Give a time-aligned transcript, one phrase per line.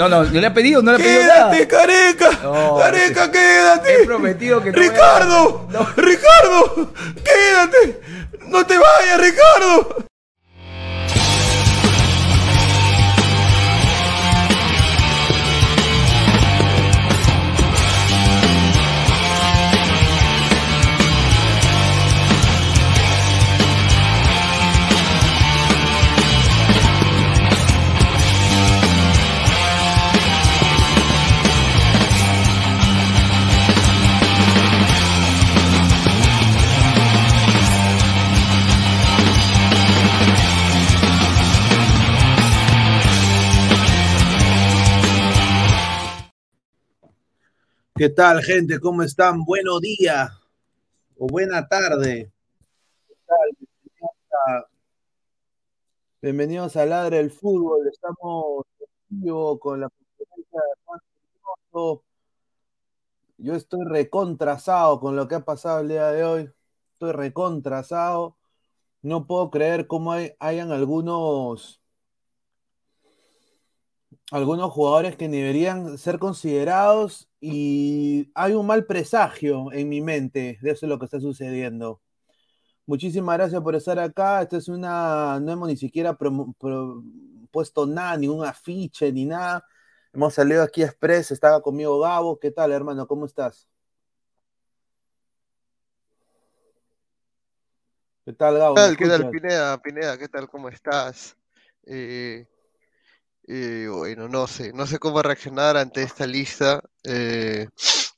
[0.00, 1.50] No, no, no le ha pedido, no le ha pedido nada.
[1.50, 2.30] Quédate, careca.
[2.42, 3.94] No, careca, quédate.
[4.02, 8.00] He prometido que no a- Ricardo, Ricardo, quédate.
[8.46, 9.99] No te vayas, Ricardo.
[48.00, 48.80] ¿Qué tal, gente?
[48.80, 49.44] ¿Cómo están?
[49.44, 50.32] Buenos días
[51.18, 52.32] o buena tarde.
[53.06, 54.64] ¿Qué tal?
[56.22, 57.86] Bienvenidos a, Ladre del Fútbol.
[57.88, 61.00] Estamos en vivo con la conferencia de Juan
[61.74, 62.02] Reynoso.
[63.36, 66.50] Yo estoy recontrasado con lo que ha pasado el día de hoy.
[66.94, 68.38] Estoy recontrasado.
[69.02, 71.79] No puedo creer cómo hay, hayan algunos
[74.30, 80.70] algunos jugadores que deberían ser considerados y hay un mal presagio en mi mente de
[80.70, 82.00] eso es lo que está sucediendo.
[82.86, 84.42] Muchísimas gracias por estar acá.
[84.42, 86.54] Esta es una, no hemos ni siquiera pro-
[87.50, 89.64] puesto nada, ni un afiche, ni nada.
[90.12, 92.38] Hemos salido aquí a Express, estaba conmigo Gabo.
[92.38, 93.06] ¿Qué tal, hermano?
[93.06, 93.68] ¿Cómo estás?
[98.24, 98.76] ¿Qué tal, Gabo?
[98.76, 98.96] ¿Qué ¿Me tal?
[98.96, 99.30] ¿Qué tal?
[99.30, 99.82] Pineda?
[99.82, 100.48] Pineda, ¿qué tal?
[100.48, 101.36] ¿Cómo estás?
[101.86, 102.46] Eh,
[103.52, 106.80] eh, bueno, no sé, no sé cómo reaccionar ante esta lista.
[107.04, 107.66] Eh,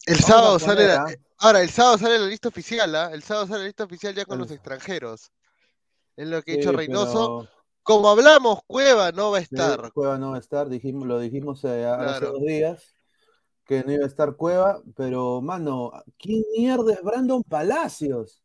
[0.07, 1.17] el Vamos sábado sale la, ¿ah?
[1.39, 3.11] ahora, el sábado sale la lista oficial, ¿ah?
[3.13, 5.31] El sábado sale la lista oficial ya con los extranjeros.
[6.17, 7.35] Es lo que ha Sí, dicho Reynoso.
[7.35, 7.51] pero
[7.83, 9.93] Como hablamos, Cueva no va a sí, estar.
[9.93, 12.97] Cueva no va a estar, dijimos, lo dijimos eh, hace dos días.
[13.67, 18.43] que no iba a estar Cueva, pero, mano, ¿quién mierda es Brandon Palacios?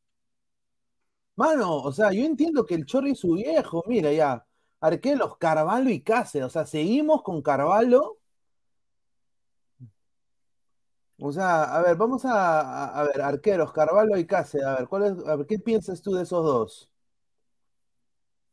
[1.35, 4.45] Mano, o sea, yo entiendo que el Chorri es su viejo, mira ya,
[4.79, 8.19] arqueros, Carvalho y Cáceres, o sea, seguimos con Carvalho.
[11.19, 14.87] O sea, a ver, vamos a, a, a ver, arqueros, Carvalho y Cáceres, a ver,
[14.87, 16.91] ¿cuál es, a ver, ¿qué piensas tú de esos dos?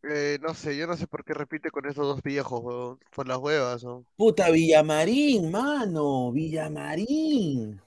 [0.02, 3.26] Eh, no sé, yo no sé por qué repite con esos dos viejos, weón, por
[3.26, 4.04] las huevas, ¿no?
[4.16, 7.80] Puta, Villamarín, mano, Villamarín.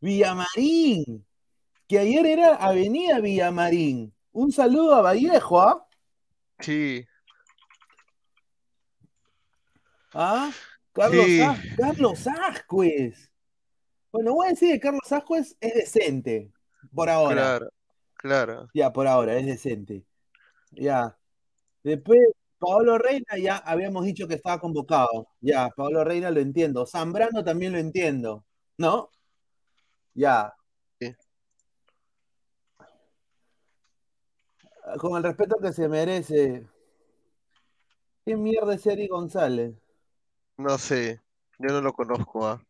[0.00, 1.26] Villamarín,
[1.88, 4.14] que ayer era Avenida Villamarín.
[4.32, 5.88] Un saludo a Vallejo, ¿ah?
[6.62, 7.04] Sí,
[10.14, 10.50] ¿Ah?
[10.92, 13.30] Carlos, sí, As- Carlos Ascuez.
[14.12, 16.52] Bueno, voy a decir que Carlos Ascuez es decente,
[16.94, 17.34] por ahora.
[17.34, 17.70] claro,
[18.14, 18.68] claro.
[18.74, 20.04] Ya, por ahora, es decente.
[20.72, 21.16] Ya.
[21.82, 22.20] Después,
[22.58, 25.28] Paolo Reina, ya habíamos dicho que estaba convocado.
[25.40, 26.86] Ya, Paolo Reina lo entiendo.
[26.86, 28.44] Zambrano también lo entiendo.
[28.76, 29.10] ¿No?
[30.14, 30.54] Ya.
[31.00, 31.14] Sí.
[35.00, 36.66] Con el respeto que se merece.
[38.24, 39.76] ¿Qué mierda es Eric González?
[40.56, 41.20] No sé,
[41.58, 42.66] yo no lo conozco, ¿ah?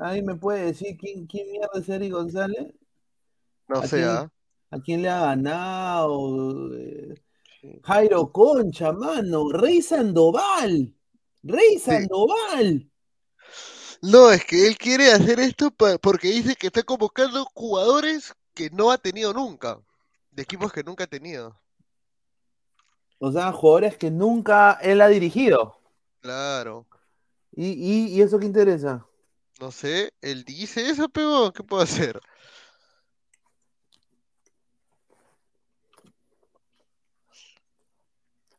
[0.00, 2.72] ¿Alguien me puede decir quién, quién mierda es Eric González?
[3.68, 4.28] No ¿A sé, ¿ah?
[4.70, 6.70] a quién le ha ganado?
[7.88, 9.50] Jairo Concha, mano.
[9.50, 10.92] Rey Sandoval.
[11.42, 12.06] Rey Sí.
[12.06, 12.90] Sandoval.
[14.00, 18.90] No, es que él quiere hacer esto porque dice que está convocando jugadores que no
[18.90, 19.80] ha tenido nunca,
[20.36, 21.60] de equipos que nunca ha tenido.
[23.18, 25.78] O sea, jugadores que nunca él ha dirigido.
[26.20, 26.86] Claro,
[27.52, 29.04] ¿Y, y, y eso qué interesa?
[29.60, 32.20] no sé, él dice eso, pero ¿qué puedo hacer?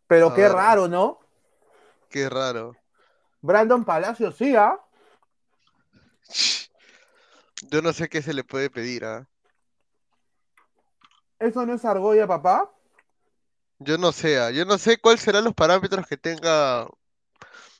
[0.07, 1.19] Pero A qué ver, raro, ¿no?
[2.09, 2.75] qué raro.
[3.41, 4.79] Brandon Palacios, sí, ¿ah?
[7.71, 9.27] Yo no sé qué se le puede pedir, ¿ah?
[11.39, 12.71] ¿Eso no es argolla, papá?
[13.79, 14.51] Yo no sé, ¿ah?
[14.51, 16.87] Yo no sé cuáles serán los parámetros que tenga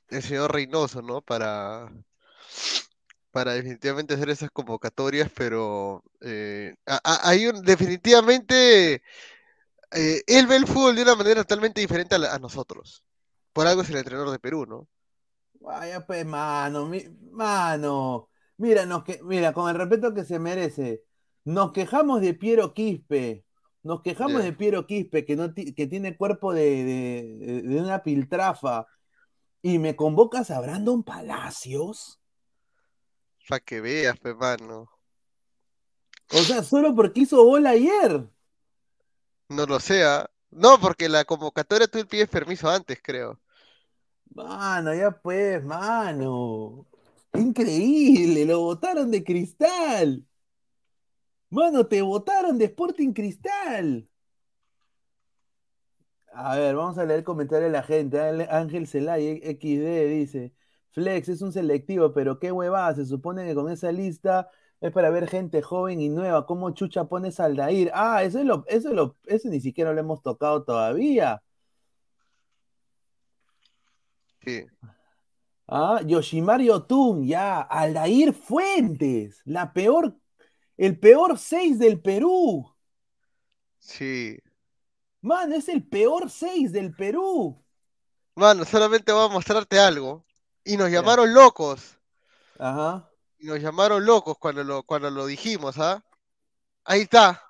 [0.09, 1.21] el señor Reynoso, ¿no?
[1.21, 1.89] Para,
[3.31, 9.04] para definitivamente hacer esas convocatorias, pero eh, hay un, definitivamente
[9.94, 13.04] eh, él ve el fútbol de una manera totalmente diferente a, la- a nosotros.
[13.54, 14.88] Por algo es el entrenador de Perú, ¿no?
[15.59, 18.30] Vaya, pues, mano, mi- mano.
[18.57, 21.04] Mira, nos que, mira, con el respeto que se merece,
[21.45, 23.45] nos quejamos de Piero Quispe,
[23.88, 24.46] nos quejamos Ya.
[24.46, 28.86] de Piero Quispe, que, no que tiene cuerpo de, de- de una piltrafa,
[29.62, 32.20] y me convocas a Brandon Palacios.
[33.48, 34.90] Para que veas, pe mano.
[36.34, 38.28] O sea, solo porque hizo bola ayer.
[39.50, 40.30] No lo sea.
[40.52, 43.40] No, porque la convocatoria tú pides permiso antes, creo.
[44.36, 46.86] Mano, ya pues, mano.
[47.34, 50.26] Increíble, lo votaron de cristal.
[51.49, 54.07] Mano, te votaron de Sporting Cristal.
[56.33, 58.19] A ver, vamos a leer el comentario de la gente.
[58.49, 60.54] Ángel Celay, XD, dice:
[60.92, 62.95] Flex es un selectivo, pero qué huevada.
[62.95, 64.49] Se supone que con esa lista
[64.81, 66.45] es para ver gente joven y nueva.
[66.45, 67.92] ¿Cómo chucha pones al Dair?
[67.94, 71.42] Ah, eso es lo, eso es lo, eso ni siquiera lo hemos tocado todavía.
[74.45, 74.66] Sí.
[75.68, 77.61] Ah, Yoshimario Tum, ya.
[77.61, 80.16] Aldair Fuentes, la peor,
[80.78, 82.74] el peor 6 del Perú.
[83.80, 84.38] Sí.
[85.22, 87.64] Man, es el peor 6 del Perú.
[88.36, 90.26] Mano, solamente voy a mostrarte algo.
[90.64, 91.98] Y nos llamaron locos.
[92.60, 93.10] Ajá.
[93.40, 96.04] Y nos llamaron locos cuando lo, cuando lo dijimos, ¿ah?
[96.84, 97.44] Ahí está.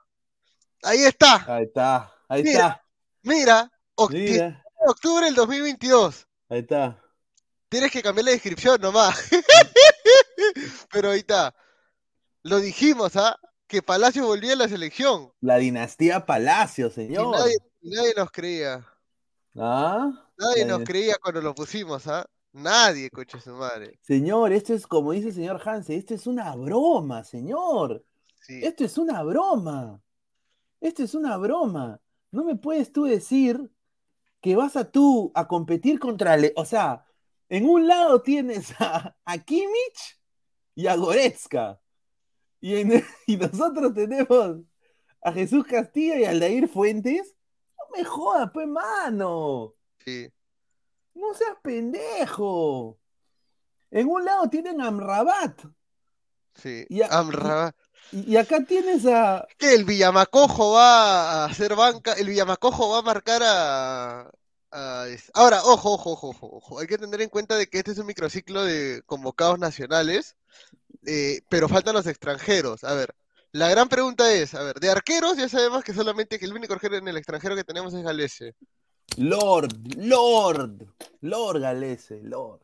[0.84, 1.46] Ahí está.
[1.54, 2.14] Ahí está.
[2.30, 2.84] Ahí mira, está.
[3.24, 3.72] Mira,
[4.10, 4.64] Mira.
[4.88, 6.28] octubre del 2022.
[6.50, 7.02] Ahí está.
[7.70, 9.30] Tienes que cambiar la descripción nomás.
[10.92, 11.54] Pero ahí está.
[12.44, 13.38] Lo dijimos, ¿ah?
[13.68, 15.32] Que Palacio volvía a la selección.
[15.42, 17.38] La dinastía Palacio, señor.
[17.38, 18.88] nadie, y nadie nos creía.
[19.56, 20.12] ¿Ah?
[20.38, 22.26] Nadie La nos creía cuando lo pusimos, ¿ah?
[22.54, 24.00] Nadie, coche su madre.
[24.02, 28.04] Señor, esto es como dice el señor Hansen, esto es una broma, señor.
[28.42, 28.62] Sí.
[28.64, 30.02] Esto es una broma.
[30.80, 32.00] Esto es una broma.
[32.32, 33.70] No me puedes tú decir
[34.42, 36.38] que vas a tú a competir contra...
[36.38, 37.06] Le- o sea,
[37.50, 40.20] en un lado tienes a, a Kimmich
[40.76, 41.80] y a Goretzka.
[42.60, 44.58] Y, en- y nosotros tenemos
[45.22, 47.36] a Jesús Castillo y a Aldair Fuentes.
[47.78, 49.74] No me jodas, pues, mano.
[50.04, 50.32] Sí.
[51.14, 52.98] No seas pendejo.
[53.92, 55.62] En un lado tienen a Amrabat.
[56.56, 56.86] Sí.
[56.90, 57.76] Y a- Amrabat.
[58.12, 59.46] Y, y acá tienes a.
[59.58, 64.32] que el Villamacojo va a hacer banca, el Villamacojo va a marcar a,
[64.72, 67.92] a- Ahora, ojo, ojo, ojo, ojo, ojo, hay que tener en cuenta de que este
[67.92, 70.38] es un microciclo de convocados nacionales,
[71.08, 72.84] eh, pero faltan los extranjeros.
[72.84, 73.16] A ver,
[73.54, 76.74] la gran pregunta es, a ver, de arqueros ya sabemos que solamente que el único
[76.74, 78.56] arquero en el extranjero que tenemos es Galese.
[79.16, 80.86] Lord, Lord,
[81.22, 82.62] Lord Galese, Lord.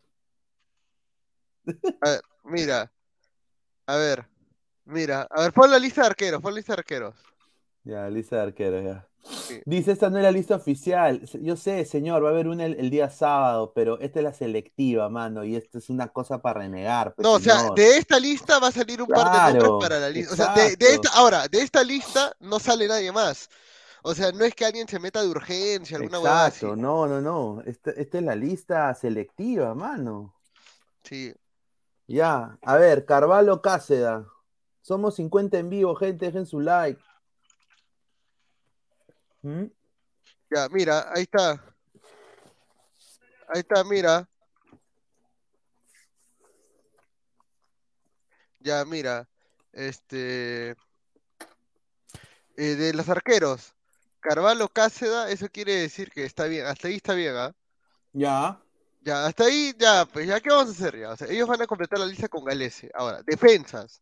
[2.01, 2.91] A ver, mira,
[3.87, 4.27] a ver,
[4.83, 7.15] mira, a ver, pon la lista de arqueros, pon la lista de arqueros.
[7.85, 9.07] Ya, lista de arqueros, ya.
[9.23, 9.61] Sí.
[9.65, 11.21] Dice, esta no es la lista oficial.
[11.41, 14.33] Yo sé, señor, va a haber una el, el día sábado, pero esta es la
[14.33, 17.15] selectiva, mano, y esta es una cosa para renegar.
[17.15, 19.99] pues, No, o sea, de esta lista va a salir un par de nombres para
[19.99, 20.33] la lista.
[20.33, 23.49] O sea, de, de esta, ahora, de esta lista no sale nadie más.
[24.03, 26.65] O sea, no es que alguien se meta de urgencia, alguna así.
[26.65, 27.61] Exacto, no, no, no.
[27.65, 30.35] Esta, esta es la lista selectiva, mano.
[31.03, 31.33] Sí.
[32.07, 34.27] Ya, a ver, Carvalho Cáceda.
[34.81, 37.01] Somos 50 en vivo, gente, dejen su like.
[39.43, 39.65] ¿Mm?
[40.49, 41.51] Ya, mira, ahí está.
[43.49, 44.27] Ahí está, mira.
[48.59, 49.27] Ya, mira.
[49.71, 50.71] Este.
[52.55, 53.73] eh, de los arqueros.
[54.19, 56.65] Carvalho Cáceda, eso quiere decir que está bien.
[56.65, 57.53] Hasta ahí está bien, ¿ah?
[58.13, 58.59] Ya.
[59.01, 61.09] Ya, hasta ahí, ya, pues ya, ¿qué vamos a hacer ya?
[61.11, 62.89] O sea, ellos van a completar la lista con Galese.
[62.93, 64.01] Ahora, defensas.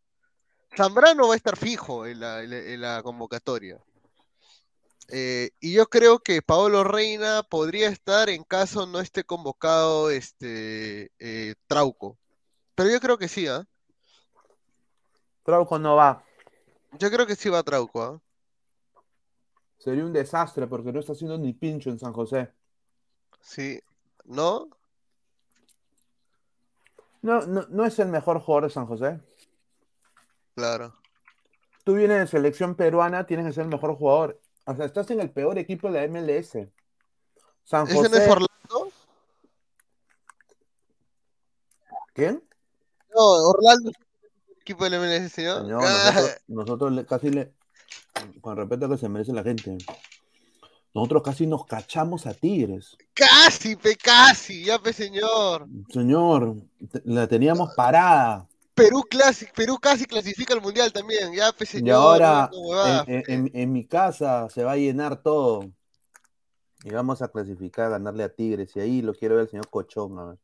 [0.76, 3.80] Zambrano va a estar fijo en la, en la- en la convocatoria.
[5.08, 11.10] Eh, y yo creo que Paolo Reina podría estar en caso no esté convocado este
[11.18, 12.18] eh, Trauco.
[12.74, 13.66] Pero yo creo que sí, ¿ah?
[15.44, 16.24] Trauco no va.
[16.98, 18.20] Yo creo que sí va Trauco, ¿ah?
[19.78, 22.52] Sería un desastre porque no está haciendo ni pincho en San José.
[23.40, 23.82] Sí.
[24.24, 24.68] ¿No?
[27.20, 29.20] No, no, no es el mejor jugador de San José.
[30.54, 30.94] Claro.
[31.84, 34.40] Tú vienes de selección peruana, tienes que ser el mejor jugador.
[34.64, 36.68] O sea, estás en el peor equipo de la MLS.
[37.64, 38.28] San ¿Ese no es.
[38.28, 38.92] Orlando?
[42.14, 42.42] ¿Quién?
[43.14, 45.62] No, Orlando es el equipo del MLS, señor.
[45.62, 47.52] Señor, nosotros, nosotros le- casi le.
[48.40, 49.78] Con respeto que se merece la gente.
[50.94, 52.96] Nosotros casi nos cachamos a Tigres.
[53.14, 55.66] Casi, pe, casi, ya, pe, señor.
[55.88, 56.56] Señor,
[57.04, 58.46] la teníamos parada.
[58.74, 61.86] Perú, clasi- Perú casi clasifica al mundial también, ya, pe, señor.
[61.88, 65.70] Y ahora no, en, en- en mi casa se va a llenar todo.
[66.84, 68.74] Y vamos a clasificar, ganarle a Tigres.
[68.74, 70.18] Y ahí lo quiero ver el señor Cochón.
[70.18, 70.38] a ver.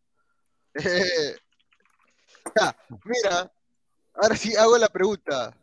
[2.55, 3.53] Ya, mira,
[4.15, 5.57] ahora sí hago la pregunta.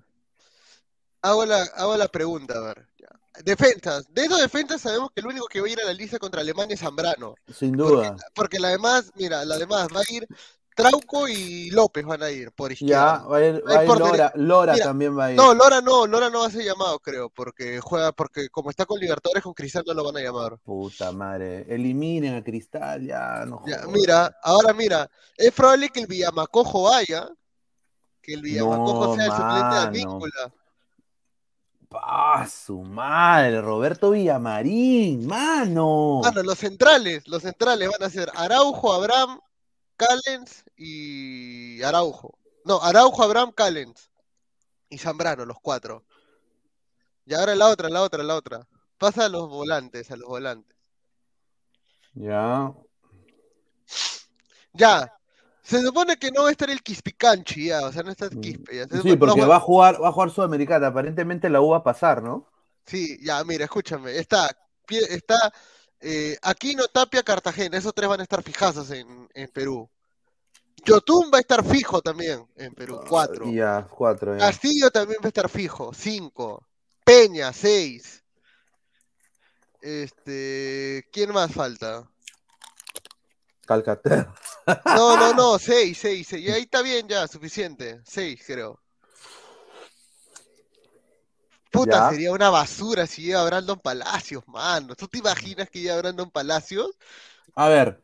[1.22, 2.88] Hago la, hago la pregunta, a ver.
[3.00, 3.08] ya.
[3.44, 4.06] Defensas.
[4.14, 6.42] De esos defensas sabemos que el único que va a ir a la lista contra
[6.42, 7.36] Alemania es Zambrano.
[7.54, 8.16] Sin Porque, duda.
[8.34, 10.28] porque la demás, mira, la demás va a ir
[10.76, 13.24] Trauco y López van a ir por Ya, izquierda.
[13.28, 14.00] va a ir, No hay va a ir.
[14.00, 15.38] Lora, Lora Mira, también va a ir.
[15.38, 18.86] No, Lora no, Lora no va a ser llamado, creo, porque juega, porque como está
[18.86, 20.58] con Libertadores con Cristal no lo van a llamar.
[20.60, 26.08] Puta madre, eliminen a Cristal, ya, no Ya, mira, ahora mira, es probable que el
[26.08, 27.30] Villamacojo vaya,
[28.22, 29.80] que el Villamacojo No, sea el suplente de mano.
[29.88, 30.54] Advíncula.
[31.88, 36.20] Pa, su madre, Roberto Villamarín, mano.
[36.22, 39.40] Bueno, los centrales, los centrales van a ser Araujo, Abraham,
[39.98, 42.38] Callens y Araujo.
[42.64, 44.10] No, Araujo, Abraham, Callens
[44.90, 46.06] y Zambrano, los cuatro.
[47.26, 48.68] Y ahora la otra, la otra, la otra.
[48.98, 50.76] Pasa a los volantes, a los volantes.
[52.14, 52.74] Ya.
[54.74, 55.12] Ya,
[55.66, 58.40] se supone que no va a estar el Quispicanchi, ya, o sea, no está el
[58.40, 58.76] Quispe.
[58.76, 58.88] ya.
[58.88, 59.02] Se Mm.
[59.02, 60.88] Sí, porque no, va a jugar, va a jugar Sudamericana.
[60.88, 62.48] Aparentemente la U va a pasar, ¿no?
[62.86, 64.56] Sí, ya, mira, escúchame, está,
[64.88, 65.52] está
[66.08, 69.90] eh, Aquino, Tapia, Cartagena, esos tres van a estar fijazos en, en Perú.
[70.86, 73.52] Yotun va a estar fijo también en Perú, cuatro.
[73.52, 74.34] Ya, cuatro.
[74.34, 74.46] Ya.
[74.46, 76.68] Castillo también va a estar fijo, cinco.
[77.04, 78.24] Peña, seis.
[79.82, 82.08] Este, ¿quién más falta?
[83.66, 84.36] Calcaterra.
[84.86, 86.46] No, no, no, seis, seis, seis.
[86.46, 88.02] Y ahí está bien ya, suficiente.
[88.06, 88.80] Seis, creo.
[91.76, 92.10] Puta, Ya.
[92.10, 94.96] sería una basura si llega Brandon Palacios, mano.
[94.96, 96.92] ¿Tú te imaginas que llega Brandon Palacios?
[97.56, 98.02] A ver,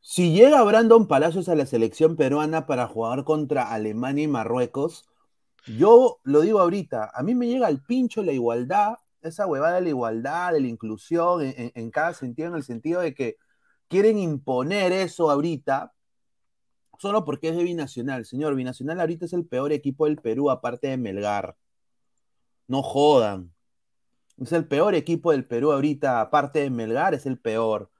[0.00, 5.04] si llega Brandon Palacios a la selección peruana para jugar contra Alemania y Marruecos,
[5.66, 9.82] yo lo digo ahorita, a mí me llega al pincho la igualdad, esa huevada de
[9.82, 13.36] la igualdad, de la inclusión, en, en- en cada sentido, en el sentido de que
[13.88, 15.92] quieren imponer eso ahorita,
[16.98, 18.24] solo porque es de Binacional.
[18.24, 21.56] Señor, Binacional ahorita es el peor equipo del Perú, aparte de Melgar.
[22.68, 23.52] No jodan.
[24.38, 27.90] Es el peor equipo del Perú ahorita, aparte de Melgar, es el peor.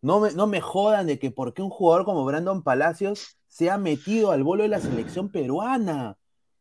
[0.00, 3.70] No me, no me jodan de que por qué un jugador como Brandon Palacios se
[3.70, 6.18] ha metido al bolo de la selección peruana.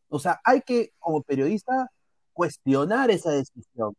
[0.10, 1.92] O sea, hay que, como periodista,
[2.34, 3.96] cuestionar esa decisión.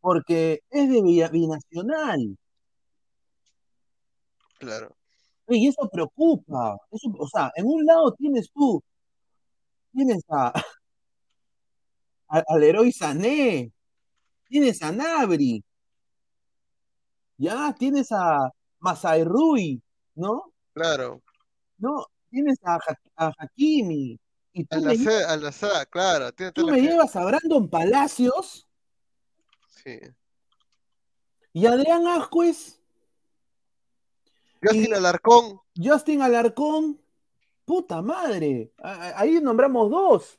[0.00, 2.36] Porque es de binacional.
[4.58, 4.96] Claro.
[5.48, 6.76] Y eso preocupa.
[6.90, 8.82] Eso, o sea, en un lado tienes tú,
[9.92, 10.52] tienes a,
[12.28, 13.72] a- al héroe Sané,
[14.48, 15.64] tienes a Nabri,
[17.36, 19.82] ya, tienes a Masai Rui,
[20.14, 20.52] ¿no?
[20.72, 21.22] Claro.
[21.78, 24.18] No, tienes a, Ha- a Hakimi,
[24.52, 26.32] y tú, Al me, al claro.
[26.52, 28.66] Tú me llevas a Brandon Palacios
[29.68, 29.98] Sí.
[31.52, 32.80] y Adrián Ascuez,
[34.62, 37.00] Justin Y- Alarcón, Justin Alarcón,
[37.64, 40.38] puta madre, ahí nombramos dos.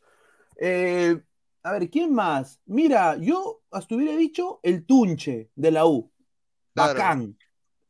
[0.58, 1.22] Eh,
[1.64, 2.60] a ver, ¿quién más?
[2.66, 6.12] Mira, yo hasta hubiera dicho el Tunche de la U.
[6.74, 6.94] Claro.
[6.94, 7.38] Bacán,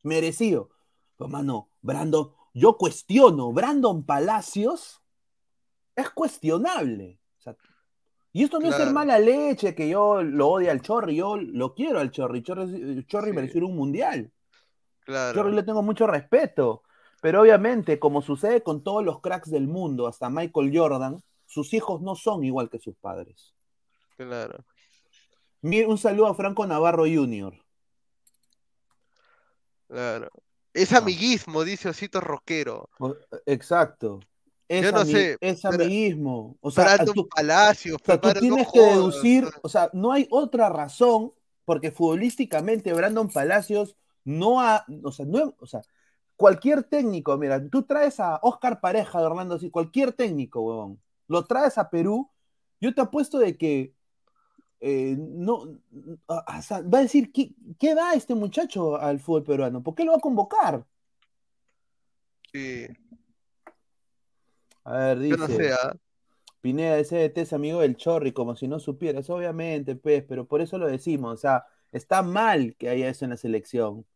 [0.02, 0.70] merecido.
[1.16, 5.00] Pero, mano, Brandon, yo cuestiono, Brandon Palacios
[5.94, 7.20] es cuestionable.
[7.38, 7.56] O sea,
[8.32, 11.74] y esto no es ser mala leche, que yo lo odio al Chorri, yo lo
[11.74, 12.42] quiero al Chorri.
[12.42, 13.36] Chorri, Chorri Sí.
[13.36, 14.32] mereció un mundial.
[15.04, 15.42] claro.
[15.42, 16.82] Yo le tengo mucho respeto,
[17.20, 22.00] pero obviamente, como sucede con todos los cracks del mundo, hasta Michael Jordan, sus hijos
[22.00, 23.52] no son igual que sus padres.
[24.26, 24.64] Claro.
[25.62, 27.54] Mira, un saludo a Franco Navarro Jr.
[29.88, 30.28] Claro.
[30.74, 30.98] Es Ah.
[30.98, 32.88] amiguismo, dice Osito Roquero.
[33.46, 34.20] Exacto.
[34.68, 36.56] Es, Yo no sé, es amiguismo.
[36.60, 39.90] O sea, Brandon tú, Palacios, o sea, tú no tienes que jodas, deducir, o sea,
[39.92, 41.32] no hay otra razón,
[41.64, 45.80] porque futbolísticamente Brandon Palacios no ha, o sea, no, o sea,
[46.36, 51.76] cualquier técnico, mira, tú traes a Oscar Pareja de Orlando, cualquier técnico, huevón, lo traes
[51.76, 52.30] a Perú,
[52.80, 53.92] yo te apuesto de que
[54.80, 55.78] eh, no,
[56.28, 59.82] a- o sea, va a decir, ¿qué, ¿qué da este muchacho al fútbol peruano?
[59.82, 60.86] ¿Por qué lo va a convocar?
[62.52, 62.86] sí,
[64.84, 65.48] A ver, yo no dice.
[65.48, 65.92] sé, ¿ah?
[66.60, 70.60] Pineda, ese DT es amigo del Chorri, como si no supieras, obviamente, pues, pero por
[70.60, 74.06] eso lo decimos, o sea, está mal que haya eso en la selección.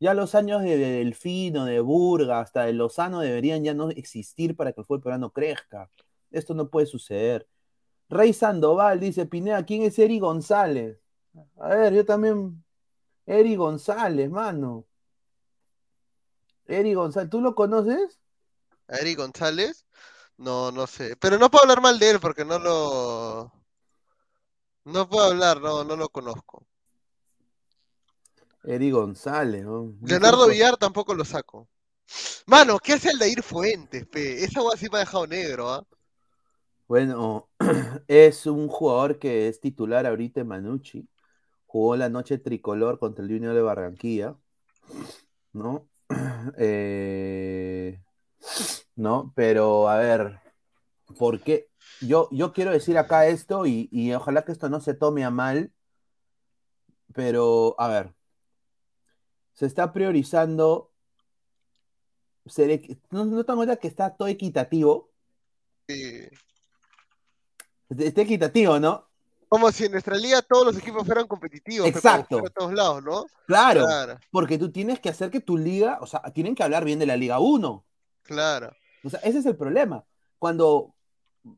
[0.00, 4.56] Ya los años de, de Delfino, de Burga, hasta de Lozano deberían ya no existir
[4.56, 5.90] para que el fútbol peruano crezca.
[6.32, 7.48] Esto no puede suceder.
[8.12, 10.98] Rey Sandoval dice, Pineda, ¿quién es Eri González?
[11.58, 12.62] A ver, yo también.
[13.24, 14.84] Eri González, mano.
[16.66, 18.20] Eri González, ¿tú lo conoces?
[18.88, 19.86] ¿A Eric González?
[20.36, 21.16] No, no sé.
[21.16, 23.50] Pero no puedo hablar mal de él porque no lo.
[24.84, 26.66] No puedo hablar, no, no lo conozco.
[28.64, 29.94] Eri González, ¿no?
[30.02, 31.66] Leonardo Villar tampoco lo saco.
[32.44, 34.44] Mano, ¿qué hace Aldair Fuentes, pe?
[34.44, 35.86] Esa agua sí me ha dejado negro, ¿ah?
[36.92, 37.48] Bueno,
[38.06, 41.08] es un jugador que es titular ahorita Manucci.
[41.64, 44.36] Jugó la noche tricolor contra el Junior de Barranquilla.
[45.54, 45.88] ¿No?
[46.58, 48.02] Eh,
[48.94, 49.32] ¿no?
[49.34, 50.38] Pero, a ver,
[51.18, 51.70] ¿por qué?
[52.02, 55.30] Yo, yo quiero decir acá esto y, y ojalá que esto no se tome a
[55.30, 55.72] mal,
[57.14, 58.12] pero, a ver,
[59.54, 60.92] se está priorizando,
[63.10, 65.10] ¿no, no te das cuenta que está todo equitativo?
[65.88, 66.28] Sí.
[67.98, 69.06] Está equitativo, ¿no?
[69.48, 72.38] Como si en nuestra liga todos los equipos fueran competitivos, Exacto.
[72.38, 73.26] como fuera a todos lados, ¿no?
[73.46, 76.84] Claro, Claro, porque tú tienes que hacer que tu liga, o sea, tienen que hablar
[76.84, 77.84] bien de la Liga 1.
[78.22, 78.72] claro.
[79.04, 80.04] O sea, ese es el problema.
[80.38, 80.94] Cuando,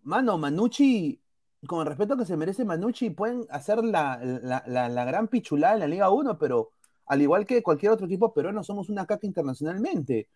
[0.03, 1.20] mano, Manucci,
[1.66, 5.75] con el respeto que se merece Manucci, pueden hacer la, la- la- la gran pichulada
[5.75, 6.70] en la Liga 1, pero
[7.07, 10.27] al igual que cualquier otro equipo peruano, somos una caca internacionalmente.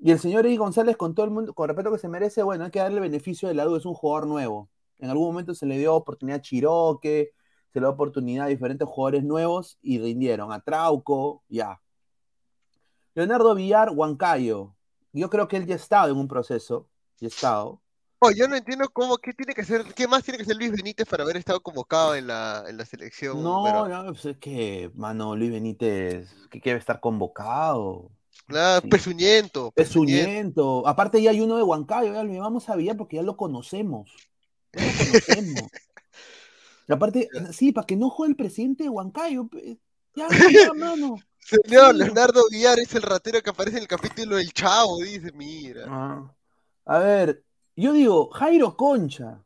[0.00, 2.42] Y el señor Eddie González, con todo el mundo, con el respeto que se merece,
[2.42, 4.68] bueno, hay que darle beneficio de la duda, es un jugador nuevo.
[5.00, 7.32] En algún momento se le dio oportunidad a Chiroque,
[7.72, 10.52] se le dio oportunidad a diferentes jugadores nuevos y rindieron.
[10.52, 11.80] A Trauco, ya.
[13.14, 14.74] Leonardo Villar, Huancayo.
[15.12, 16.88] Yo creo que él ya ha estado en un proceso.
[17.18, 17.80] Ya ha estado.
[18.20, 20.70] Oh, yo no entiendo cómo, qué tiene que ser, qué más tiene que ser Luis
[20.72, 23.42] Benítez para haber estado convocado en la, en la selección.
[23.42, 28.10] No, pero- no, pues es que, mano, Luis Benítez, que quiere estar convocado.
[28.46, 28.88] Claro, Sí.
[28.88, 30.24] pezuñento, pezuñento.
[30.26, 30.86] Pezuñento.
[30.86, 34.10] Aparte ya hay uno de Huancayo, ya lo llevamos a Villar porque ya lo conocemos.
[34.72, 35.70] Lo conocemos.
[36.88, 39.48] Y aparte, sí, para que no juegue el presidente de Huancayo.
[40.16, 41.18] Ya, ya, mano.
[41.38, 41.98] Señor, Sí.
[41.98, 45.84] Leonardo Villar es el ratero que aparece en el capítulo del Chavo, dice, mira.
[45.88, 46.34] Ah.
[46.86, 47.44] A ver,
[47.76, 49.40] yo digo, Jairo Concha.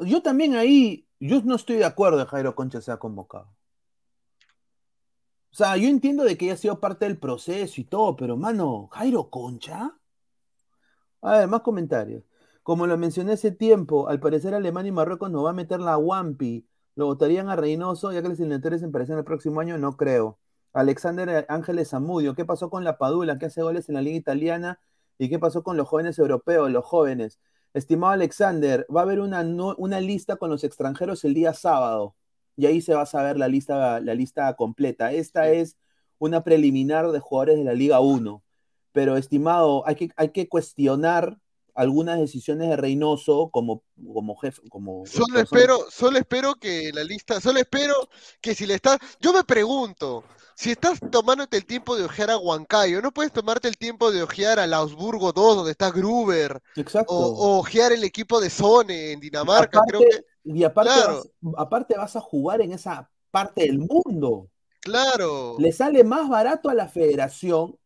[0.00, 3.54] Yo también ahí, yo no estoy de acuerdo de Jairo Concha sea convocado.
[5.52, 8.88] O sea, yo entiendo de que haya sido parte del proceso y todo, pero mano,
[8.88, 9.96] Jairo Concha.
[11.22, 12.24] A ver, más comentarios.
[12.62, 15.96] Como lo mencioné hace tiempo, al parecer Alemania y Marruecos nos va a meter la
[15.98, 16.66] Wampi.
[16.94, 20.38] Lo votarían a Reynoso, ya que los eliminatorios aparecen el próximo año, no creo.
[20.72, 24.78] Alexander Ángeles Zamudio, ¿qué pasó con la Padula que hace goles en la liga italiana?
[25.18, 27.40] ¿Y qué pasó con los jóvenes europeos, los jóvenes?
[27.74, 32.14] Estimado Alexander, va a haber una, no- una lista con los extranjeros el día sábado.
[32.56, 35.12] Y ahí se va a saber la lista, la lista completa.
[35.12, 35.76] Esta es
[36.18, 38.42] una preliminar de jugadores de la Liga 1.
[38.92, 41.38] Pero, estimado, hay que, hay que cuestionar
[41.80, 44.60] algunas decisiones de Reynoso como, como jefe.
[44.68, 47.94] Como Solo persona- espero, solo espero que la lista, solo espero
[48.40, 52.36] que si le estás, yo me pregunto, si estás tomándote el tiempo de ojear a
[52.38, 57.14] Huancayo, ¿no puedes tomarte el tiempo de ojear al Augsburgo 2, donde está Gruber, Exacto.
[57.14, 59.78] o, o ojear el equipo de Sone en Dinamarca?
[59.78, 61.22] Aparte- Creo que, y aparte, claro.
[61.40, 64.48] vas, aparte vas a jugar en esa parte del mundo.
[64.80, 67.76] claro, Le sale más barato a la federación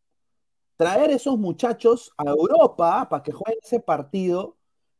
[0.77, 4.57] traer esos muchachos a Europa para que jueguen ese partido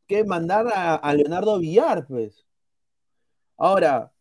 [0.07, 2.45] que mandar a, a Leonardo Villar, pues.
[3.57, 4.11] Ahora,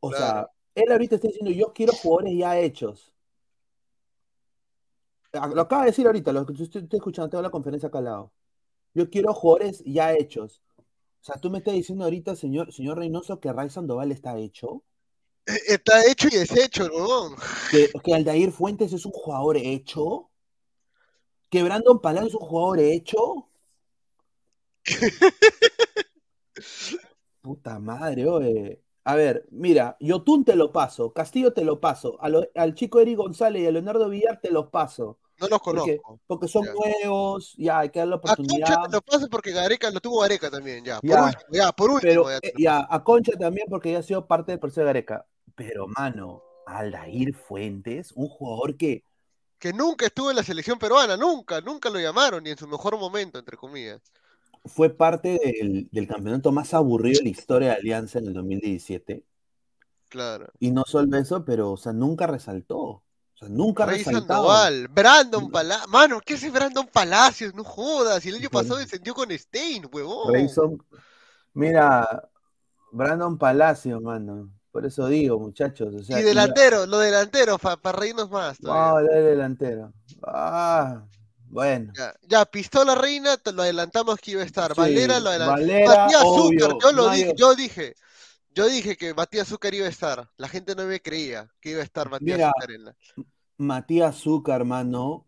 [0.00, 3.12] o sea, él ahorita está diciendo, yo quiero jugadores ya hechos.
[5.32, 8.04] Lo acaba de decir ahorita, lo que estoy, estoy escuchando, tengo la conferencia acá al
[8.04, 8.32] lado.
[8.94, 10.62] Yo quiero jugadores ya hechos.
[10.78, 14.82] O sea, tú me estás diciendo ahorita, señor, señor Reynoso, que Ray Sandoval está hecho.
[15.68, 17.36] Está hecho y deshecho, ¿no?
[17.70, 20.28] que, que Aldair Fuentes es un jugador hecho,
[21.50, 23.48] que Brandon Palacio es un jugador hecho.
[27.40, 28.82] Puta madre, oye.
[29.04, 33.18] A ver, mira, Yotun te lo paso, Castillo te lo paso, lo- al chico Eric
[33.18, 36.18] González y a Leonardo Villar te los paso, No los conozco.
[36.26, 36.72] porque son Ya.
[36.72, 38.82] nuevos, ya hay que darle la A Concha oportunidad.
[38.82, 41.00] te lo paso porque Gareca lo tuvo Gareca también, ya.
[41.00, 41.22] Por Ya.
[41.22, 42.24] último, ya, por último.
[42.24, 45.24] Pero ya, a Concha también porque ya ha sido parte del proceso de Gareca.
[45.56, 49.02] Pero, mano, Aldair Fuentes, un jugador que
[49.58, 52.98] que nunca estuvo en la selección peruana, nunca, nunca lo llamaron, ni en su mejor
[52.98, 54.02] momento, entre comillas.
[54.66, 59.24] fue parte del, del campeonato más aburrido de la historia de Alianza en el 2017.
[60.10, 60.52] Claro.
[60.60, 62.76] Y no solo eso, pero, o sea, nunca resaltó.
[62.78, 63.02] O
[63.38, 64.04] sea, nunca Rey.
[64.04, 65.88] Sandoval, Brandon Palacios.
[65.88, 67.54] Mano, ¿qué hace Brandon Palacios?
[67.54, 68.24] No jodas.
[68.26, 70.34] Y el año pasado descendió con Stein, huevón.
[70.34, 70.82] Rayson-
[71.54, 72.28] Mira,
[72.92, 74.50] Brandon Palacio, mano.
[74.76, 75.94] Por eso digo, muchachos.
[75.94, 78.58] O sea, y delantero, lo delantero, para reírnos más.
[78.62, 79.90] a ver delantero.
[80.22, 81.02] Ah,
[81.48, 81.94] bueno.
[81.96, 84.74] Ya, ya, Pistola Reina, te lo adelantamos que iba a estar.
[84.74, 85.86] Sí, Valera lo adelantamos.
[85.86, 87.94] Matías Zúcar, yo lo dije, yo dije.
[88.54, 90.28] Yo dije que Matías Zúcar iba a estar.
[90.36, 92.96] La gente no me creía que iba a estar Matías Mira, Zúcar en la.
[93.56, 95.26] Matías Zucker, hermano.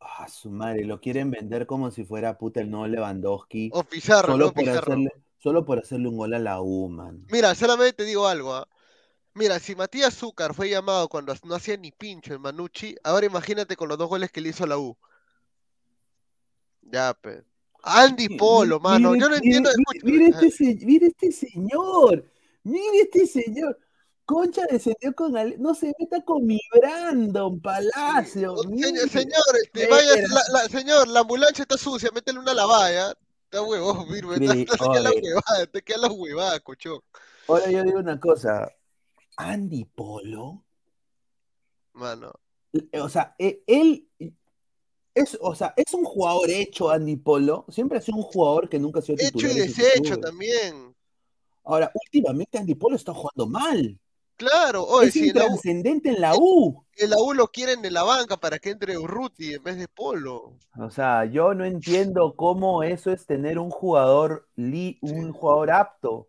[0.00, 3.68] Ah, su madre, lo quieren vender como si fuera puta el nuevo Lewandowski.
[3.74, 4.52] O Pizarro, solo ¿no?
[4.54, 4.92] por Pizarro.
[4.94, 7.24] hacerle, solo por hacerle un gol a la U, man.
[7.30, 8.68] Mira, solamente te digo algo, ¿ah?
[9.34, 13.76] Mira, si Matías Zúcar fue llamado cuando no hacía ni pincho en Manucci, ahora imagínate
[13.76, 14.96] con los dos goles que le hizo a la U.
[16.82, 17.44] Ya, pues.
[17.82, 19.10] Andy Polo, mano.
[19.12, 19.70] mire- Yo no entiendo.
[20.02, 22.24] mire- este, mire este señor.
[22.64, 23.78] Mire este señor.
[24.24, 28.56] Concha descendió con Ale- no se meta con mi Brandon Palacio.
[28.58, 33.16] Señor, señor, este, vaya, la, la- señor, la ambulancia está sucia, métele una lavada,
[33.50, 35.22] Está huevón, Virgo, te queda la oye.
[35.22, 37.00] huevada, te queda la huevada, cochón.
[37.48, 38.70] Ahora yo digo una cosa.
[39.38, 40.64] Andy Polo,
[41.94, 42.32] Mano.
[42.72, 44.06] eh, o sea, eh, él
[45.14, 47.64] es, o sea, es un jugador hecho, Andy Polo.
[47.70, 49.56] Siempre ha sido un jugador que nunca ha sido Hecho titular.
[49.56, 50.94] y en su deshecho también.
[51.64, 53.98] Ahora, últimamente Andy Polo está jugando mal.
[54.38, 56.84] Claro, oye, es si intrascendente en la U.
[56.96, 59.88] en la U lo quieren en la banca para que entre Urruti en vez de
[59.88, 60.56] Polo.
[60.78, 65.38] O sea, yo no entiendo cómo eso es tener un jugador li- un Sí.
[65.38, 66.28] jugador apto.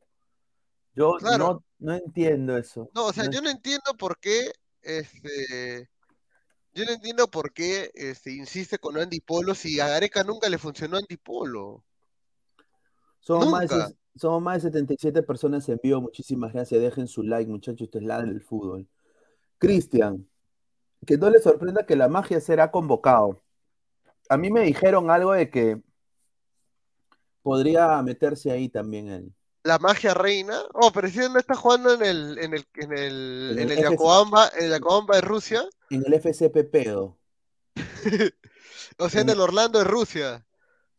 [0.95, 1.37] Yo Claro.
[1.37, 2.89] no, no entiendo eso.
[2.95, 5.87] No, o sea, No- yo no entiendo por qué, este,
[6.73, 10.57] yo no entiendo por qué, este, insiste con Andy Polo si a Gareca nunca le
[10.57, 11.83] funcionó Andy Polo.
[13.19, 16.01] Somos más, de, somos más de 77 personas en vivo.
[16.01, 16.82] Muchísimas gracias.
[16.82, 17.82] Dejen su like, muchachos.
[17.82, 18.88] Esto es la del fútbol.
[19.58, 20.27] Cristian,
[21.05, 23.41] que no le sorprenda que la magia será convocado.
[24.29, 25.82] A mí me dijeron algo de que
[27.41, 29.34] podría meterse ahí también él.
[29.63, 30.62] La magia reina.
[30.73, 33.89] Oh, pero si no está jugando en el, en el, en el, En en el.
[33.89, 37.17] Yacobamba, en el Yacobamba de Rusia, En el FCP pedo.
[38.99, 40.45] o sea, en En- el Orlando de Rusia.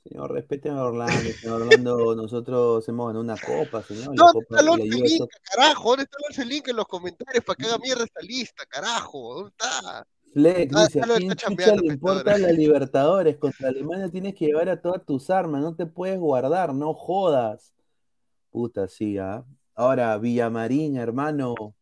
[0.05, 1.31] Señor, respeten a Orlando.
[1.41, 4.09] Señor Orlando, nosotros hemos ganado una copa, señor.
[4.09, 5.89] La ¿Dónde copa está el la once US link, carajo?
[5.91, 9.35] ¿Dónde está el once link en los comentarios para que haga mierda esta lista, carajo?
[9.35, 10.07] ¿Dónde está?
[10.33, 13.37] Flex Ah, dice, ¿a quién le pues, importa la Libertadores?
[13.37, 17.73] Contra Alemania tienes que llevar a todas tus armas, no te puedes guardar, no jodas.
[18.51, 19.45] Puta, sí, ¿ah?
[19.75, 21.75] Ahora, Villamarín, hermano,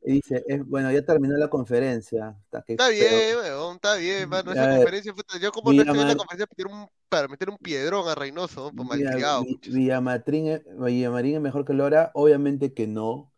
[0.00, 2.36] dice, es, bueno, ya terminó la conferencia.
[2.44, 4.52] Está, que Está bien, weón, está bien, mano.
[4.52, 7.50] Esa conferencia, puta, yo como no estoy en la conferencia para meter un, para meter
[7.50, 8.86] un piedrón a Reynoso, ¿no?
[8.86, 9.44] Pues malcriado.
[9.62, 13.32] Villamarín es mejor que Lora, obviamente que no,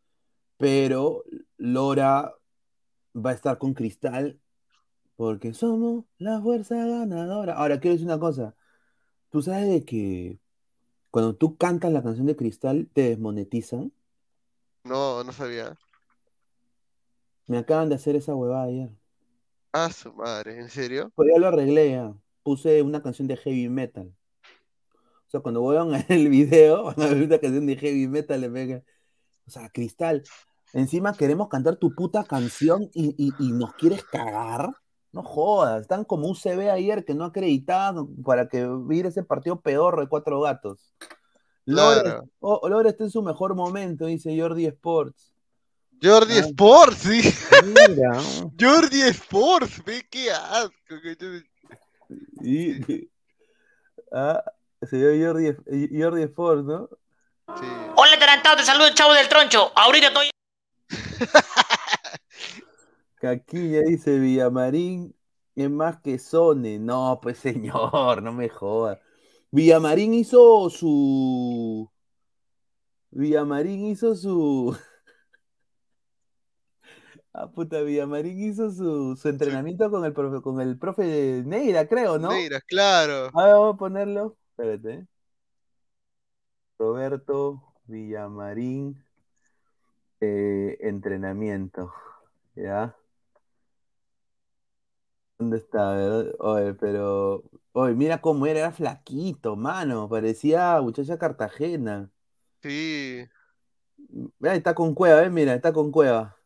[0.56, 1.24] pero
[1.56, 2.34] Lora
[3.14, 4.38] va a estar con Cristal
[5.16, 7.54] porque somos la fuerza ganadora.
[7.54, 8.54] Ahora, quiero decir una cosa,
[9.30, 10.40] tú sabes de que
[11.10, 13.92] cuando tú cantas la canción de Cristal te desmonetizan.
[14.84, 15.76] No, no sabía.
[17.50, 18.90] Me acaban de hacer esa huevada ayer.
[19.72, 21.10] Ah, su madre, ¿en serio?
[21.16, 22.14] Pues ya lo arreglé ya.
[22.44, 24.14] Puse una canción de heavy metal.
[25.26, 28.50] O sea, cuando vean el video, van a ver una canción de heavy metal, le
[28.50, 28.84] pega.
[29.48, 30.22] O sea, Cristal,
[30.74, 34.70] encima queremos cantar tu puta canción y, y- y nos quieres cagar.
[35.10, 40.02] No jodas, están como UCB ayer que no acreditaban para que viera ese partido pedorro
[40.02, 40.94] de cuatro gatos.
[41.64, 42.28] Lore, Claro.
[42.38, 45.34] oh, Lore está en su mejor momento, dice Jordi Sports.
[46.02, 46.40] Jordi Ah.
[46.46, 47.20] Sports, sí.
[47.64, 48.20] Mira,
[48.60, 50.72] Jordi Sports, ve qué asco.
[51.02, 51.28] que yo-
[52.42, 53.08] y-
[54.12, 54.42] ah,
[54.88, 55.56] señor Jordi,
[56.00, 56.88] Jordi Sports, ¿no?
[57.58, 57.66] Sí.
[57.96, 59.72] Hola, atarantado, te saludo el chavo del troncho.
[59.76, 60.30] Ahorita estoy.
[63.20, 65.14] Caquilla dice Villamarín
[65.54, 66.78] es más que Sone.
[66.78, 68.98] No, pues señor, no me jodas.
[69.50, 71.90] Villamarín hizo su.
[73.10, 74.76] Villamarín hizo su.
[77.32, 82.18] Ah, puta, Villamarín hizo su, su entrenamiento con el profe, con el profe Neira, creo,
[82.18, 82.30] ¿no?
[82.30, 83.30] Neira, claro.
[83.32, 84.36] A ver, vamos a ponerlo.
[84.50, 85.06] Espérate.
[86.78, 89.04] Roberto Villamarín.
[90.20, 91.92] eh, entrenamiento.
[92.56, 92.96] ¿Ya?
[95.38, 95.94] ¿Dónde está?
[95.94, 96.34] verdad?
[96.40, 97.44] Oye, pero.
[97.72, 100.08] Oye, mira cómo era, era flaquito, mano.
[100.08, 102.10] Parecía muchacha Cartagena.
[102.62, 103.24] Sí.
[104.42, 105.30] Está con cueva, ¿eh?
[105.30, 106.39] Mira, está con cueva.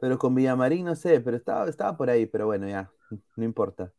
[0.00, 2.90] Pero con Villamarín no sé, pero estaba, estaba por ahí, pero bueno, ya,
[3.36, 3.92] no importa.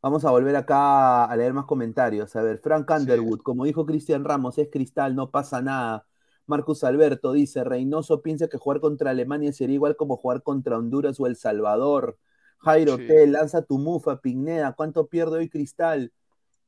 [0.00, 2.34] Vamos a volver acá a leer más comentarios.
[2.34, 6.06] A ver, Frank Underwood, como dijo Cristian Ramos, es cristal, no pasa nada.
[6.46, 11.20] Marcus Alberto dice, Reynoso piensa que jugar contra Alemania sería igual como jugar contra Honduras
[11.20, 12.18] o El Salvador.
[12.58, 13.06] Jairo Sí.
[13.06, 16.12] T, lanza tu mufa, Pigneda, ¿cuánto pierde hoy Cristal?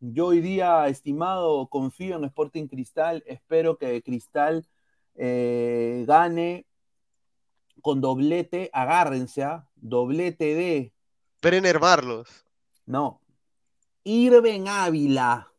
[0.00, 4.66] Yo hoy día, estimado, confío en Sporting Cristal, espero que Cristal
[5.14, 6.66] eh, gane
[7.84, 9.68] con doblete, agárrense, ¿ah?
[9.76, 10.94] doblete de,
[11.42, 12.46] Brenner Marlos.
[12.86, 13.20] no,
[14.04, 15.52] Irven Ávila.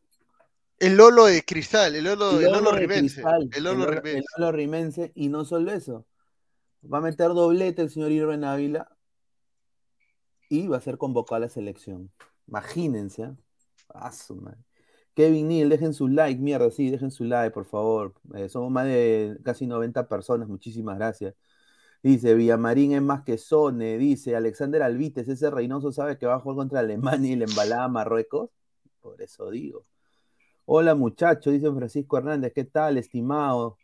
[0.79, 3.21] El Lolo de Cristal, el Lolo, el Lolo Rimense.
[3.21, 4.27] Cristal, El Lolo el Rimense.
[4.37, 6.07] Lolo Rimense, y no solo eso,
[6.91, 8.89] va a meter doblete el señor Irven Ávila
[10.49, 12.11] y va a ser convocado a la selección.
[12.47, 13.35] Imagínense, ¿ah?
[13.89, 14.57] Ah, su madre.
[15.13, 18.15] Kevin Neal, dejen su like, mierda, sí, dejen su like, por favor.
[18.33, 21.35] Eh, somos más de casi 90 personas, muchísimas gracias.
[22.05, 26.39] Dice, Villamarín es más que Sone, dice Alexander Alvites, ese Reynoso sabe que va a
[26.39, 28.51] jugar contra Alemania y le embalaba a Marruecos.
[29.01, 29.87] Por eso digo.
[30.65, 33.79] Hola muchachos, dice Francisco Hernández, ¿qué tal, estimado?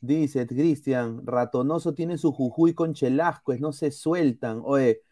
[0.00, 4.62] Dice Cristian, Ratonoso tiene su Jujuy con Chelascues, no se sueltan.
[4.64, 5.02] Oye,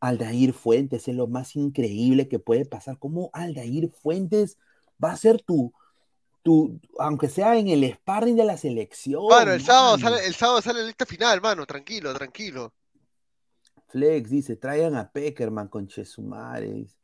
[0.00, 2.98] Aldair Fuentes es lo más increíble que puede pasar.
[2.98, 4.58] ¿Cómo Aldair Fuentes
[5.02, 5.72] va a ser tu,
[6.48, 9.22] tu aunque sea en el sparring de la selección?
[9.22, 10.16] Bueno, el sábado mano?
[10.16, 12.72] sale, el sábado sale la lista final, mano, tranquilo, tranquilo.
[13.88, 16.72] Flex dice, traigan a Peckerman con Chesumare.
[16.72, 16.96] dice.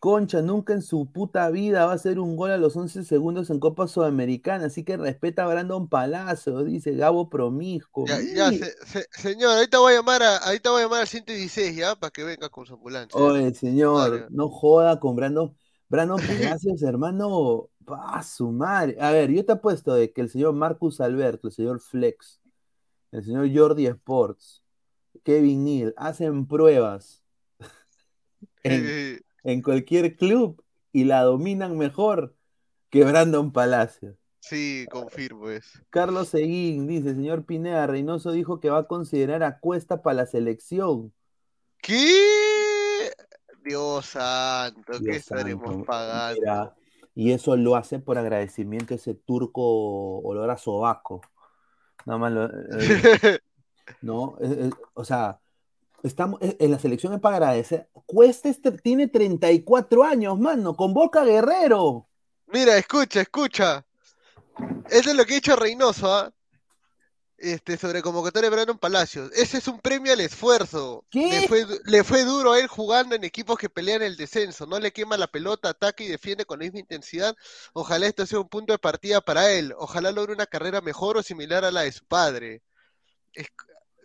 [0.00, 3.50] Concha nunca en su puta vida va a hacer un gol a los 11 segundos
[3.50, 8.06] en Copa Sudamericana, así que respeta a Brandon Palacio, dice Gabo Promisco.
[8.06, 11.06] Ya, ya, se- se- señor, ahorita voy a llamar a, ahorita voy a llamar al
[11.06, 13.20] 116 ya, para que venga con su ambulancia.
[13.20, 14.26] Oye, señor, Vale.
[14.30, 15.54] no joda con Brandon,
[15.90, 18.96] Brandon Palacios, hermano, pa su madre.
[19.00, 22.40] A ver, yo te apuesto de que el señor Marcus Alberto, el señor Flex,
[23.12, 24.62] el señor Jordi Sports,
[25.24, 27.22] Kevin Neal, hacen pruebas
[28.62, 32.34] en, en cualquier club y la dominan mejor
[32.88, 34.16] que Brandon Palacios.
[34.40, 35.80] sí, confirmo eso.
[35.90, 40.26] Carlos Seguín dice, señor Pineda, Reynoso dijo que va a considerar a Cuesta para la
[40.26, 41.12] selección.
[41.78, 43.12] ¿Qué?
[43.62, 46.40] Dios santo, ¿qué estaremos pagando?
[46.40, 46.74] mira,
[47.14, 51.20] y eso lo hace por agradecimiento a ese turco olor a sobaco.
[52.06, 52.50] Nada más lo- eh,
[54.02, 54.36] ¿no?
[54.40, 55.40] Eh, eh, o sea,
[56.02, 57.88] estamos en la selección es para agradecer.
[58.06, 62.06] Cuesta este, tiene 34 años, mano, convoca a Guerrero.
[62.46, 63.84] Mira, escucha, escucha.
[64.90, 66.30] Eso es lo que ha dicho Reynoso, ¿ah?
[67.42, 69.30] Este, sobre convocatoria de Brandon Palacios.
[69.32, 71.06] Ese es un premio al esfuerzo.
[71.10, 71.40] ¿Qué?
[71.40, 74.66] Le fue, le fue duro a él jugando en equipos que pelean el descenso.
[74.66, 77.34] No le quema la pelota, ataca y defiende con la misma intensidad.
[77.72, 79.72] Ojalá esto sea un punto de partida para él.
[79.78, 82.60] Ojalá logre una carrera mejor o similar a la de su padre.
[83.32, 83.48] Es-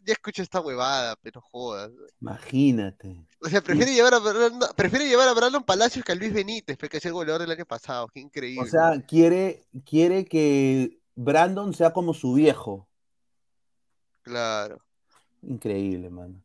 [0.05, 1.91] ya escucha esta huevada, pero jodas.
[2.21, 3.25] Imagínate.
[3.41, 6.77] O sea, prefiere llevar a Brandon, prefiere llevar a Brandon Palacios que a Luis Benítez,
[6.77, 8.07] pe, que es el goleador del año pasado.
[8.13, 8.61] Qué increíble.
[8.61, 12.87] O sea, quiere, quiere que Brandon sea como su viejo.
[14.25, 14.79] Claro.
[15.43, 16.41] Increíble, mano.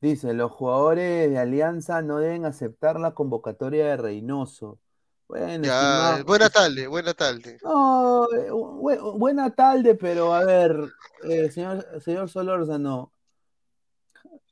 [0.00, 4.78] Dice, los jugadores de Alianza no deben aceptar la convocatoria de Reynoso.
[5.26, 7.58] Bueno, Ya, buena tarde, buena tarde.
[7.62, 10.76] No, eh, bu- buena tarde, pero a ver,
[11.24, 13.10] eh, señor, señor Solórzano,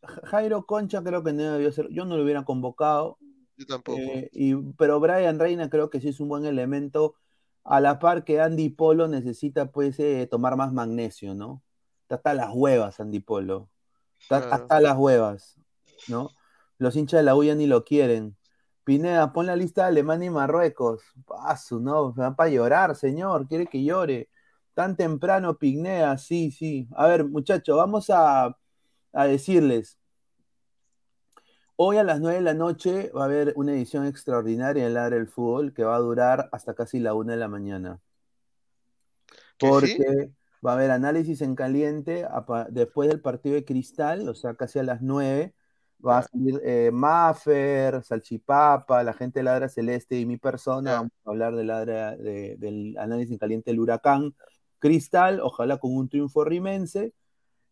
[0.02, 3.18] Ja- Jairo Concha creo que no debió ser, yo no lo hubiera convocado,
[3.56, 4.00] Yo tampoco.
[4.00, 7.14] eh, y, pero Brian Reina creo que sí es un buen elemento,
[7.64, 11.62] a la par que Andy Polo necesita pues eh, tomar más magnesio, ¿no?
[12.14, 13.70] Está hasta las huevas Andy Polo,
[14.20, 14.54] está Claro.
[14.54, 15.56] hasta las huevas,
[16.08, 16.30] ¿no?
[16.78, 18.36] Los hinchas de la U ya ni lo quieren.
[18.84, 21.02] Pineda, pon la lista de Alemania y Marruecos.
[21.26, 24.28] Paso, no, va para llorar, señor, quiere que llore.
[24.74, 26.88] Tan temprano, Pineda, sí, sí.
[26.96, 28.56] A ver, muchachos, vamos a,
[29.12, 29.98] a decirles.
[31.76, 35.16] Hoy a las 9 de la noche va a haber una edición extraordinaria en Ladre
[35.16, 38.00] el Fútbol que va a durar hasta casi la 1 de la mañana.
[39.56, 40.34] ¿Que Porque sí?
[40.64, 42.26] Va a haber análisis en caliente
[42.70, 45.54] después del partido de Cristal, o sea, casi a las 9.
[46.04, 50.94] Va a salir eh, Maffer, Salchipapa, la gente de Ladra Celeste y mi persona.
[50.94, 54.34] Vamos a hablar de ladra- de- del análisis en caliente del Huracán
[54.80, 57.12] Cristal, ojalá con un triunfo rimense.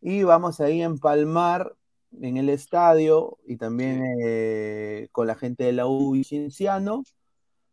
[0.00, 1.74] Y vamos ahí a empalmar
[2.20, 7.02] en el estadio y también eh, con la gente de la U y Cienciano,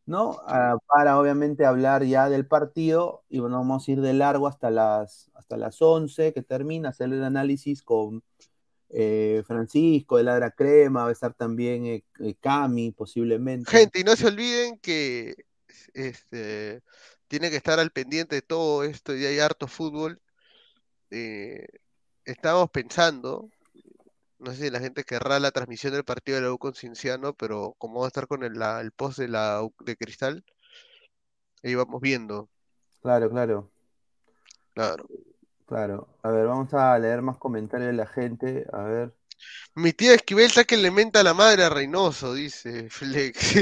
[0.08, 0.40] ¿no?
[0.48, 4.72] Ah, para obviamente hablar ya del partido y bueno, vamos a ir de largo hasta
[4.72, 8.24] las, hasta las 11 que termina, hacer el análisis con
[8.90, 13.70] eh, Francisco de Ladra Crema, va a estar también eh, eh, Cami posiblemente.
[13.70, 15.46] Gente, y no se olviden que
[15.94, 16.82] este
[17.28, 20.22] tiene que estar al pendiente de todo esto y hay harto fútbol.
[21.12, 21.68] Eh,
[22.26, 23.50] estamos pensando,
[24.40, 27.34] no sé si la gente querrá la transmisión del partido de la U con Cienciano,
[27.36, 30.44] pero como va a estar con el, la- el post de la U de Cristal,
[31.64, 32.50] ahí vamos viendo.
[33.02, 33.72] Claro, claro,
[34.74, 35.12] Claro.
[35.66, 36.08] claro.
[36.24, 38.66] A ver, vamos a leer más comentarios de la gente.
[38.74, 39.14] A ver.
[39.76, 43.56] Mi tía Esquivel está que le menta a la madre a Reynoso, dice Flex.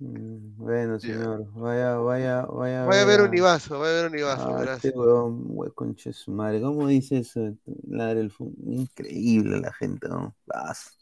[0.00, 2.84] Mm, Bueno, señor, vaya, vaya, vaya.
[2.84, 4.76] Voy a ver a- Univaso, voy a ver Univaso, Ah, verás.
[4.76, 6.60] este huevón, hue- conche su madre.
[6.60, 7.54] ¿Cómo dice eso?
[7.88, 8.32] Ladra el
[8.66, 10.34] Increíble la gente, ¿no?
[10.46, 10.98] Vas.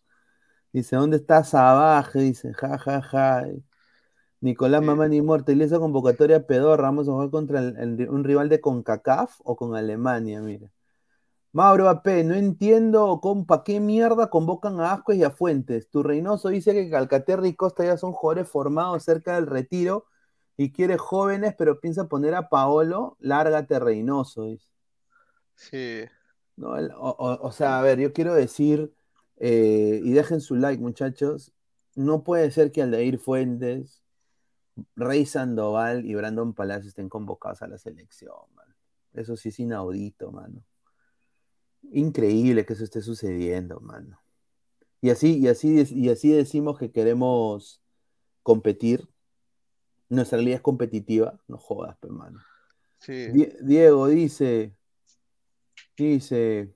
[0.73, 2.21] Dice, ¿dónde está Sabaje?
[2.21, 3.47] Dice, ja, ja, ja.
[4.41, 4.87] Nicolás Sí.
[4.87, 8.61] Mamani Muerto, y esa convocatoria pedorra, vamos a jugar contra el- el- un rival de
[8.61, 10.71] CONCACAF o con Alemania, mira.
[11.55, 15.89] Mauro AP, no entiendo, compa, ¿qué mierda convocan a Ascuez y a Fuentes?
[15.91, 20.07] Tu Reynoso dice que Calcaterra y Costa ya son jugadores formados cerca del retiro
[20.59, 24.69] y quiere jóvenes, pero piensa poner a Paolo, lárgate Reynoso, dice.
[25.57, 26.05] Sí.
[26.57, 26.77] ¿no?
[26.77, 28.93] El- o, o- o sea, a ver, yo quiero decir,
[29.37, 31.53] eh, y dejen su like, muchachos,
[31.95, 34.03] no puede ser que Aldair Fuentes,
[34.97, 38.67] Rey Sandoval y Brandon Palacio estén convocados a la selección, man.
[39.15, 40.63] Eso sí es inaudito, mano.
[41.93, 44.21] Increíble que eso esté sucediendo, mano.
[45.01, 47.83] Y así, y así, y así decimos que queremos
[48.43, 49.07] competir.
[50.09, 51.39] Nuestra liga es competitiva.
[51.49, 52.41] No jodas, pero mano.
[52.99, 53.29] Sí.
[53.33, 54.75] Die- Diego dice.
[55.97, 56.73] Dice.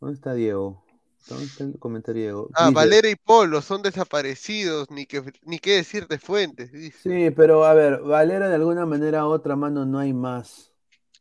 [0.00, 0.84] ¿Dónde está Diego?
[1.26, 2.50] ¿Dónde está el comentario Diego?
[2.52, 6.98] Ah, Dice, Valera y Polo son desaparecidos, ni que ni qué decir de fuentes, dice.
[7.28, 10.70] Sí, pero a ver, Valera de alguna manera u otra mano no hay más.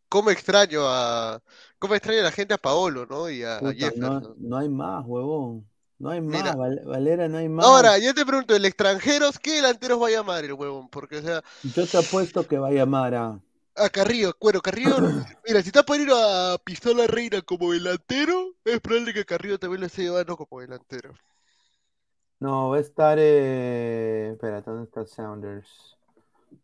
[0.10, 1.42] ¿Cómo extraño a
[1.84, 3.30] cómo extraño a la gente a Paolo, ¿no?
[3.30, 4.36] Y a, Puta, no, Jefferson.
[4.38, 5.68] no hay más, huevón.
[6.00, 6.56] No hay más, Mira.
[6.56, 7.66] Valera no hay más.
[7.66, 10.88] Ahora, yo te pregunto, ¿el extranjeros qué delanteros va a llamar el huevón?
[10.88, 13.38] Porque, o sea, Yo te apuesto que va a llamar a.
[13.76, 14.96] a Carrillo, bueno, Carrillo,
[15.46, 19.82] mira, si está por ir a Pistola Reina como delantero, es probable que Carrillo también
[19.82, 21.14] lo esté llevando como delantero.
[22.40, 23.18] No, va a estar.
[23.20, 24.30] Eh...
[24.32, 25.98] Espérate, ¿dónde está Sounders?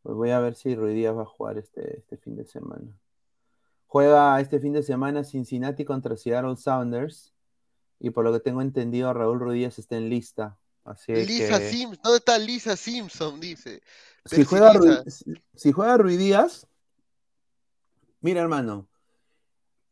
[0.02, 2.88] Pues voy a ver si Ruiz Díaz va a jugar este, este fin de semana.
[3.92, 7.34] Juega este fin de semana Cincinnati contra Seattle Sounders.
[8.00, 10.58] Y por lo que tengo entendido, Raúl Díaz está en lista.
[10.86, 11.70] Así Lisa que.
[11.72, 13.40] Simpson, ¿dónde está Lisa Simpson?
[13.40, 13.82] Dice.
[14.26, 15.04] Si juega,
[15.56, 16.68] si- juega Ruiz Díaz,
[18.22, 18.88] mira hermano,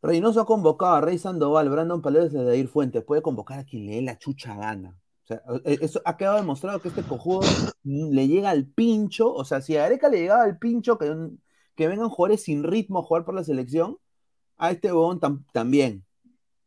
[0.00, 3.86] Reynoso ha convocado a Rey Sandoval, Brandon Paredes y Adair Fuentes, puede convocar a quien
[3.86, 4.96] le dé la chucha gana.
[5.24, 7.40] O sea, eh, eso ha quedado demostrado que este cojudo
[7.82, 11.42] le llega al pincho, o sea, si a Areca le llegaba al pincho que, un-
[11.78, 13.98] que vengan jugadores sin ritmo a jugar por la selección,
[14.56, 16.04] a este huevón tam- también.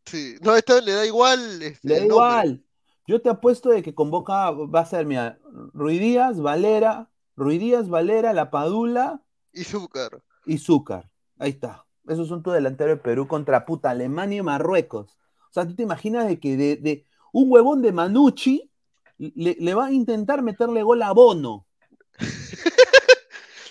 [0.06, 1.62] Sí, no, esto le da igual.
[1.62, 2.64] este, Le da igual.
[3.08, 5.38] Yo te apuesto de que convoca, va a ser, mira,
[5.74, 10.24] Ruiz Díaz, Valera, Ruiz Díaz, Valera, La Padula, Y Zúcar.
[10.46, 11.10] y Zúcar.
[11.38, 11.86] Ahí está.
[12.08, 15.18] Esos son tu delantero de Perú contra puta Alemania y Marruecos.
[15.50, 18.72] O sea, ¿tú te imaginas de que de, de un huevón de Manucci
[19.18, 21.68] le, le va a intentar meterle gol a Bono?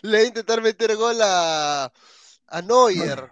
[0.03, 1.93] Le va a intentar meter gol a,
[2.49, 3.31] a Neuer.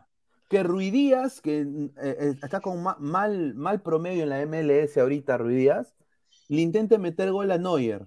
[0.48, 4.98] Que Ruiz Díaz, que eh, eh, está con ma- mal, mal promedio en la MLS
[5.00, 5.94] ahorita, Ruiz Díaz,
[6.48, 8.06] le intente meter gol a Neuer.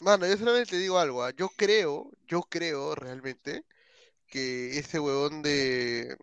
[0.00, 1.22] Mano, yo solamente te digo algo.
[1.22, 3.64] ah, Yo creo, yo creo realmente
[4.28, 6.16] que ese huevón de.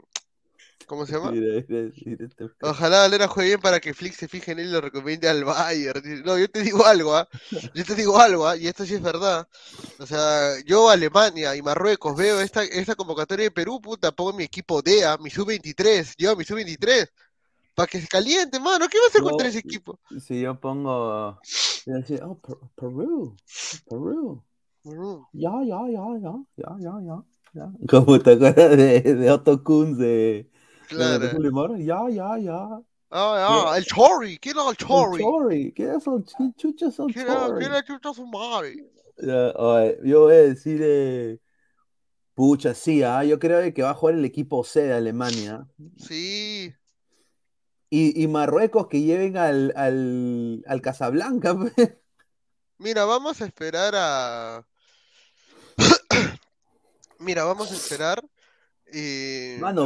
[0.87, 1.31] ¿Cómo se llama?
[1.31, 4.67] Mira, mira, mira este- Ojalá Valera juegue bien para que Flick se fije en él
[4.69, 6.23] y lo recomiende al Bayern.
[6.25, 7.27] No, yo te digo algo, ¿ah?
[7.75, 8.57] Yo te digo algo, ¿ah?
[8.57, 9.47] Y esto sí es verdad.
[9.99, 14.43] O sea, yo Alemania y Marruecos veo esta, esta convocatoria de Perú, puta, pongo mi
[14.43, 17.07] equipo DEA, mi sub-23, llevo mi sub-23,
[17.75, 18.87] para que se caliente, mano.
[18.89, 19.99] ¿Qué va a hacer No, contra ese equipo?
[20.19, 21.39] Si yo pongo.
[21.85, 23.35] decir, oh, Per- Perú,
[23.89, 24.43] Perú.
[24.83, 25.25] Perú.
[25.33, 27.23] Ya, ya, ya, ya, ya, ya,
[27.53, 27.71] ya.
[27.89, 30.49] Como te acuerdas de, de Otto Kunz de
[30.87, 31.39] Claro.
[31.39, 31.77] Limón?
[31.77, 32.81] Ya, ya, ya.
[33.09, 35.23] Ah, ah, el Chori, ¿quién era el El Chori?
[35.23, 37.59] Chori, ¿qué es son ¿Qué chuchas son ¿Quién era, Chori?
[37.59, 38.75] quién era chucha su madre?
[39.17, 41.39] Ya, oye, yo voy a decir, eh,
[42.33, 45.65] pucha, sí, ah, yo creo que va a jugar el equipo C de Alemania.
[45.97, 46.73] Sí.
[47.89, 51.55] Y, y Marruecos que lleven al, al, al Casablanca.
[51.75, 52.01] pe.
[52.77, 54.67] Mira, vamos a esperar a.
[57.19, 58.21] Mira, vamos a esperar.
[58.91, 59.85] Eh, Mano.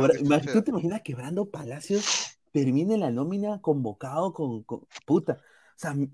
[0.53, 5.33] ¿tú te imaginas que Brando Palacios termine la nómina convocado con, con- puta?
[5.33, 6.09] O sea, m-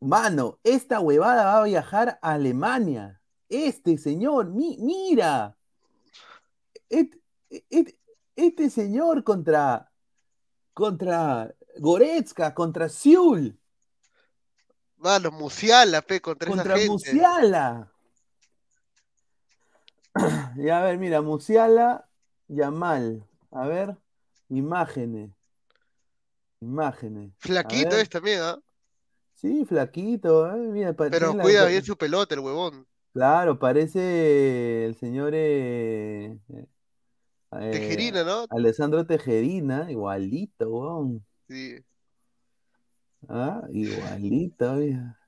[0.00, 3.20] mano, esta huevada va a viajar a Alemania.
[3.48, 5.56] Este señor, mi- mira.
[6.88, 7.16] Et-
[7.70, 7.96] et-
[8.36, 9.90] este señor contra,
[10.72, 13.56] contra Goretzka, contra Siul,
[14.96, 16.90] Mano, Musiala, pe, contra esa contra gente.
[16.90, 17.89] Musiala.
[20.56, 22.08] Ya, a ver, mira, Musiala,
[22.48, 23.24] Yamal.
[23.50, 23.96] A ver,
[24.48, 25.30] imágenes.
[26.60, 27.32] Imágenes.
[27.38, 28.58] Flaquito es también, ¿ah?
[29.34, 30.58] Sí, flaquito, ¿eh?
[30.58, 32.86] Mira, Pero la- cuida bien su pelota, el huevón.
[33.12, 38.44] Claro, parece el señor eh, eh, Tejerina, ¿no?
[38.50, 41.26] Alessandro Tejerina, igualito, weón.
[41.48, 41.76] Sí.
[43.28, 45.18] Ah, igualito, mira.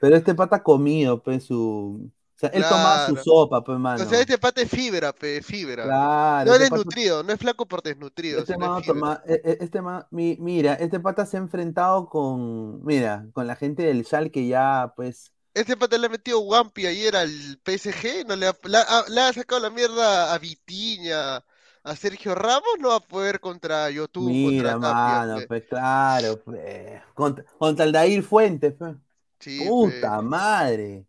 [0.00, 2.10] Pero este pata comido, pues, su.
[2.38, 3.24] O sea, él tomaba su Claro.
[3.24, 4.04] sopa, pues, mano.
[4.04, 5.82] O sea, este pata es fibra, pe, fibra.
[5.82, 8.82] Claro, No este es pata- desnutrido, no es flaco por desnutrido, Este sino es man,
[8.84, 8.94] fibra.
[8.94, 13.48] toma- e- e- este man- mi- mira, este pata se ha enfrentado con, mira, con
[13.48, 17.28] la gente del Schalke ya, pues, Este pata le ha metido Wampi ayer al
[17.64, 21.38] PSG, no le ha, la- ha- le ha sacado la mierda a Vitiña,
[21.82, 27.02] a Sergio Ramos, no va a poder contra YouTube, mira, contra mano, pues, claro, pues,
[27.14, 28.94] contra, contra el Dair Fuentes, pues.
[29.40, 30.22] Sí, Puta pe.
[30.24, 31.06] madre.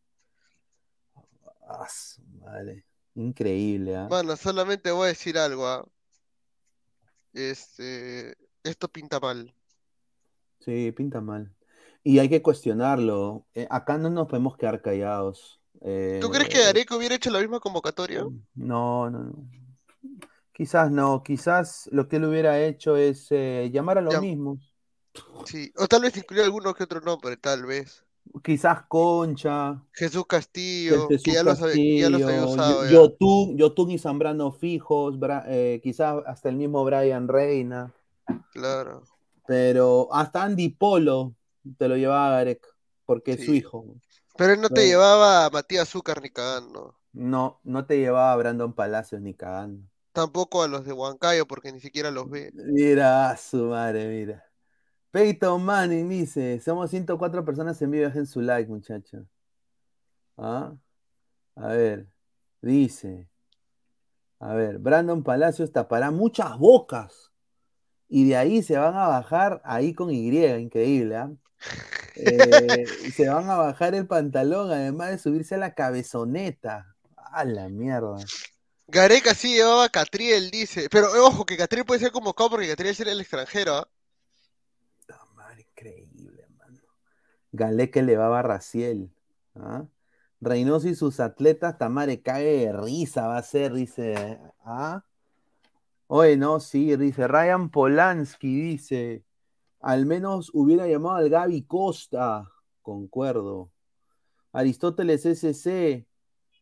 [1.70, 1.88] Ah,
[2.42, 2.84] madre.
[3.16, 4.08] Increíble, ¿ah?
[4.10, 5.86] Mano, solamente voy a decir algo, ¿ah?
[7.34, 9.54] Este, esto pinta mal.
[10.62, 11.54] Sí, pinta mal.
[12.04, 13.46] Y hay que cuestionarlo.
[13.54, 15.62] Eh, acá no nos podemos quedar callados.
[16.20, 18.22] ¿Tú crees que Eh, Areco hubiera hecho la misma convocatoria?
[18.22, 19.34] No, no, no.
[20.54, 24.20] Quizás no, quizás lo que él hubiera hecho es eh, llamar a los Ya.
[24.20, 24.74] mismos.
[25.46, 28.04] Sí, o tal vez incluir alguno que otro nombre, tal vez.
[28.44, 32.86] Quizás Concha, Jesús Castillo, Jesús que ya los había, que ya los había Castillo, usado
[32.86, 32.92] ya.
[32.92, 37.92] Yotun, Yotun y Zambrano fijos, Bra- eh, quizás hasta el mismo Brian Reina,
[38.54, 39.04] Claro.
[39.48, 41.34] pero hasta Andy Polo
[41.78, 42.66] te lo llevaba Garek,
[43.06, 43.86] porque es su hijo.
[44.38, 46.96] Pero él no te llevaba a Matías Azúcar ni cagando.
[47.12, 49.84] No, no te llevaba a Brandon Palacios ni cagando.
[50.14, 52.52] Tampoco a los de Huancayo, porque ni siquiera los ve.
[52.54, 54.46] Mira, su madre, mira.
[55.12, 59.26] Peyton Manning dice, somos 104 personas en vivo, dejen su like, muchachos.
[60.38, 60.74] ¿Ah?
[61.56, 62.08] A ver,
[62.62, 63.28] dice,
[64.40, 67.32] a ver, Brandon Palacios tapará muchas bocas
[68.08, 71.32] y de ahí se van a bajar ahí con Y, increíble, ¿ah?
[72.16, 72.86] Eh,
[73.16, 76.96] se van a bajar el pantalón, además de subirse a la cabezoneta.
[77.32, 78.18] A la mierda.
[78.88, 80.88] Gareca sí llevaba a Catriel, dice.
[80.90, 83.88] Pero ojo, que Catriel puede ser convocado porque Catriel es el extranjero, ¿ah
[85.40, 86.82] madre, increíble, mano.
[87.60, 89.12] Galeque le va a Raciel.
[89.56, 89.86] ¿ah?
[90.40, 94.40] Reynoso y sus atletas, Tamare cae de risa, va a ser, dice.
[94.64, 95.04] ¿ah?
[96.08, 99.26] Oye, no, sí, dice Ryan Polanski, dice.
[99.82, 102.50] Al menos hubiera llamado al Gaby Costa.
[102.82, 103.70] Concuerdo.
[104.54, 106.08] Aristóteles SC.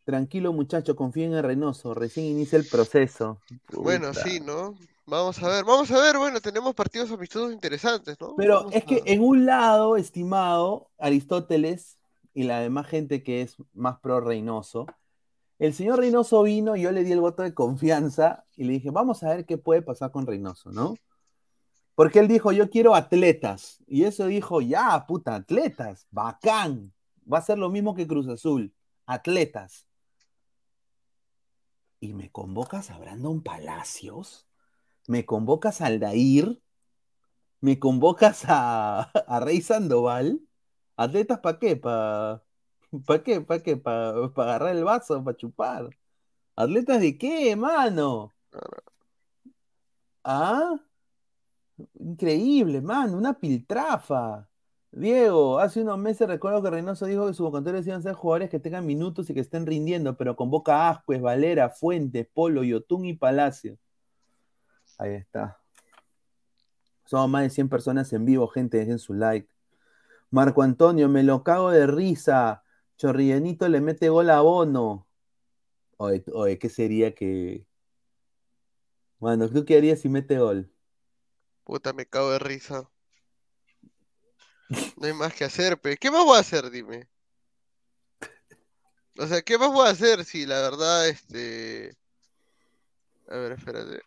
[0.04, 1.94] Tranquilo, muchacho, confíen en Reynoso.
[1.94, 3.40] Recién inicia el proceso.
[3.72, 4.76] Bueno, sí, ¿no?
[5.10, 8.36] Vamos a ver, vamos a ver, bueno, tenemos partidos amistosos interesantes, ¿no?
[8.36, 11.98] Pero Vamos es que en un lado, estimado Aristóteles
[12.34, 14.86] y la demás gente que es más pro Reynoso,
[15.60, 18.92] el señor Reynoso vino y yo le di el voto de confianza y le dije,
[18.92, 20.96] vamos a ver qué puede pasar con Reynoso, ¿no?
[21.96, 23.80] Porque él dijo, yo quiero atletas.
[23.88, 26.94] Y eso dijo, ya, puta, atletas, bacán.
[27.32, 28.74] Va a ser lo mismo que Cruz Azul,
[29.06, 29.88] atletas.
[32.02, 34.47] Y me convocas a Brandon Palacios,
[35.08, 36.62] me convocas a Aldair,
[37.62, 40.42] me convocas a, a Rey Sandoval.
[40.98, 41.76] ¿Atletas para qué?
[41.78, 42.44] ¿Para
[43.06, 43.42] pa qué?
[43.42, 43.78] ¿Para qué?
[43.78, 45.24] ¿Para agarrar el vaso?
[45.24, 45.90] ¿Para chupar?
[46.56, 48.34] ¿Atletas de qué, mano?
[50.24, 50.78] ¿Ah?
[52.00, 54.48] Increíble, mano, una piltrafa.
[54.92, 58.50] Diego, hace unos meses recuerdo que Reynoso dijo que sus convocatorias iban a ser jugadores
[58.50, 63.06] que tengan minutos y que estén rindiendo, pero convoca a Ascuez, Valera, Fuentes, Polo, Yotun
[63.06, 63.78] y Palacio.
[64.98, 65.60] Ahí está.
[67.06, 69.50] Somos más de 100 personas en vivo, gente, dejen su like.
[70.30, 72.64] Marco Antonio, me lo cago de risa.
[72.98, 75.08] Chorrillenito le mete gol a Bono.
[75.98, 77.66] Oye, oye, ¿qué sería que...
[79.20, 80.72] Mano, ¿tú qué harías si mete gol?
[81.64, 82.90] Puta, me cago de risa.
[84.98, 85.98] No hay más que hacer, pe.
[85.98, 87.08] ¿Qué más voy a hacer, dime?
[89.18, 91.98] O sea, ¿qué más voy a hacer si la verdad, este...
[93.30, 94.02] A ver, espérate.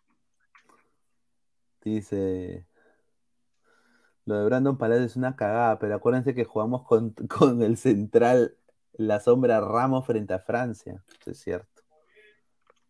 [1.82, 2.66] Dice...
[4.26, 8.56] Lo de Brandon Palacios es una cagada, pero acuérdense que jugamos con, con el central,
[8.92, 11.02] la sombra Ramos frente a Francia.
[11.20, 11.82] Eso es cierto.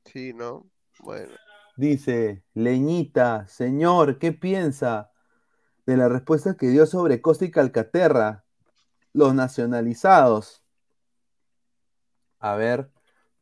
[0.04, 0.68] Sí, ¿no?
[0.98, 1.32] Bueno.
[1.76, 5.12] Dice, Leñita, señor, ¿qué piensa
[5.86, 8.44] de la respuesta que dio sobre Costa y Calcaterra?
[9.12, 10.62] Los nacionalizados.
[12.38, 12.90] A ver,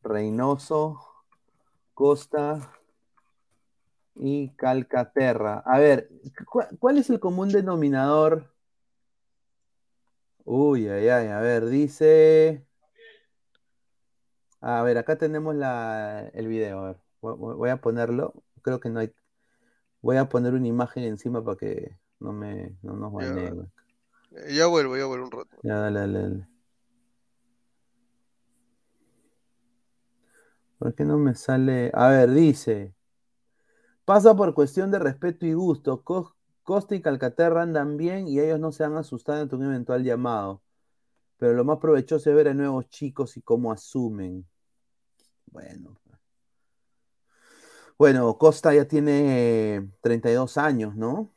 [0.02, 1.00] Reynoso,
[1.94, 2.77] Costa
[4.20, 5.62] y Calcaterra.
[5.66, 6.10] A ver,
[6.46, 8.52] ¿cu- ¿cuál es el común denominador?
[10.44, 12.64] Uy, ay, ay, a ver, dice...
[14.60, 16.80] A ver, acá tenemos la, el video.
[16.80, 18.34] A ver, voy, a ponerlo.
[18.62, 19.12] Creo que no hay.
[20.02, 23.28] Voy a poner una imagen encima para que no me no nos Ya.
[23.34, 23.72] baneen.
[24.50, 25.56] Ya vuelvo, ya vuelvo un rato.
[25.62, 26.48] Ya, dale, dale, dale.
[30.78, 31.90] ¿Por qué no me sale?
[31.94, 32.94] A ver, dice.
[34.08, 36.02] Pasa por cuestión de respeto y gusto.
[36.02, 36.34] Co-
[36.64, 40.62] Costa y Calcaterra andan bien y ellos no se han asustado ante un eventual llamado.
[41.38, 44.46] Pero lo más provechoso es ver a nuevos chicos y cómo asumen.
[45.52, 45.98] Bueno.
[47.98, 51.32] Bueno, Costa ya tiene 32 años, ¿no?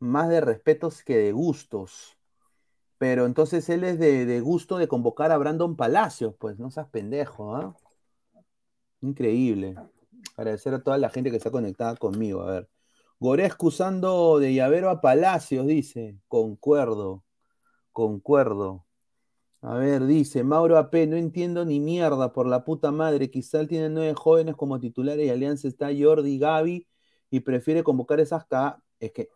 [0.00, 2.16] Más de respetos que de gustos.
[2.98, 6.88] Pero entonces él es de, de gusto de convocar a Brandon Palacios, pues no seas
[6.88, 7.76] pendejo, ¿ah?
[9.00, 9.76] Increíble.
[10.36, 12.42] Agradecer a toda la gente que está conectada conmigo.
[12.42, 12.68] A ver.
[13.20, 16.18] Gorescu usando de llavero a Palacios, dice.
[16.28, 17.24] Concuerdo.
[17.92, 18.84] Concuerdo.
[19.60, 23.30] A ver, dice Mauro AP, no entiendo ni mierda por la puta madre.
[23.30, 26.86] Quizá él tiene nueve jóvenes como titulares y Alianza está Jordi, Gaby
[27.30, 28.80] y prefiere convocar esas ca...
[29.00, 29.28] Es que,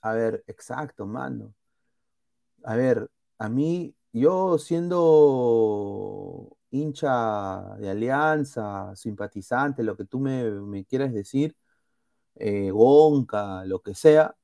[0.00, 1.54] a ver, exacto, mano.
[2.64, 3.08] A ver,
[3.38, 4.98] a mí, yo siendo
[6.70, 11.56] hincha de Alianza, simpatizante, lo que tú me, quieras decir,
[12.36, 14.36] eh, Gonca, lo que sea,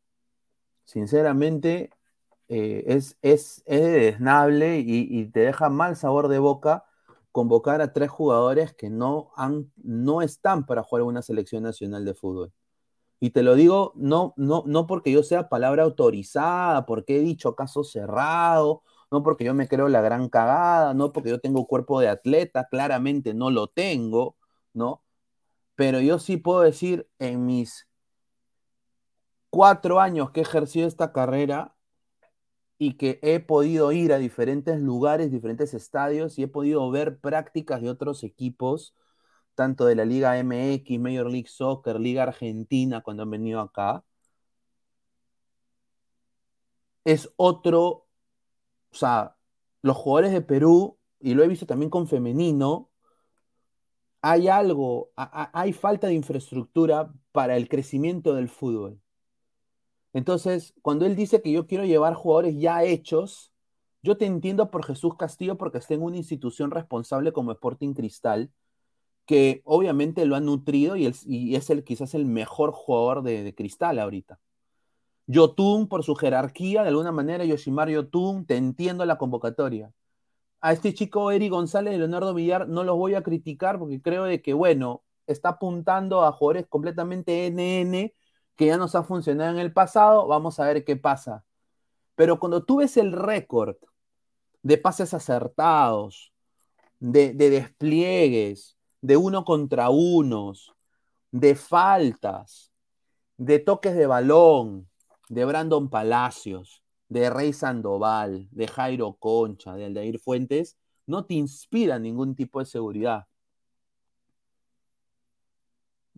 [0.84, 1.90] sinceramente
[2.48, 6.84] eh, es, es, es desnable y, y te deja mal sabor de boca
[7.34, 12.14] convocar a tres jugadores que no, han, no están para jugar una selección nacional de
[12.14, 12.52] fútbol.
[13.18, 17.56] Y te lo digo no, no, no porque yo sea palabra autorizada, porque he dicho
[17.56, 18.82] caso cerrado,
[19.14, 22.66] no porque yo me creo la gran cagada, no porque yo tengo cuerpo de atleta,
[22.68, 24.36] claramente no lo tengo,
[24.74, 25.04] ¿no?
[25.76, 27.88] Pero yo sí puedo decir en mis
[29.50, 31.76] cuatro años que he ejercido esta carrera
[32.78, 37.80] y que he podido ir a diferentes lugares, diferentes estadios y he podido ver prácticas
[37.82, 38.94] de otros equipos,
[39.54, 44.04] tanto de la Liga MX, Major League Soccer, Liga Argentina, cuando han venido acá.
[47.04, 48.03] Es otro,
[48.94, 49.36] o sea,
[49.82, 52.90] los jugadores de Perú, y lo he visto también con femenino,
[54.22, 59.00] hay algo, hay falta de infraestructura para el crecimiento del fútbol.
[60.14, 63.52] Entonces, cuando él dice que yo quiero llevar jugadores ya hechos,
[64.02, 68.52] yo te entiendo por Jesús Castillo porque está en una institución responsable como Sporting Cristal,
[69.26, 74.38] que obviamente lo ha nutrido y, es el, quizás el mejor jugador de, Cristal ahorita.
[75.26, 79.92] Yotun, por su jerarquía, de alguna manera, Yoshimar Yotun, te entiendo la convocatoria.
[80.60, 84.24] A este chico Eri González y Leonardo Villar no los voy a criticar porque creo
[84.24, 88.12] de que, bueno, está apuntando a jugadores completamente NN
[88.56, 91.44] que ya nos ha funcionado en el pasado, vamos a ver qué pasa.
[92.14, 93.76] Pero cuando tú ves el récord
[94.62, 96.32] de pases acertados,
[97.00, 100.74] de, despliegues, de uno contra unos,
[101.30, 102.72] de faltas,
[103.36, 104.88] de toques de balón,
[105.28, 111.98] de Brandon Palacios, de Rey Sandoval, de Jairo Concha, de Aldair Fuentes, no te inspira
[111.98, 113.26] ningún tipo de seguridad.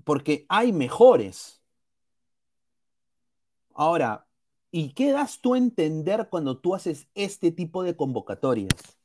[0.05, 1.61] Porque hay mejores.
[3.75, 4.27] Ahora,
[4.71, 8.99] ¿y qué das tú a entender cuando tú haces este tipo de convocatorias?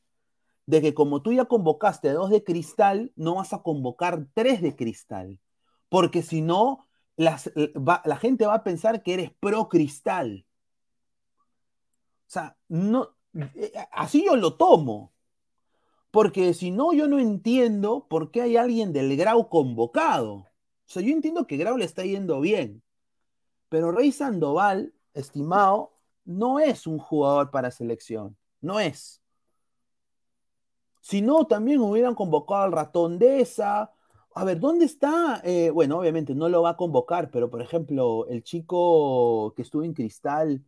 [0.66, 4.76] De que como tú ya convocaste dos de cristal, no vas a convocar tres de
[4.76, 5.40] cristal.
[5.88, 6.86] Porque si no,
[7.16, 10.46] la gente va a pensar que eres pro cristal.
[12.26, 15.12] O sea, no, eh, así yo lo tomo.
[16.10, 20.34] Porque si no, yo no entiendo por qué hay alguien del Grau convocado.
[20.34, 20.48] O
[20.84, 22.82] sea, yo entiendo que Grau le está yendo bien.
[23.70, 25.94] Pero Rey Sandoval, estimado,
[26.24, 28.36] no es un jugador para selección.
[28.60, 29.22] No es.
[31.00, 33.91] Si no, también hubieran convocado al ratón de esa.
[34.34, 35.40] A ver, ¿dónde está?
[35.44, 39.82] Eh, bueno, obviamente no lo va a convocar, pero por ejemplo, el chico que estuvo
[39.84, 40.64] en Cristal,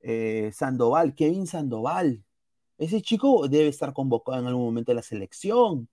[0.00, 2.24] eh, Sandoval, Kevin Sandoval.
[2.78, 5.88] Ese chico debe estar convocado en algún momento de la selección.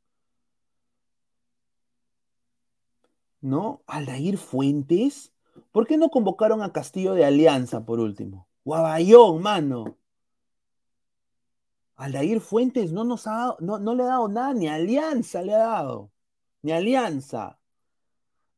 [3.42, 3.82] ¿No?
[3.88, 5.32] Aldair Fuentes
[5.72, 8.48] ¿Por qué no convocaron a Castillo de Alianza por último?
[8.64, 9.98] Guabayón, mano.
[11.96, 15.54] Aldair Fuentes no nos ha dado, no, no le ha dado nada, ni Alianza le
[15.54, 16.12] ha dado.
[16.64, 17.58] Ni Alianza.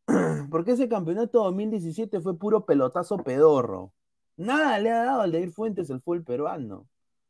[0.52, 3.94] Porque ese campeonato 2017 fue puro pelotazo pedorro.
[4.38, 6.88] Nada le ha dado a Aldair Fuentes el fútbol peruano.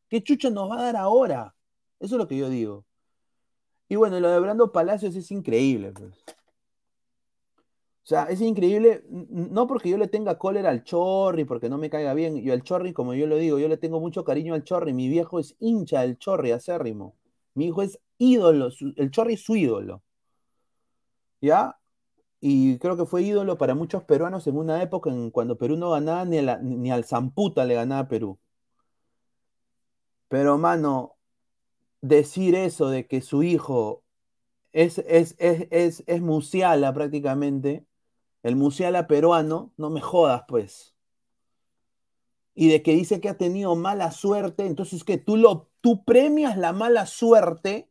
[0.09, 1.55] ¿Qué chucha nos va a dar ahora?
[1.99, 2.85] Eso es lo que yo digo.
[3.89, 5.91] Y bueno, lo de Brando Palacios es increíble.
[5.91, 6.13] Pues.
[8.03, 11.89] O sea, es increíble, no porque yo le tenga cólera al Chorri, porque no me
[11.89, 12.41] caiga bien.
[12.41, 14.93] Yo al Chorri, como yo lo digo, yo le tengo mucho cariño al Chorri.
[14.93, 17.15] Mi viejo es hincha del Chorri, acérrimo.
[17.53, 20.01] Mi hijo es ídolo, el Chorri es su ídolo.
[21.43, 21.77] ¿Ya?
[22.39, 25.91] Y creo que fue ídolo para muchos peruanos en una época en cuando Perú no
[25.91, 28.39] ganaba ni, ni al Zamputa le ganaba a Perú.
[30.29, 31.17] Pero, mano,
[32.01, 34.03] decir eso de que su hijo
[34.71, 37.85] es, es, es, es, es Musiala prácticamente,
[38.41, 40.95] el Musiala peruano, no me jodas, pues.
[42.55, 46.57] Y de que dice que ha tenido mala suerte, entonces que tú lo tú premias
[46.57, 47.89] la mala suerte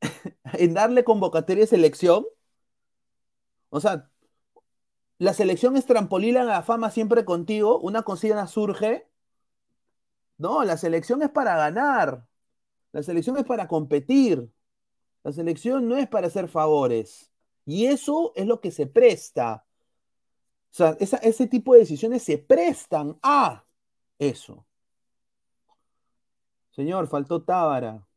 [0.54, 2.26] en darle convocatoria de selección.
[3.70, 4.10] O sea,
[5.18, 9.08] la selección es trampolina a la fama siempre contigo, una consigna surge.
[10.38, 12.26] No, la selección es para ganar.
[12.92, 14.50] La selección es para competir.
[15.24, 17.32] La selección no es para hacer favores.
[17.66, 19.66] Y eso es lo que se presta.
[20.70, 23.64] O sea, ese tipo de decisiones se prestan a
[24.18, 24.64] eso.
[26.70, 28.07] Señor, faltó Tábara.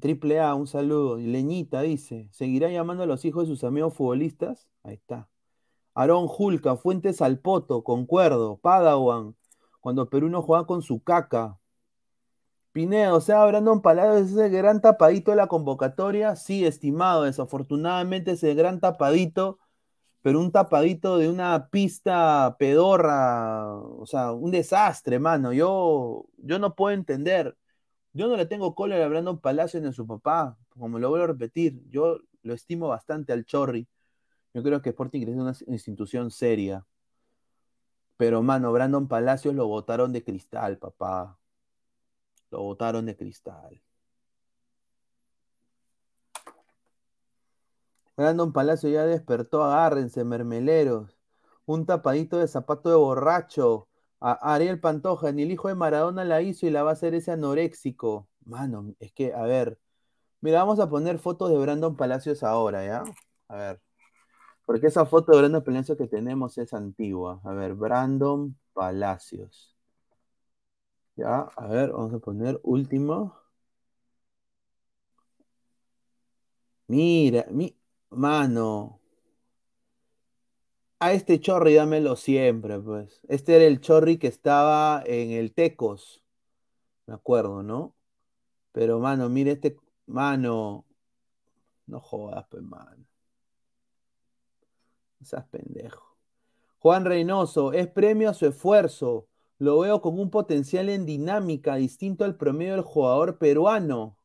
[0.00, 1.16] Triple A, un saludo.
[1.16, 4.68] Leñita dice, ¿seguirá llamando a los hijos de sus amigos futbolistas?
[4.82, 5.28] Ahí está.
[5.94, 8.58] Aarón Julca, Fuentes Alpoto, concuerdo.
[8.58, 9.36] Padawan,
[9.80, 11.58] cuando Perú no juega con su caca.
[12.72, 16.34] Pineo, o sea, Brandon Palacios es ese gran tapadito de la convocatoria.
[16.34, 19.60] Sí, estimado, desafortunadamente ese gran tapadito,
[20.22, 25.52] pero un tapadito de una pista pedorra, o sea, un desastre, mano.
[25.52, 27.56] Yo, yo no puedo entender.
[28.14, 31.24] Yo no le tengo cólera a Brandon Palacios ni a su papá, como lo vuelvo
[31.24, 31.82] a repetir.
[31.90, 33.88] Yo lo estimo bastante al Chorri.
[34.54, 36.86] Yo creo que Sporting es una institución seria.
[38.16, 41.38] Pero, mano, Brandon Palacios lo botaron de cristal, papá.
[42.50, 43.82] Lo botaron de cristal.
[48.16, 51.18] Brandon Palacio ya despertó, agárrense, mermeleros.
[51.66, 53.88] Un tapadito de zapato de borracho.
[54.26, 57.14] A Ariel Pantoja, ni el hijo de Maradona la hizo y la va a hacer
[57.14, 58.26] ese anoréxico.
[58.46, 59.78] Mano, es que, a ver.
[60.40, 63.04] Mira, vamos a poner fotos de Brandon Palacios ahora, ¿ya?
[63.48, 63.82] A ver.
[64.66, 67.40] Porque esa foto de Brandon Palacios que tenemos es antigua.
[67.44, 69.76] A ver, Brandon Palacios.
[71.16, 73.34] Ya, a ver, vamos a poner último.
[76.88, 77.76] Mira, mi
[78.10, 79.00] mano.
[81.04, 83.20] A este chorri dámelo siempre, pues.
[83.28, 86.22] Este era el chorri que estaba en el Tecos.
[87.04, 87.94] Me acuerdo, ¿no?
[88.72, 89.76] Pero, mano, mire este.
[90.06, 90.86] Mano.
[91.86, 93.04] No jodas, pues, mano.
[95.20, 96.16] Esas pendejo.
[96.78, 99.28] Juan Reynoso, es premio a su esfuerzo.
[99.58, 104.16] Lo veo con un potencial en dinámica distinto al promedio del jugador peruano.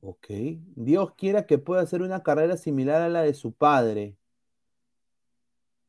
[0.00, 0.26] Ok.
[0.74, 4.16] Dios quiera que pueda hacer una carrera similar a la de su padre.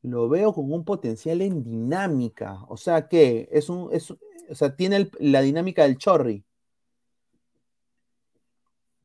[0.02, 2.64] Lo veo con un potencial en dinámica.
[2.68, 3.48] O sea, ¿qué?
[3.52, 6.44] Es un, es, o sea, tiene la dinámica del chorri.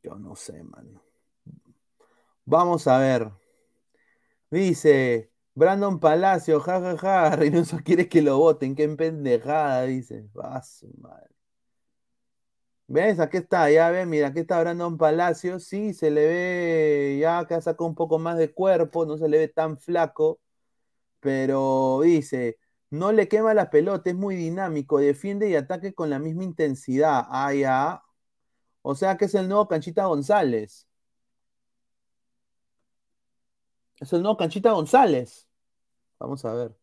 [0.03, 1.01] Yo no sé, mano.
[2.45, 3.31] Vamos a ver.
[4.51, 10.27] Dice Brandon Palacio, jajaja, Reynoso quiere que lo voten, qué pendejada, dice.
[10.35, 11.33] Va su madre.
[12.87, 13.19] ¿Ves?
[13.19, 17.55] Aquí está, ya ves, mira, aquí está Brandon Palacio, sí, se le ve ya que
[17.55, 20.39] ha sacado un poco más de cuerpo, no se le ve tan flaco,
[21.23, 22.59] pero dice,
[22.91, 27.25] no le quema la pelota, es muy dinámico, defiende y ataque con la misma intensidad.
[27.29, 28.03] Ah, ya.
[28.83, 30.87] O sea que es el nuevo Canchita González.
[33.99, 35.47] Es el nuevo Canchita González.
[36.19, 36.75] Vamos a ver.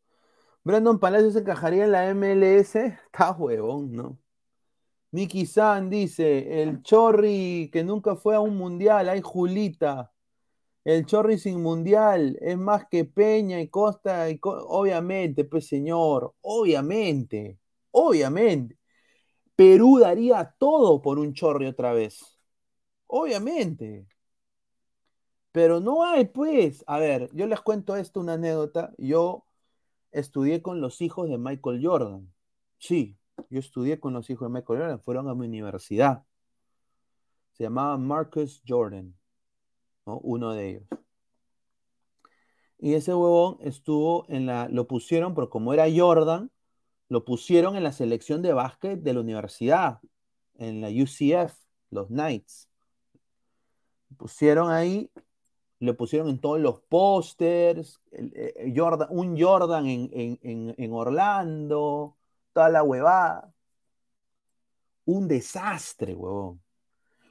[0.65, 2.77] Brandon Palacios encajaría en la MLS.
[3.07, 4.19] Está huevón, ¿no?
[5.13, 9.09] Nicky San dice: El Chorri que nunca fue a un mundial.
[9.09, 10.13] Ay, Julita.
[10.85, 14.31] El Chorri sin mundial es más que Peña y Costa.
[14.31, 16.35] Y Co- obviamente, pues señor.
[16.43, 17.59] Obviamente.
[17.93, 18.79] Obviamente.
[19.57, 22.21] Perú daría todo por un Chorri otra vez.
[23.07, 24.07] Obviamente.
[25.53, 26.85] Pero no hay, pues.
[26.87, 28.93] A ver, yo les cuento esto, una anécdota.
[28.99, 29.45] Yo
[30.13, 32.33] estudié con los hijos de Michael Jordan.
[32.79, 33.19] Sí,
[33.51, 35.03] yo estudié con los hijos de Michael Jordan.
[35.03, 36.25] Fueron a mi universidad.
[37.53, 39.15] Se llamaba Marcus Jordan,
[40.11, 40.19] ¿no?
[40.23, 40.83] Uno de ellos.
[42.79, 44.69] Y ese huevón estuvo en la.
[44.69, 46.51] Lo pusieron, pero como era Jordan,
[47.09, 50.01] lo pusieron en la selección de básquet de la universidad,
[50.59, 51.55] en la UCF,
[51.91, 52.69] los Knights.
[54.17, 55.11] Pusieron ahí
[55.81, 62.17] le pusieron en todos los pósters, el Jordan- un Jordan en, en- en- en Orlando,
[62.53, 63.53] toda la huevada.
[65.07, 66.63] Un desastre, huevón.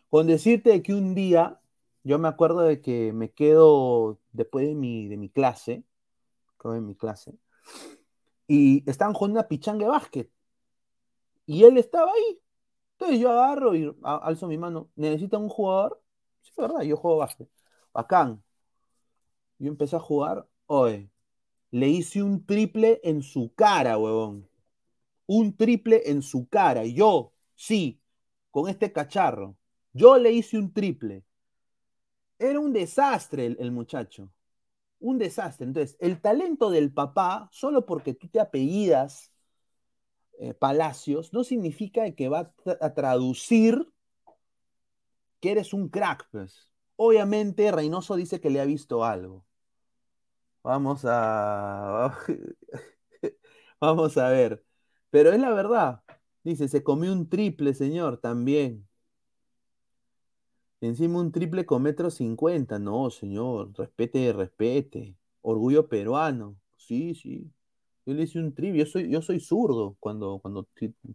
[0.09, 1.59] Con decirte que un día,
[2.04, 5.84] yo me acuerdo de que me quedo después de mi, de mi clase,
[6.62, 7.38] quedo en mi clase,
[8.47, 10.30] y estaban jugando una pichanga de básquet.
[11.45, 12.39] Y él estaba ahí.
[12.93, 14.89] Entonces yo agarro y alzo mi mano.
[14.95, 16.02] ¿Necesitan un jugador?
[16.41, 17.50] Sí, verdad, yo juego básquet.
[17.93, 18.43] Bacán.
[19.58, 21.10] Yo empecé a jugar, oye,
[21.72, 24.50] le hice un triple en su cara, huevón.
[25.28, 26.86] Un triple en su cara.
[26.86, 28.02] Yo, sí,
[28.52, 29.58] con este cacharro.
[29.93, 31.26] Yo le hice un triple.
[32.40, 34.32] Era un desastre el, muchacho.
[35.00, 35.68] Un desastre.
[35.68, 39.32] Entonces, el talento del papá, solo porque tú te apellidas
[40.40, 43.92] eh, Palacios, no significa que va a traducir
[45.40, 46.70] que eres un crack, pues.
[46.96, 49.46] Obviamente, Reynoso dice que le ha visto algo.
[50.64, 52.18] Vamos a.
[53.82, 54.66] Vamos a ver.
[55.10, 56.04] Pero es la verdad.
[56.44, 58.89] Dice, se comió un triple, señor, también.
[60.82, 62.80] Encima un triple con metro cincuenta.
[62.80, 63.71] No, señor.
[63.77, 65.15] Respete, respete.
[65.41, 66.55] Orgullo peruano.
[66.77, 67.51] Sí, sí.
[68.05, 68.80] Yo le hice un triple.
[68.80, 70.67] Yo soy, yo soy zurdo cuando, cuando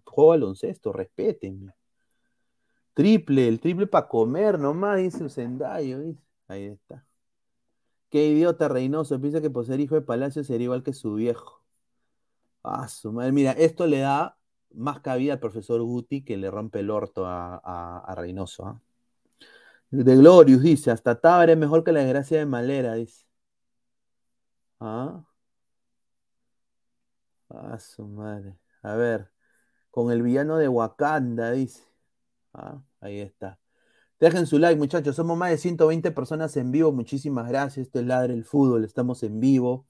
[0.04, 0.92] juego baloncesto.
[0.92, 1.72] Respétenme.
[2.94, 6.00] Triple, el triple para comer nomás, dice Sendayo.
[6.00, 6.20] dice.
[6.46, 7.04] Ahí está.
[8.10, 9.20] Qué idiota Reynoso.
[9.20, 11.62] Piensa que por ser hijo de Palacio sería igual que su viejo.
[12.62, 13.32] Ah, su madre.
[13.32, 14.38] Mira, esto le da
[14.74, 18.66] más cabida al profesor Guti que le rompe el orto a, a- a Reynoso.
[18.66, 18.80] ¿ah?
[20.03, 23.24] De Glorious dice, hasta Tábara es mejor que la desgracia de Malera, dice.
[24.80, 25.24] ¿Ah?
[27.49, 28.59] Ah, su madre.
[28.82, 29.30] A ver,
[29.90, 31.84] con el villano de Wakanda, dice.
[32.55, 33.61] Ah, ahí está.
[34.20, 35.16] Dejen su like, muchachos.
[35.16, 36.92] Somos más de 120 personas en vivo.
[36.92, 37.86] Muchísimas gracias.
[37.86, 38.84] Esto es Ladre el Fútbol.
[38.84, 39.86] Estamos en vivo.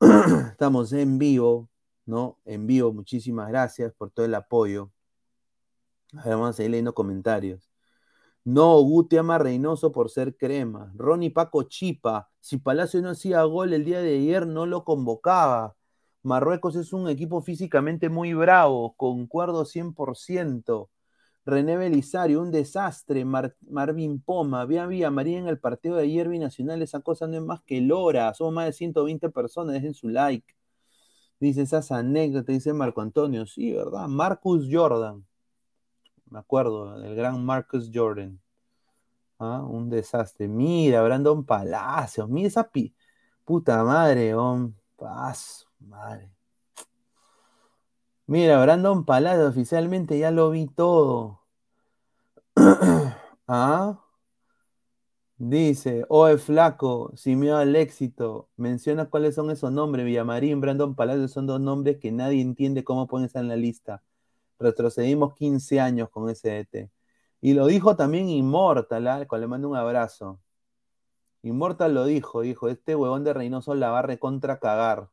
[0.52, 1.70] Estamos en vivo,
[2.06, 2.40] ¿no?
[2.44, 2.92] En vivo.
[2.92, 4.92] Muchísimas gracias por todo el apoyo.
[6.16, 7.69] A ver, vamos a seguir leyendo comentarios.
[8.44, 10.92] No, Guti ama Reynoso por ser crema.
[10.96, 12.30] Ronnie Paco Chipa.
[12.40, 15.76] Si Palacio no hacía gol el día de ayer, no lo convocaba.
[16.22, 18.94] Marruecos es un equipo físicamente muy bravo.
[18.96, 20.90] Concuerdo 100%.
[21.44, 23.24] René Belisario, un desastre.
[23.24, 26.82] Mar- Marvin Poma, vean Villa María en el partido de ayer binacional.
[26.82, 28.32] Esa cosa no es más que Lora.
[28.34, 29.74] Somos más de 120 personas.
[29.74, 30.54] Dejen su like.
[31.40, 33.46] Dice esas anécdotas, dice Marco Antonio.
[33.46, 34.08] Sí, ¿verdad?
[34.08, 35.26] Marcus Jordan.
[36.30, 38.40] Me acuerdo, del gran Marcus Jordan.
[39.38, 40.48] Ah, un desastre.
[40.48, 42.28] Mira, Brandon Palacios.
[42.28, 42.94] Mira esa pi...
[43.44, 44.74] puta madre, hom.
[44.96, 46.30] Paz, madre.
[48.26, 51.40] Mira, Brandon Palacios, oficialmente ya lo vi todo.
[53.48, 54.00] ah.
[55.38, 58.48] Dice, oe flaco, sin miedo al éxito.
[58.56, 60.04] Menciona cuáles son esos nombres.
[60.06, 64.02] Villamarín, Brandon Palacios son dos nombres que nadie entiende cómo estar en la lista.
[64.60, 66.90] Retrocedimos 15 años con ese DT.
[67.40, 70.40] Y lo dijo también Immortal, al le mando un abrazo.
[71.42, 75.10] Immortal lo dijo, dijo, este huevón de Reynoso la va a cagar.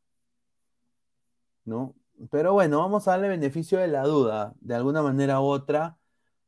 [1.65, 1.95] ¿No?
[2.31, 5.97] Pero bueno, vamos a darle beneficio de la duda, de alguna manera u otra,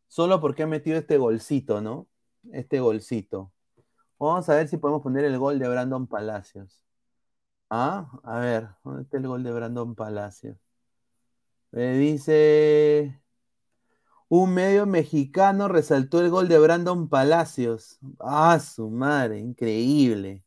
[0.07, 2.07] solo porque ha metido este golcito, ¿no?
[2.51, 3.53] Este golcito.
[4.19, 6.83] Vamos a ver si podemos poner el gol de Brandon Palacios.
[7.69, 10.57] Ah, a ver, ¿dónde está el gol de Brandon Palacios?
[11.71, 13.19] Me dice.
[14.27, 17.99] Un medio mexicano resaltó el gol de Brandon Palacios.
[18.19, 20.43] Ah, su madre, increíble.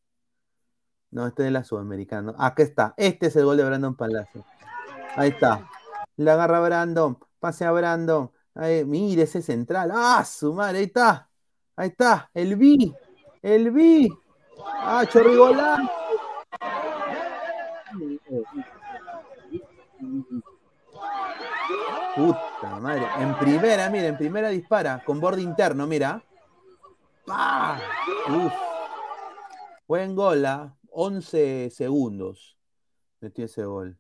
[1.11, 2.35] No, este es la sudamericana.
[2.39, 2.95] Acá está.
[2.97, 4.45] Este es el gol de Brandon Palacios.
[5.17, 5.69] Ahí está.
[6.17, 7.19] Le agarra Brandon.
[7.41, 8.31] Pase a Brandon.
[8.87, 9.91] Mire ese central.
[9.93, 10.79] Ah, su madre.
[10.79, 11.29] Ahí está.
[11.77, 12.31] Ahí está.
[12.33, 12.95] El B.
[13.43, 14.09] El B.
[14.65, 15.89] Ah, Chorrigolán.
[22.15, 23.07] Puta madre.
[23.19, 25.03] En primera, mira, en primera dispara.
[25.05, 26.23] Con borde interno, mira.
[27.27, 27.81] ¡Pah!
[28.29, 28.53] Uf.
[29.89, 30.77] Buen gol, ¿ah?
[30.91, 32.59] 11 segundos.
[33.21, 33.99] Metió ese gol.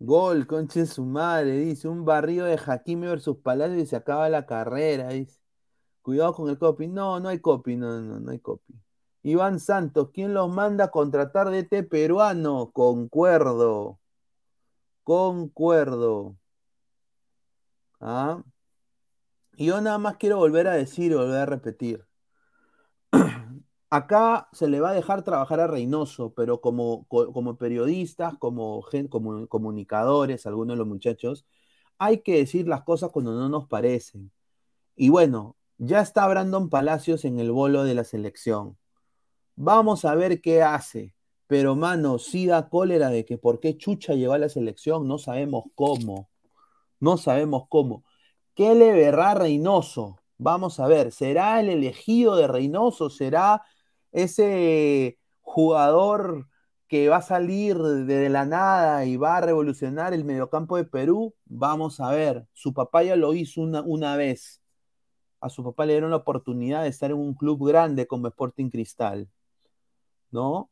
[0.00, 1.86] Gol, conche su madre, dice.
[1.86, 5.40] Un barrio de Hakimi versus Palacio y se acaba la carrera, dice.
[6.02, 6.88] Cuidado con el copy.
[6.88, 8.74] No, no hay copy, no, no, no hay copy.
[9.22, 12.72] Iván Santos, ¿quién los manda a contratar de este peruano?
[12.72, 14.00] Concuerdo.
[15.04, 16.36] Concuerdo.
[18.04, 18.44] ¿Ah?
[19.56, 22.06] Y yo nada más quiero volver a decir y volver a repetir.
[23.90, 28.84] Acá se le va a dejar trabajar a Reynoso, pero como, co- como periodistas, como,
[29.10, 31.46] como comunicadores, algunos de los muchachos,
[31.98, 34.32] hay que decir las cosas cuando no nos parecen.
[34.96, 38.78] Y bueno, ya está Brandon Palacios en el bolo de la selección.
[39.56, 41.14] Vamos a ver qué hace.
[41.48, 45.18] Pero, mano, sí da cólera de que por qué Chucha llegó a la selección, no
[45.18, 46.30] sabemos cómo.
[47.04, 48.02] No sabemos cómo.
[48.54, 50.16] ¿Qué le verá Reynoso?
[50.38, 53.10] Vamos a ver, ¿será el elegido de Reynoso?
[53.10, 53.62] ¿Será
[54.10, 56.48] ese jugador
[56.88, 61.34] que va a salir de la nada y va a revolucionar el mediocampo de Perú?
[61.44, 62.46] Vamos a ver.
[62.54, 64.62] Su papá ya lo hizo una, una vez.
[65.40, 68.70] A su papá le dieron la oportunidad de estar en un club grande como Sporting
[68.70, 69.28] Cristal.
[70.30, 70.70] ¿No?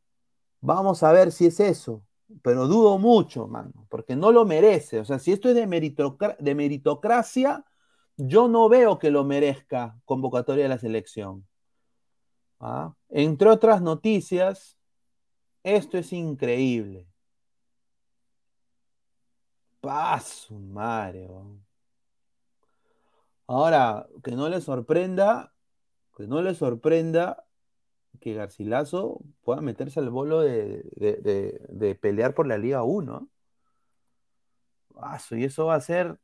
[0.62, 2.02] Vamos a ver si es eso.
[2.42, 5.00] Pero dudo mucho, mano, porque no lo merece.
[5.00, 5.66] O sea, si esto es de,
[6.38, 7.64] de meritocracia,
[8.16, 11.46] yo no veo que lo merezca convocatoria de la selección.
[12.60, 12.94] ¿Ah?
[13.08, 14.78] Entre otras noticias,
[15.62, 17.08] esto es increíble.
[19.80, 21.58] Paso, Mario.
[23.46, 25.52] Ahora, que no le sorprenda,
[26.16, 27.44] que no le sorprenda
[28.20, 33.28] que Garcilaso pueda meterse al bolo de, de- de- de pelear por la Liga 1.
[34.96, 36.18] Ah, y eso va a ser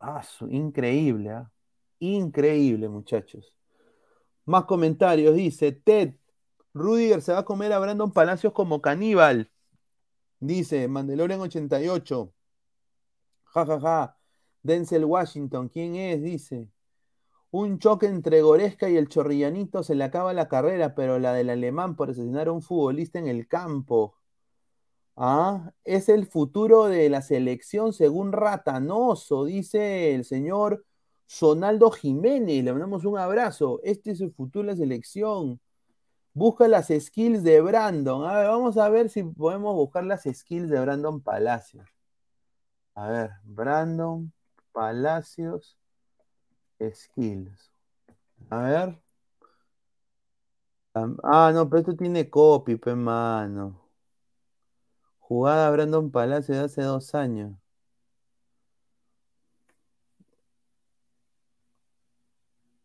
[0.00, 1.30] ah, increíble.
[1.98, 3.54] Increíble, muchachos.
[4.44, 6.14] Más comentarios, dice Ted,
[6.74, 9.50] Rudiger se va a comer a Brandon Palacios como caníbal.
[10.38, 12.32] Dice Mandalorian 88.
[13.44, 14.16] Ja, ja, ja.
[14.62, 16.22] Denzel Washington, ¿quién es?
[16.22, 16.68] Dice.
[17.52, 21.50] Un choque entre Goresca y el Chorrillanito se le acaba la carrera, pero la del
[21.50, 24.16] alemán por asesinar a un futbolista en el campo.
[25.16, 30.84] Ah, es el futuro de la selección según Ratanoso, dice el señor
[31.26, 32.64] Sonaldo Jiménez.
[32.64, 33.80] Le mandamos un abrazo.
[33.84, 35.60] Este es el futuro de la selección.
[36.34, 38.24] Busca las skills de Brandon.
[38.24, 41.88] A ver, vamos a ver si podemos buscar las skills de Brandon Palacios.
[42.94, 44.32] A ver, Brandon
[44.72, 45.79] Palacios
[46.94, 47.70] skills.
[48.50, 48.98] A ver.
[50.94, 53.80] Ah, no, pero esto tiene copy, pe mano.
[55.20, 57.52] Jugada Brandon Palacio de hace dos años.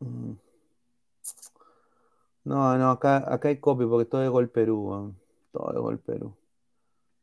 [0.02, 0.36] Mm.
[2.44, 5.14] No, no, acá, acá hay copy porque todo es gol Perú.
[5.52, 6.36] Todo es gol Perú.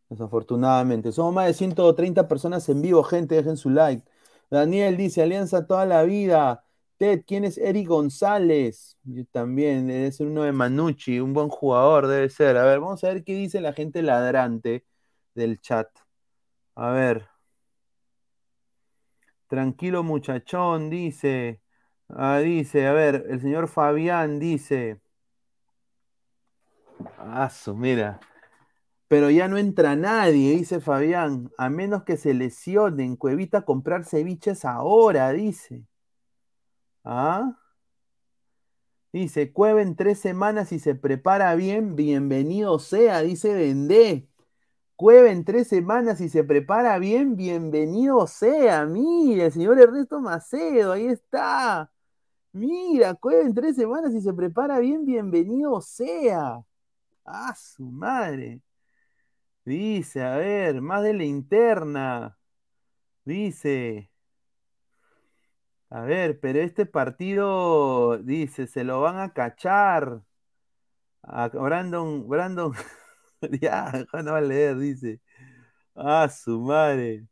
[0.09, 1.13] Desafortunadamente.
[1.13, 3.35] Somos más de 130 personas en vivo, gente.
[3.37, 4.05] Dejen su like.
[4.53, 6.65] Daniel dice: Alianza toda la vida.
[6.99, 8.99] Ted, ¿quién es Eric González?
[9.03, 12.57] Yo también, debe ser uno de Manucci, un buen jugador, debe ser.
[12.59, 14.85] A ver, vamos a ver qué dice la gente ladrante
[15.35, 15.89] del chat.
[16.75, 17.27] A ver.
[19.49, 21.63] Tranquilo muchachón, dice.
[22.09, 25.01] Ah, dice, a ver, el señor Fabián dice.
[27.19, 28.21] Aso, mira.
[29.13, 33.17] Pero ya no entra nadie, dice Fabián, a menos que se lesionen.
[33.17, 35.85] Cuevita comprar ceviches ahora, dice.
[37.05, 37.59] ¿Ah?
[39.13, 44.31] Dice, Cueva en tres semanas y se prepara bien, bienvenido sea, dice Vendé.
[44.97, 48.87] Cueva en tres semanas y se prepara bien, bienvenido sea.
[48.87, 51.93] Mira, el señor Ernesto Macedo, ahí está.
[52.53, 56.65] Mira, Cueva en tres semanas y se prepara bien, bienvenido sea.
[57.27, 58.63] Ah, su madre.
[59.65, 62.39] Dice, a ver, más de la interna.
[63.25, 64.11] Dice.
[65.91, 70.23] A ver, pero este partido, dice, se lo van a cachar.
[71.23, 72.73] A Brandon, Brandon.
[73.61, 75.21] ya, no va a leer, dice.
[75.95, 77.27] Ah, su madre.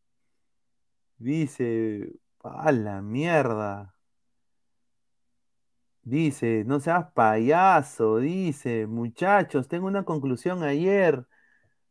[1.18, 2.12] Dice,
[2.42, 3.94] a la mierda.
[6.02, 11.26] Dice, no seas payaso, dice, muchachos, tengo una conclusión ayer.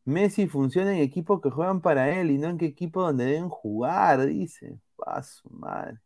[0.10, 3.50] Messi funciona en equipos que juegan para él y no en qué equipo donde deben
[3.50, 4.80] jugar, dice.
[5.06, 6.00] A su madre.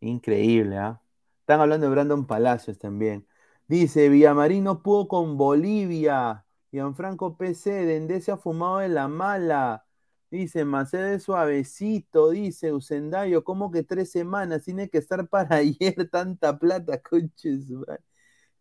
[0.00, 1.00] Increíble, ¿ah?
[1.40, 3.26] Están hablando de Brandon Palacios también.
[3.68, 6.44] Dice, Villamarín no pudo con Bolivia.
[6.70, 9.86] Gianfranco PC, Dendé se ha fumado de la mala.
[10.30, 14.64] Dice, Macedo es suavecito, dice Usendayo, ¿cómo que tres semanas?
[14.64, 17.66] Tiene que estar para ayer tanta plata, conches.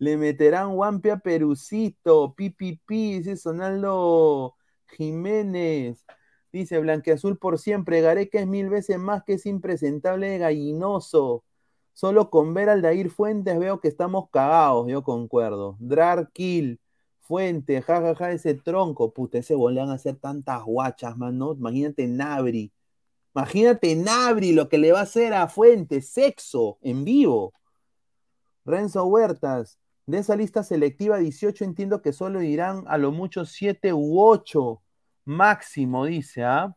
[0.02, 4.56] Le meterán Guampia Perucito, pipipi, dice Sonaldo
[4.88, 6.04] Jiménez.
[6.52, 11.44] Dice Blanqueazul por siempre, Gareca es mil veces más que es impresentable de gallinoso.
[11.94, 15.78] Solo con ver al Dair Fuentes veo que estamos cagados, yo concuerdo.
[16.34, 16.82] Kill,
[17.20, 21.54] Fuente, jajaja, ese tronco, puta, ese volán a hacer tantas guachas, mano.
[21.54, 22.74] Imagínate Nabri.
[23.36, 27.54] Imagínate Nabri lo que le va a hacer a Fuente, sexo, en vivo.
[28.66, 29.78] Renzo Huertas,
[30.12, 34.82] de esa lista selectiva 18 entiendo que solo irán a lo mucho 7 u 8
[35.24, 36.76] máximo, dice, ¿ah?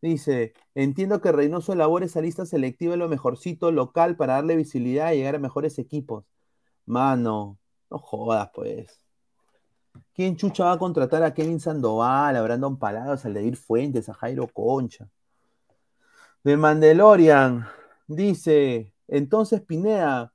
[0.00, 5.16] Dice, entiendo que Reynoso elabore esa lista selectiva lo mejorcito local para darle visibilidad y
[5.16, 6.24] llegar a mejores equipos.
[6.86, 7.58] Mano,
[7.90, 8.98] no jodas, pues.
[10.14, 14.14] ¿Quién chucha va a contratar a Kevin Sandoval, a Brandon Palados, a Leir Fuentes, a
[14.14, 15.08] Jairo Concha?
[16.42, 17.66] De Mandalorian,
[18.08, 20.32] dice, entonces Pinea,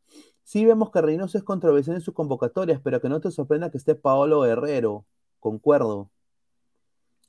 [0.48, 3.78] sí vemos que Reynoso es controversial en sus convocatorias, pero que no te sorprenda que
[3.78, 5.06] esté Paolo Herrero.
[5.42, 6.10] Concuerdo.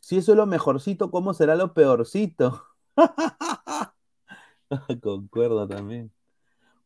[0.00, 2.64] Si eso es lo mejorcito, ¿cómo será lo peorcito?
[5.02, 6.12] Concuerdo también.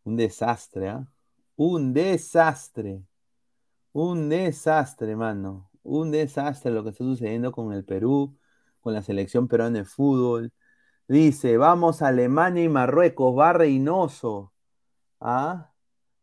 [0.04, 1.06] Un desastre, ¿ah?
[1.56, 3.02] Un desastre.
[3.92, 5.70] Un desastre, mano.
[5.82, 8.38] Un desastre lo que está sucediendo con el Perú,
[8.80, 10.50] con la selección peruana de fútbol.
[11.08, 14.54] Dice, vamos a Alemania y Marruecos, va Reynoso.
[15.20, 15.71] ¿Ah?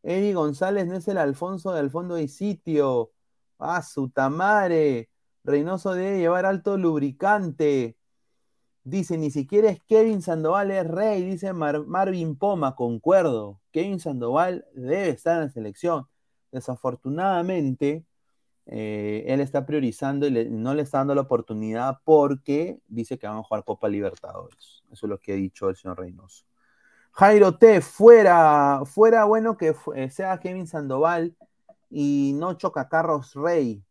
[0.03, 3.11] Eddie González no es el Alfonso de Alfondo y Sitio.
[3.57, 5.09] Ah, su tamare.
[5.43, 7.97] Reynoso debe llevar alto lubricante.
[8.83, 13.61] Dice, ni siquiera es Kevin Sandoval es rey, dice Marvin Poma, concuerdo.
[13.71, 16.07] Kevin Sandoval debe estar en la selección.
[16.51, 18.05] Desafortunadamente,
[18.65, 23.37] eh, él está priorizando y no le está dando la oportunidad porque dice que van
[23.37, 24.83] a jugar Copa Libertadores.
[24.91, 26.48] Eso es lo que ha dicho el señor Reynoso.
[27.11, 31.35] Jairo T, fuera, fuera bueno que eh, sea Kevin Sandoval
[31.89, 33.83] y no Chocacarros Rey.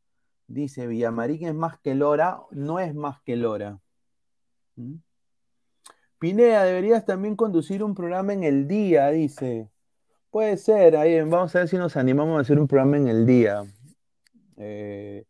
[0.47, 3.79] Dice Villamarín es más que Lora, no es más que Lora.
[4.77, 4.95] ¿Mm?
[6.21, 9.71] Deberías también conducir un programa en el día, dice.
[10.31, 13.27] Puede ser, ahí vamos a ver si nos animamos a hacer un programa en el
[13.27, 13.63] día.
[14.57, 15.25] Eh,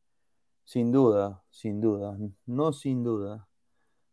[0.64, 2.16] Sin duda, sin duda,
[2.46, 3.47] no sin duda.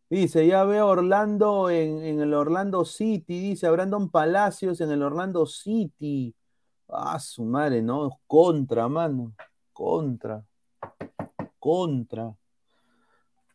[0.08, 5.02] Dice, ya veo Orlando en, en el Orlando City, dice, a Brandon Palacios en el
[5.02, 6.34] Orlando City.
[6.88, 9.34] Ah, su madre, no, contra, mano,
[9.72, 10.44] contra,
[11.58, 12.36] contra,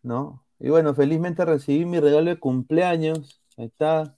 [0.03, 0.43] ¿no?
[0.59, 4.17] Y bueno, felizmente recibí mi regalo de cumpleaños, ahí está,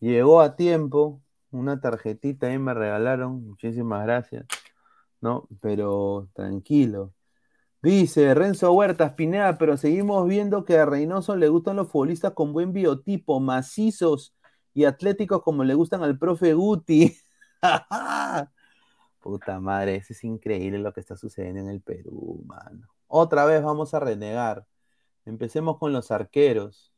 [0.00, 4.46] llegó a tiempo, una tarjetita ahí me regalaron, muchísimas gracias,
[5.20, 5.48] ¿no?
[5.62, 7.14] Pero tranquilo.
[7.82, 12.52] Dice Renzo Huertas Pineda, pero seguimos viendo que a Reynoso le gustan los futbolistas con
[12.52, 14.34] buen biotipo, macizos
[14.74, 17.16] y atléticos como le gustan al profe Guti.
[19.20, 22.86] Puta madre, eso es increíble lo que está sucediendo en el Perú, mano.
[23.06, 24.66] Otra vez vamos a renegar.
[25.24, 26.92] Empecemos con los arqueros.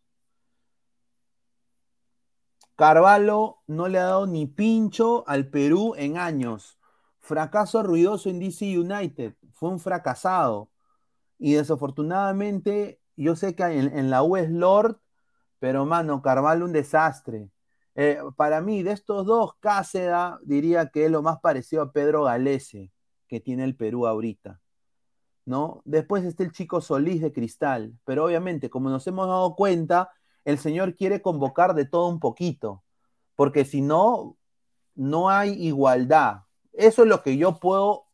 [2.75, 6.79] Carvalho no le ha dado ni pincho al Perú en años.
[7.21, 9.37] Fracaso ruidoso en DC United.
[9.55, 10.72] Fue un fracasado.
[11.45, 15.01] Y desafortunadamente, yo sé que en, en la U es Lord,
[15.59, 17.51] pero mano, Carvalho un desastre.
[17.97, 22.23] Eh, para mí, de estos dos, Cáceda diría que es lo más parecido a Pedro
[22.23, 22.93] Galese
[23.27, 24.61] que tiene el Perú ahorita.
[25.45, 25.83] ¿No?
[25.85, 30.11] Después está el chico Solís de Cristal, pero obviamente, como nos hemos dado cuenta,
[30.45, 32.85] el señor quiere convocar de todo un poquito,
[33.35, 34.37] porque si no,
[34.95, 36.43] no hay igualdad.
[36.73, 38.05] Eso es lo que yo puedo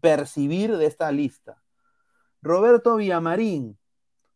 [0.00, 1.62] percibir de esta lista.
[2.44, 3.78] Roberto Villamarín,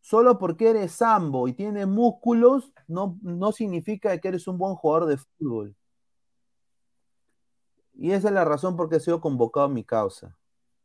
[0.01, 5.07] solo porque eres sambo y tienes músculos, no, no significa que eres un buen jugador
[5.07, 5.75] de fútbol.
[7.93, 10.35] Y esa es la razón por qué he sido convocado a mi causa.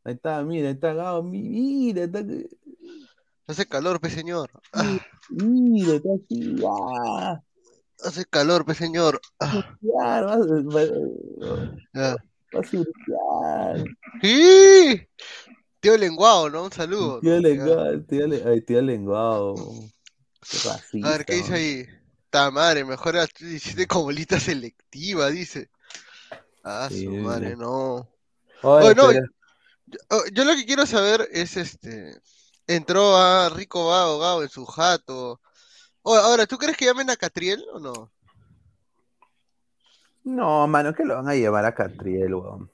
[0.03, 2.19] Ahí está, mira, ahí está Gao, mira, está...
[3.47, 4.49] Hace calor, pe señor.
[5.29, 7.41] Mira, está así, ah,
[8.03, 9.19] Hace calor, pe señor.
[9.81, 10.89] claro, vas, vas-
[11.93, 12.15] Ya.
[12.51, 13.85] vas a brillar.
[14.21, 15.07] ¡Sí!
[15.85, 16.63] Tío Lenguado, ¿no?
[16.63, 17.19] Un saludo.
[17.19, 17.41] Tío ¿no?
[17.41, 19.53] lenguado, tío, le- ay, tío lenguado.
[20.41, 21.85] Racista, A ver, ¿qué dice ahí?
[22.31, 25.69] Ta madre, mejor 17 como lista selectiva, dice.
[26.63, 28.09] Ah, Sí, su madre, no.
[28.63, 29.25] Oye, Oye, no, pero-
[29.85, 32.19] Yo, oh, yo lo que quiero saber es este.
[32.65, 35.39] Entró a Rico Vago Gao en su jato.
[36.01, 38.11] Oye, ahora, ¿tú crees que llamen a Catriel o no?
[40.23, 42.71] No, mano, que lo van a llevar a Catriel, weón.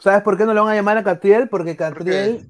[0.00, 1.48] ¿Sabes por qué no lo van a llamar a Catriel?
[1.48, 2.48] Porque Catriel,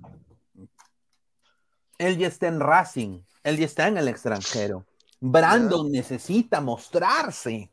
[1.99, 4.87] él ya está en Racing, él ya está en el extranjero.
[5.21, 7.71] Brandon necesita mostrarse.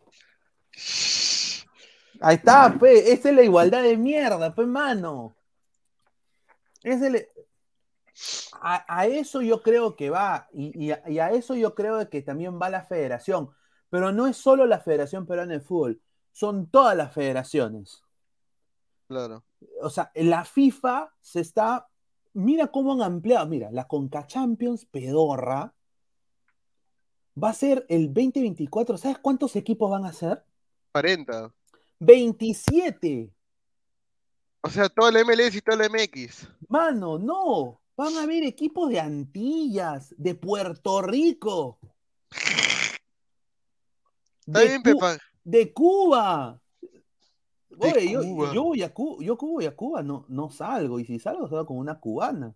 [2.20, 5.36] Ahí está, pe, esa es la igualdad de mierda, pe, mano.
[6.82, 7.28] Es el-
[8.60, 12.10] a, a eso yo creo que va, y, y a, y a eso yo creo
[12.10, 13.52] que también va la federación,
[13.90, 16.02] pero no es solo la Federación Peruana de Fútbol,
[16.32, 18.02] son todas las federaciones.
[19.08, 19.44] Claro.
[19.82, 21.88] O sea, la FIFA se está,
[22.34, 25.74] mira cómo han ampliado, mira, la Conca Champions pedorra
[27.42, 30.44] va a ser el 2024, ¿sabes cuántos equipos van a ser?
[30.92, 31.54] 40.
[32.00, 33.32] 27.
[34.62, 36.48] O sea, toda la MLS y toda la MX.
[36.68, 37.80] Mano, no.
[37.96, 41.80] Van a haber equipos de Antillas, de Puerto Rico.
[44.46, 45.18] Está de bien, Cu- Pepa.
[45.44, 46.62] De Cuba.
[47.80, 48.22] Oye, yo,
[48.64, 51.00] voy a Cuba, yo voy a Cuba, no, no salgo.
[51.00, 52.56] Y si salgo, salgo con una cubana.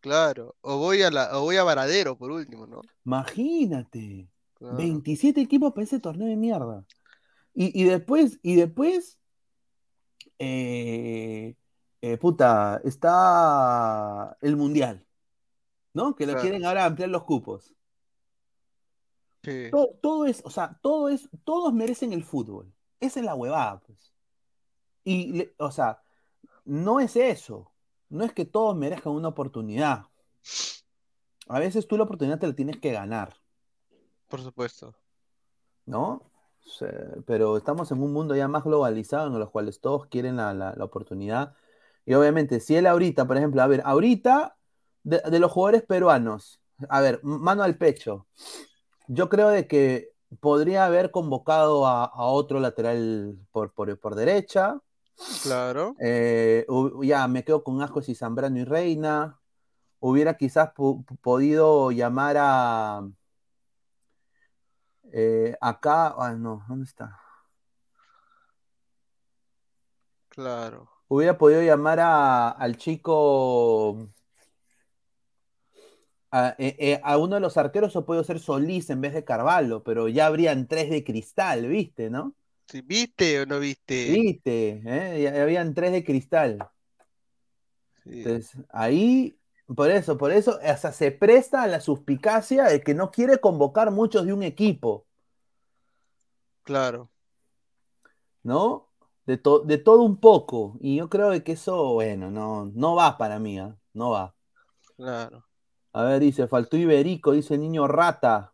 [0.00, 0.56] Claro.
[0.60, 2.80] O voy a la, o voy a Varadero, por último, ¿no?
[3.04, 4.28] Imagínate.
[4.54, 4.76] Claro.
[4.76, 6.84] 27 equipos para ese torneo de mierda.
[7.54, 9.18] Y, y después, y después,
[10.38, 11.54] eh,
[12.00, 15.06] eh, puta, está el Mundial,
[15.94, 16.14] ¿no?
[16.14, 16.42] Que lo Claro.
[16.42, 17.74] quieren ahora ampliar los cupos.
[19.44, 19.68] Sí.
[19.70, 22.72] Todo, todo es, o sea, todo es, todos merecen el fútbol.
[23.00, 24.11] Esa es la huevada, pues.
[25.04, 26.02] Y, o sea,
[26.64, 27.70] no es eso.
[28.08, 30.04] No es que todos merezcan una oportunidad.
[31.48, 33.34] A veces tú la oportunidad te la tienes que ganar.
[34.28, 34.94] Por supuesto.
[35.86, 36.22] ¿no?
[37.26, 40.74] Pero estamos en un mundo ya más globalizado en los cuales todos quieren la, la-
[40.76, 41.54] la oportunidad.
[42.06, 44.56] Y obviamente, si él ahorita, por ejemplo, a ver, ahorita
[45.02, 48.26] de, de los jugadores peruanos, a ver, mano al pecho,
[49.08, 54.80] yo creo de que podría haber convocado a, a otro lateral por, por, por derecha.
[55.42, 55.94] Claro.
[56.00, 56.66] Eh,
[57.02, 59.38] ya me quedo con Ascos y Zambrano y Reina.
[60.00, 60.70] Hubiera quizás
[61.22, 63.02] podido llamar a
[65.12, 67.20] eh, acá, ah, no, ¿dónde está?
[70.28, 70.88] Claro.
[71.08, 74.08] Hubiera podido llamar a, al chico,
[76.30, 79.82] a, eh, a uno de los arqueros, o puede ser Solís en vez de Carvalho,
[79.84, 82.34] pero ya habrían tres de cristal, ¿viste, no?
[82.84, 84.12] ¿Viste o no viste?
[84.12, 84.82] ¿Viste?
[84.86, 85.40] ¿eh?
[85.40, 86.58] Habían tres de cristal.
[88.04, 88.10] Sí.
[88.18, 89.38] Entonces, ahí,
[89.76, 93.90] por eso, por eso, hasta se presta a la suspicacia de que no quiere convocar
[93.90, 95.06] muchos de un equipo,
[96.64, 97.10] Claro.
[98.42, 98.88] ¿no?
[99.26, 100.76] De, to- de todo un poco.
[100.80, 103.76] Y yo creo que eso, bueno, no, no va para mí, ¿ah?
[103.94, 104.34] No va.
[104.96, 105.44] Claro.
[105.92, 108.51] A ver, dice, faltó Iberico, dice Niño Rata.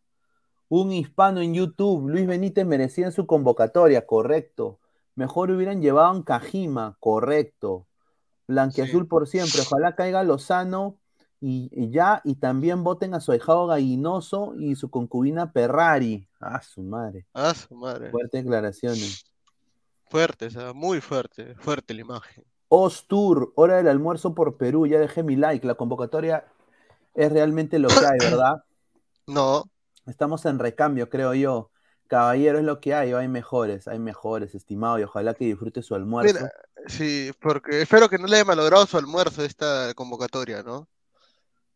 [0.68, 2.08] Un hispano en YouTube.
[2.10, 4.78] Luis Benítez merecía en su convocatoria, correcto.
[5.14, 7.86] Mejor hubieran llevado a un Kajima, correcto.
[8.46, 9.08] Blanquiazul Sí.
[9.08, 9.62] por siempre.
[9.62, 10.96] Ojalá caiga Lozano
[11.40, 12.20] y, y ya.
[12.24, 16.28] Y también voten a su ahijado Gallinoso y su concubina Ferrari.
[16.40, 17.26] Ah, su madre.
[17.34, 18.10] Ah, su madre.
[18.10, 19.24] Fuertes declaraciones.
[20.10, 21.54] Fuerte, o sea, muy fuerte.
[21.56, 22.44] Fuerte la imagen.
[22.68, 24.86] Ostur, hora del almuerzo por Perú.
[24.86, 25.66] Ya dejé mi like.
[25.66, 26.44] La convocatoria
[27.14, 28.62] es realmente lo que hay, ¿verdad?
[29.26, 29.64] No.
[30.08, 31.70] Estamos en recambio, creo yo.
[32.06, 35.94] Caballero es lo que hay, hay mejores, hay mejores, estimado, y ojalá que disfrute su
[35.94, 36.34] almuerzo.
[36.34, 36.50] Mira,
[36.86, 40.88] sí, porque espero que no le haya malogrado su almuerzo esta convocatoria, ¿no?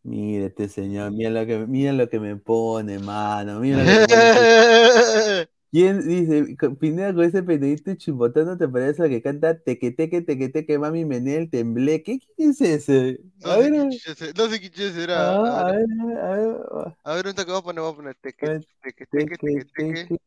[0.04, 3.60] Mire este señor, mira lo que, mira lo que me pone, mano.
[3.60, 4.06] Mira lo que me
[5.46, 5.61] pone.
[5.73, 6.55] ¿Quién dice?
[6.78, 11.07] Pineda con ese pendejíto chimbotano te parece al que canta teque teque teque teque mami
[11.07, 12.20] menel tembleque?
[12.36, 13.20] ¿Quién es ese?
[13.40, 15.31] No A sé ver, qué no sé qué chucha será.
[15.32, 18.15] A a ver, a ver, a ver, ahorita que voy a poner, voy a poner
[18.16, 20.19] teque, ver, teque, teque, teque, teque, teque, teque.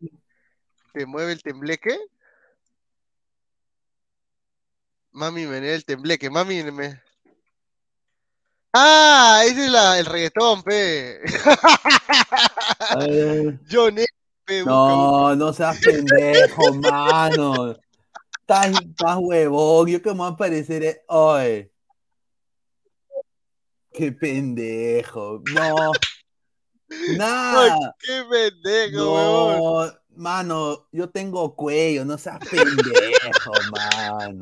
[0.94, 1.96] te mueve el tembleque.
[5.12, 7.02] Mami menea el tembleque, mami me...
[8.74, 11.22] Ah, ese es la, el reggaetón, pe.
[13.70, 13.98] John
[14.46, 14.72] pe, busca, busca.
[14.72, 17.76] No, no seas pendejo, mano.
[18.42, 19.88] Estás, estás huevón.
[19.90, 20.84] Yo que me voy a parecer.
[20.84, 21.72] eh, Oye.
[23.92, 25.42] Qué pendejo.
[25.54, 25.92] No.
[27.18, 27.96] Nada.
[28.00, 29.00] qué pendejo.
[29.86, 29.94] No.
[30.18, 32.06] Mano, yo tengo cuello.
[32.06, 34.42] No seas pendejo, mano.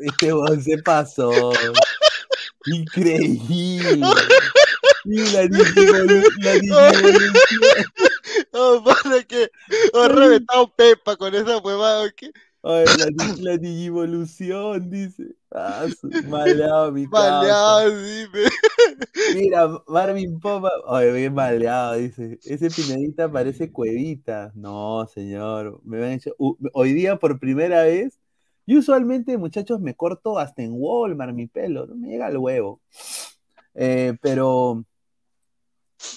[0.00, 1.30] Este- Este se pasó.
[2.66, 4.06] Increíble.
[5.04, 7.32] La digivolución.
[8.52, 9.50] Oh, para que
[9.92, 12.30] he reventado Pepa con esa huevada, ¿qué?
[12.62, 13.06] Ay, la,
[13.40, 15.34] la digivolución, dice.
[15.52, 15.86] Ah,
[16.26, 17.06] maleado, mi.
[17.06, 18.44] Maleado, sí, pe.
[19.34, 20.70] Mira, Marvin Popa.
[20.88, 22.38] Ay, bien maleado, dice.
[22.44, 24.50] Ese pinedita parece cuevita.
[24.54, 25.80] No, señor.
[25.84, 26.34] Me han hecho.
[26.38, 28.18] u- hoy día, por primera vez.
[28.66, 31.86] Yo usualmente, muchachos, me corto hasta en Walmart mi pelo.
[31.86, 32.80] No me llega al huevo.
[33.74, 34.84] Eh, pero.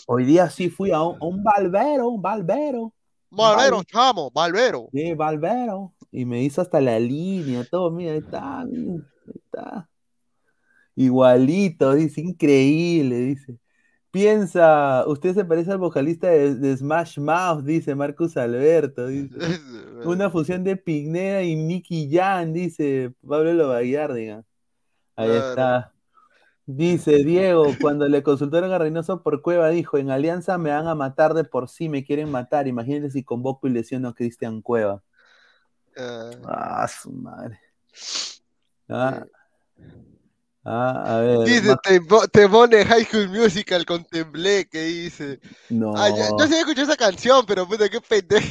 [0.08, 2.94] Hoy día sí fui a un, a un barbero, un barbero.
[3.30, 3.86] Valvero, Vale.
[3.92, 4.88] chamo, Valvero.
[4.94, 5.94] Sí, barbero.
[6.12, 8.94] Y me hizo hasta la línea, todo, mira, ahí está, mira,
[9.28, 9.90] ahí está.
[10.96, 13.58] Igualito, dice, increíble, dice.
[14.10, 19.36] Piensa, usted se parece al vocalista de, de Smash Mouth, dice Marcus Alberto, dice.
[20.06, 24.44] Una fusión de Pignea y Nicky Jan, dice Pablo Lovaguiardiga.
[25.16, 25.50] Ahí Claro.
[25.50, 25.94] está.
[26.70, 30.96] Dice Diego, cuando le consultaron a Reynoso por Cueva, dijo, en Alianza me van a
[30.96, 32.68] matar de por sí, me quieren matar.
[32.68, 35.02] Imagínense si convoco y lesiono a Cristian Cueva.
[35.98, 37.58] Ah, Ah, su madre.
[38.90, 39.26] Ah,
[40.66, 41.46] ah, a ver.
[41.46, 45.40] Dice, ma- te, po- te pone High School Musical con Tembleque, dice.
[45.70, 45.94] No.
[45.96, 48.46] Ah, ya- yo sí escuché esa canción, pero puta, qué pendejo.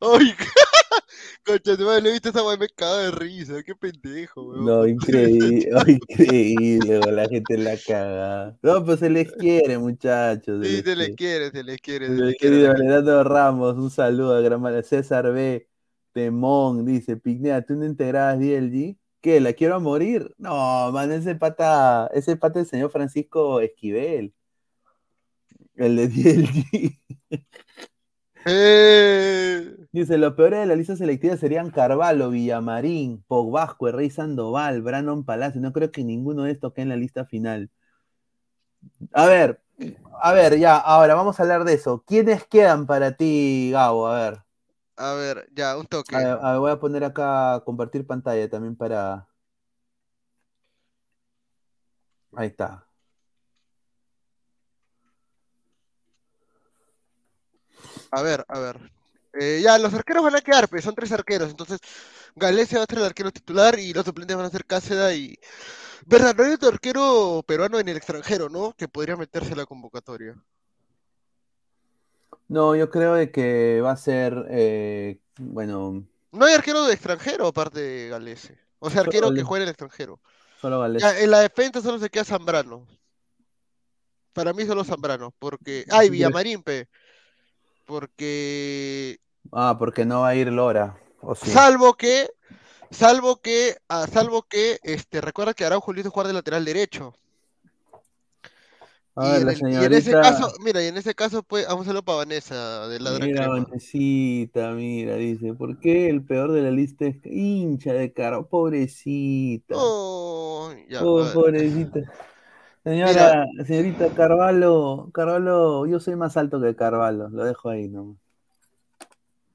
[0.00, 0.34] Oye,
[1.44, 4.64] concha, le he visto esa weá me cago de risa, qué pendejo, weón.
[4.64, 8.58] No, increíble, oh, increíble, la gente la caga.
[8.62, 10.66] No, pues se les quiere, muchachos.
[10.66, 11.50] Sí, se les quiere.
[11.50, 12.56] se les quiere, se Mi les quiere.
[12.56, 14.82] Leonardo Ramos, un saludo a Gramala.
[14.82, 15.68] César B.
[16.12, 18.96] Temón dice: Pignea, ¿tú no integrabas DLG?
[19.20, 19.40] ¿Qué?
[19.40, 20.34] ¿La quiero a morir?
[20.38, 24.34] No, man, ese pata, ese pata del señor Francisco Esquivel.
[25.74, 27.00] El de DLG.
[28.48, 35.24] Eh, Dice: Los peores de la lista selectiva serían Carvalho, Villamarín, Pogbasco, Rey Sandoval, Brandon
[35.24, 35.60] Palacio.
[35.60, 37.70] No creo que ninguno de estos quede en la lista final.
[39.12, 39.60] A ver,
[40.20, 42.04] a ver, ya, ahora vamos a hablar de eso.
[42.06, 44.06] ¿Quiénes quedan para ti, Gabo?
[44.06, 44.38] A ver.
[44.96, 46.14] a ver, ya, un toque.
[46.14, 49.26] A ver, a ver, voy a poner acá compartir pantalla también para.
[52.36, 52.85] Ahí está.
[58.16, 58.92] A ver, a ver.
[59.38, 61.50] Eh, ya, los arqueros van a quedar, pues son tres arqueros.
[61.50, 61.78] Entonces,
[62.34, 65.38] Galecia va a ser el arquero titular y los suplentes van a ser Cáceda y.
[66.06, 66.34] ¿Verdad?
[66.34, 68.72] No hay otro arquero peruano en el extranjero, ¿no?
[68.72, 70.34] Que podría meterse a la convocatoria.
[72.48, 77.48] No, yo creo de que va a ser, eh, bueno, No hay arquero de extranjero
[77.48, 78.58] aparte de Galese.
[78.78, 80.20] O sea, arquero que juegue en el extranjero.
[80.58, 81.02] solo Gales.
[81.02, 82.86] Ya, en la defensa solo se queda Zambrano.
[84.32, 85.34] Para mí solo Zambrano.
[85.38, 85.84] Porque.
[85.90, 86.88] Ay, Villamarín, pe.
[87.86, 89.18] Porque.
[89.52, 90.98] Ah, porque no va a ir Lora.
[91.22, 91.50] O sí.
[91.50, 92.28] Salvo que
[92.90, 97.14] Salvo que, ah, salvo que, este, recuerda que Araujo hizo jugar de lateral derecho.
[99.16, 101.42] A Y ver, en, la el- y en ese caso, mira, y en ese caso,
[101.42, 103.48] pues, vamos a hacerlo para Vanessa, de Ladra Mira.
[103.48, 108.46] Vanesita, mira, dice, ¿por qué el peor de la lista es hincha de caro?
[108.46, 109.74] Pobrecita.
[109.76, 112.00] Oh, ya, Oh, pobrecita.
[112.86, 118.16] Señora, señorita Carvalho, Carvalho, yo soy más alto que Carvalho, lo dejo ahí nomás.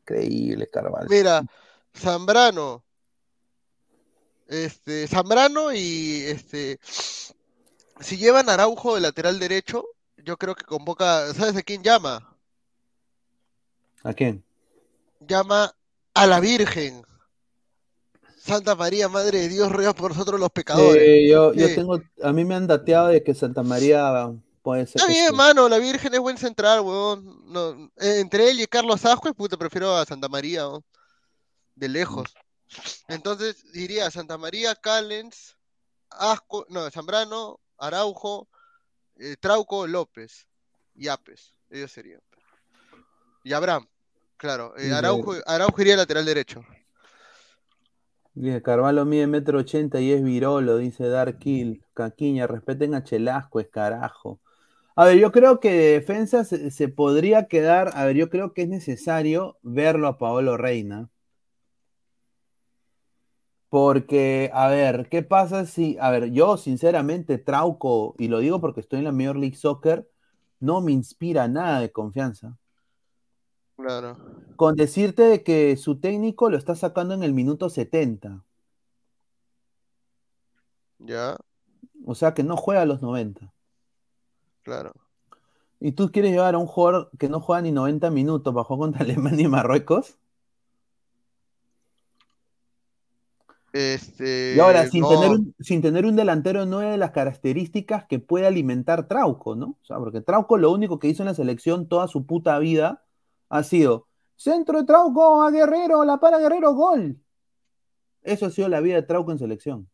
[0.02, 1.08] Increíble, Carvalho.
[1.10, 1.41] Mira,
[1.95, 2.84] Zambrano.
[4.49, 6.78] Este, Zambrano y este.
[8.02, 9.86] Si llevan Araujo de lateral derecho,
[10.18, 11.34] yo creo que convoca.
[11.34, 12.36] ¿Sabes a quién llama?
[14.03, 14.44] ¿A quién?
[15.22, 15.74] Llama
[16.14, 17.02] a la Virgen.
[18.43, 21.03] Santa María, Madre de Dios, ruega por nosotros los pecadores.
[21.03, 24.31] Sí, yo, yo tengo, a mí me han dateado de que Santa María
[24.63, 25.35] puede ser Está bien, sí.
[25.35, 27.43] mano, la Virgen es buen central, weón.
[27.51, 30.84] No, eh, entre él y Carlos Ascuez, puta, prefiero a Santa María, weón.
[31.76, 32.34] De lejos.
[33.07, 35.55] Entonces diría Santa María, Callens,
[36.09, 38.47] Asco, no, Zambrano, Araujo,
[39.19, 40.47] eh, Trauco, López
[40.95, 41.53] y Apes.
[41.69, 42.22] Ellos serían.
[43.43, 43.88] Y Abraham,
[44.38, 44.73] claro.
[44.77, 46.63] eh, Araujo, Araujo iría lateral derecho.
[48.34, 51.40] Dice, Carvalho mide metro ochenta y es virolo, dice Dark.
[51.94, 54.40] Caquiña, respeten a Chelasco, es carajo.
[54.95, 57.91] A ver, yo creo que de defensa se, se podría quedar.
[57.95, 61.10] A ver, yo creo que es necesario verlo a Paolo Reina.
[63.70, 65.98] Porque, a ver, ¿qué pasa si.
[65.99, 70.10] A ver, yo sinceramente, Trauco, y lo digo porque estoy en la Major League Soccer,
[70.60, 72.58] no me inspira nada de confianza.
[73.76, 74.18] Claro.
[74.56, 78.43] Con decirte de que su técnico lo está sacando en el minuto 70.
[80.99, 81.35] Ya,
[82.06, 83.52] O sea que no juega a los 90.
[84.64, 84.93] claro.
[85.80, 88.91] ¿Y tú quieres llevar a un jugador que no juega ni 90 minutos para jugar
[88.91, 90.18] contra Alemania y Marruecos?
[93.73, 94.53] Este.
[94.56, 98.06] Y ahora, sin, no, tener un, sin tener un delantero no es de las características
[98.06, 99.77] que puede alimentar Trauco, ¿no?
[99.81, 103.03] O sea, porque Trauco lo único que hizo en la selección toda su puta vida
[103.52, 107.22] ha sido centro de Trauco a Guerrero, la para Guerrero, gol.
[108.23, 109.90] Eso ha sido la vida de Trauco en selección.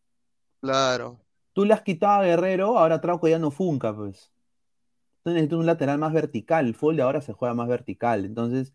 [0.61, 1.19] Claro.
[1.53, 4.31] Tú le has quitado a Guerrero, ahora Trauco ya no funca, pues.
[5.17, 6.67] Entonces necesitas un lateral más vertical.
[6.67, 8.25] El fútbol de ahora se juega más vertical.
[8.25, 8.73] Entonces,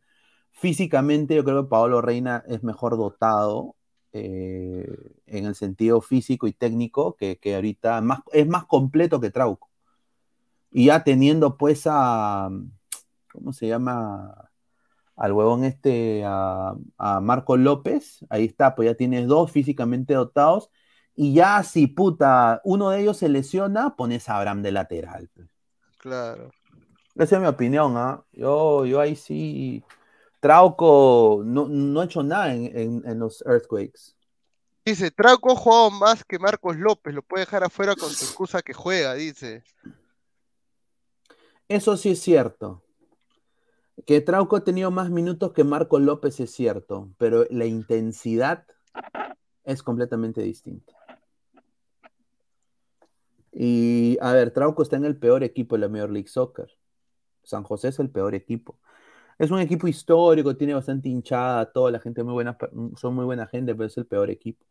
[0.51, 3.77] físicamente, yo creo que Paolo Reina es mejor dotado
[4.13, 4.87] eh,
[5.27, 9.71] en el sentido físico y técnico que, que ahorita más, es más completo que Trauco.
[10.73, 12.51] Y ya teniendo pues a.
[13.33, 14.52] ¿Cómo se llama?
[15.17, 18.25] Al huevón este, a, a Marco López.
[18.31, 20.71] Ahí está, pues ya tienes dos físicamente dotados.
[21.15, 25.29] Y ya si puta, uno de ellos se lesiona, pones a Abraham de lateral.
[25.35, 25.49] pues.
[25.99, 26.51] Claro.
[27.15, 28.25] Esa es mi opinión, ¿ah?
[28.33, 29.85] Yo, yo ahí sí.
[30.41, 34.17] Trauco no, no ha hecho nada en, en- en los Earthquakes.
[34.85, 38.61] Dice, Trauco ha jugado más que Marcos López, lo puede dejar afuera con tu excusa
[38.63, 39.63] que juega, dice.
[41.69, 42.83] Eso sí es cierto.
[44.07, 48.65] Que Trauco ha tenido más minutos que Marco López es cierto, pero la intensidad
[49.65, 50.93] es completamente distinta.
[53.53, 56.69] Y a ver, Trauco está en el peor equipo de la Major League Soccer.
[57.43, 58.79] San José es el peor equipo.
[59.39, 62.57] Es un equipo histórico, tiene bastante hinchada, toda la gente muy buena,
[62.97, 64.65] son muy buena gente, pero es el peor equipo.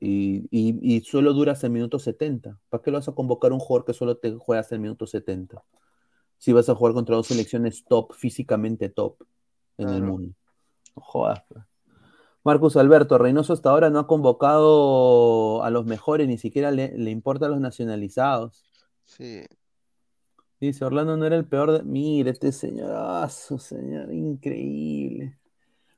[0.00, 2.58] Y, y- y solo dura hasta el minuto 70.
[2.68, 5.06] ¿Para qué lo vas a convocar un jugador que solo te juega hasta el minuto
[5.06, 5.62] 70?
[6.44, 9.16] Si vas a jugar contra dos selecciones top, físicamente top
[9.78, 10.34] en el mundo.
[10.94, 11.42] No jodas.
[12.44, 17.10] Marcus Alberto, Reynoso hasta ahora no ha convocado a los mejores, ni siquiera le, le
[17.10, 18.62] importa a los nacionalizados.
[19.04, 19.46] Sí.
[20.60, 21.82] Dice, Orlando no era el peor de...
[21.82, 25.38] Mire, este señorazo, señor, increíble.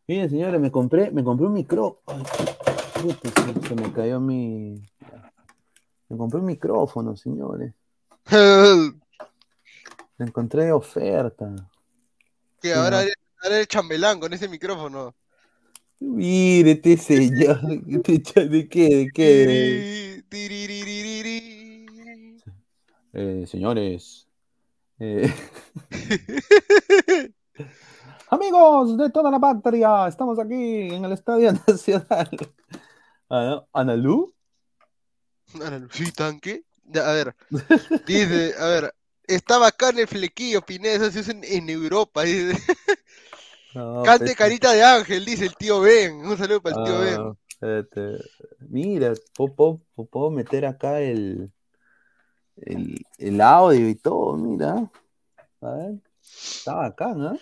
[0.06, 2.02] Miren, señores, me compré, me compré un micro.
[2.06, 2.22] Ay,
[3.02, 4.80] puta, se, se me cayó mi...
[6.08, 7.74] Me compré un micrófono, señores.
[10.18, 11.54] Encontré de oferta.
[12.60, 15.14] Que ahora eres, ahora eres chambelán con ese micrófono.
[16.00, 17.60] Mire, este señor.
[17.62, 18.96] ¿De qué?
[18.96, 20.22] ¿De qué?
[23.12, 24.28] Eh, señores.
[24.98, 25.32] eh,
[28.28, 32.28] Amigos de toda la patria, estamos aquí en el Estadio Nacional.
[33.30, 33.64] Ah.
[33.72, 34.34] ¿Analú?
[35.54, 36.64] Ana, ¿Sí, tanque?
[36.84, 37.34] Ya, a ver,
[38.06, 38.94] dice, a ver,
[39.26, 42.56] estaba acá en el flequillo, Pineda, eso se usa en, en Europa, dice.
[43.74, 46.14] No, Cante carita de ángel, dice el tío Ben.
[46.14, 47.38] Un saludo para el tío ah, Ben.
[47.46, 48.24] espérate.
[48.60, 49.54] Mira, puedo,
[49.94, 51.52] puedo- puedo meter acá el,
[52.56, 54.90] el, el audio y todo, mira.
[55.60, 57.38] A ver, está bacán, ¿no?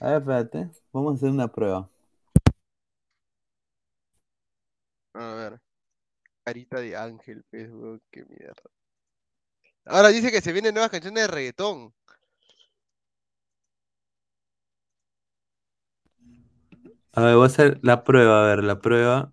[0.00, 1.88] A ver, espérate, vamos a hacer una prueba.
[5.12, 5.60] A ver.
[6.44, 8.70] Carita de ángel, weón, qué mierda.
[9.88, 11.92] Ahora dice que se vienen nuevas canciones de reggaetón.
[17.12, 19.32] A ver, voy a hacer la prueba, a ver, la prueba.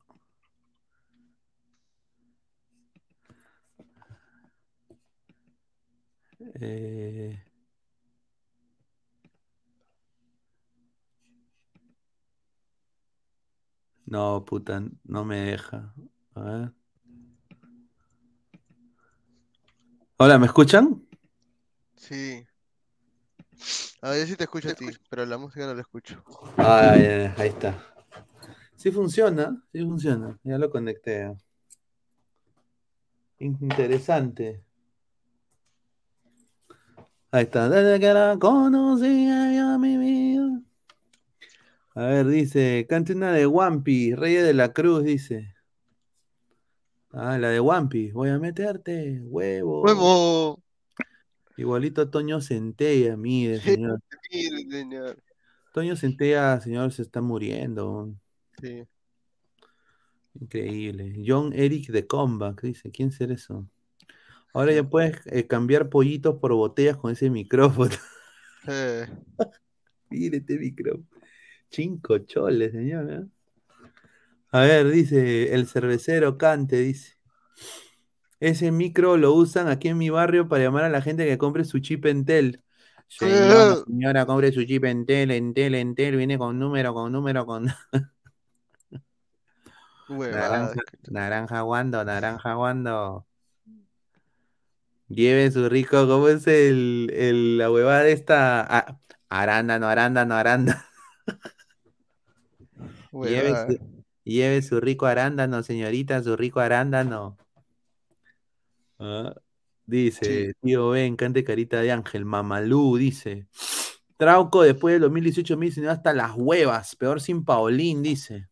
[6.40, 7.38] Eh,
[14.06, 15.94] No, puta, no me deja.
[16.36, 16.73] A ver.
[20.18, 21.06] Hola, ¿me escuchan?
[21.98, 22.48] Sí.
[24.02, 26.24] A ver, yo sí te escucho a ti, pero la música no la escucho.
[26.56, 27.78] Ah, ya, ahí está.
[28.78, 30.40] Sí funciona, sí funciona.
[30.44, 31.36] Ya lo conecté.
[33.40, 34.64] Interesante.
[37.32, 37.68] Ahí está.
[37.68, 40.62] Desde que la conocí a mi vida.
[41.94, 45.55] A ver, dice, cante una de Wampi, Reyes de la Cruz, dice.
[47.18, 49.84] Ah, la de Wampi, voy a meterte, huevo.
[49.84, 50.62] ¡Huevo!
[51.56, 54.02] Igualito a Toño Centella, mire, señor.
[54.30, 55.24] Mire, señor.
[55.74, 58.14] Toño Centella, señor, se está muriendo.
[58.62, 58.84] Sí.
[60.34, 61.24] Increíble.
[61.26, 63.66] John Eric de Comeback, dice, ¿quién será eso?
[64.54, 67.92] Ahora ya puedes eh, cambiar pollitos por botellas con ese micrófono.
[68.68, 69.06] Eh,
[70.10, 71.06] Mire este micrófono.
[71.70, 73.12] Cinco choles, señor.
[73.12, 73.24] ¿eh?
[74.56, 77.18] A ver, dice el cervecero Cante, dice.
[78.40, 81.65] Ese micro lo usan aquí en mi barrio para llamar a la gente que compre
[81.65, 82.64] su chip Entel.
[83.10, 87.65] Señora, señora, compre su chip Entel, Entel, Entel, viene con número, con número, con
[90.07, 93.26] naranja, naranja guando, naranja guando.
[95.10, 98.61] Lleve su rico, ¿cómo es el, el- la huevada de esta?
[98.61, 100.80] Ah, arándano, arándano, arándano.
[103.68, 103.95] Su,
[104.34, 107.38] lleve su rico arándano, señorita, su rico arándano.
[109.00, 109.34] Ah,
[109.86, 112.26] dice, tío Ben, cante carita de ángel.
[112.26, 113.48] Mamalú dice.
[114.18, 118.50] Trauco después del 2018 me dice, hasta las huevas, peor sin Paulín, dice.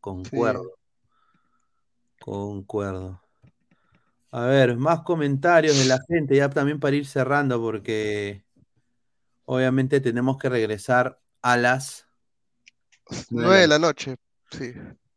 [0.00, 0.78] Concuerdo.
[2.20, 3.22] Concuerdo.
[4.32, 8.44] A ver, más comentarios de la gente, ya también para ir cerrando, porque
[9.44, 12.06] obviamente tenemos que regresar a las
[13.30, 14.16] Nueve de la noche.
[14.50, 14.72] Sí.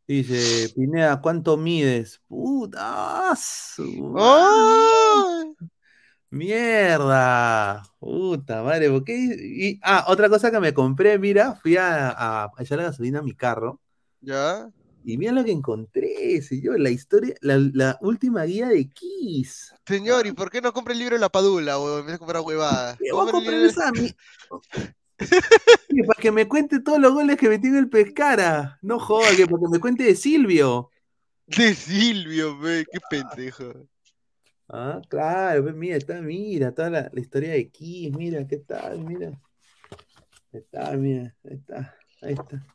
[0.06, 2.20] Dice, Pineda, ¿cuánto mides?
[2.26, 5.54] Puta, su ¡Ay!
[6.30, 7.82] mierda.
[7.98, 9.14] Puta madre, ¿por qué?
[9.14, 13.22] Y- ah, otra cosa que me compré, mira, fui a, a, a echarle gasolina a
[13.22, 13.80] mi carro
[14.20, 14.70] ¿Ya?
[15.04, 19.74] y mira lo que encontré, señor, la historia, la, la última guía de Kiss.
[19.86, 22.00] Señor, ¿y por qué no compra el libro de la padula, weón?
[22.00, 22.96] En vez de comprar huevada.
[22.96, 24.14] ¿Qué voy a comprar esa mi-
[25.88, 28.78] Que para que me cuente todos los goles que metió el Pescara.
[28.82, 30.90] No joda, que para que me cuente de Silvio.
[31.46, 33.88] De Silvio, ve, qué pendejo.
[34.68, 39.00] Ah, claro, pues mira, está, mira, toda la, la historia de Kiss, mira, ¿qué tal?
[39.04, 39.28] Mira.
[40.52, 42.66] Ahí Está, mira, ahí está, ahí está.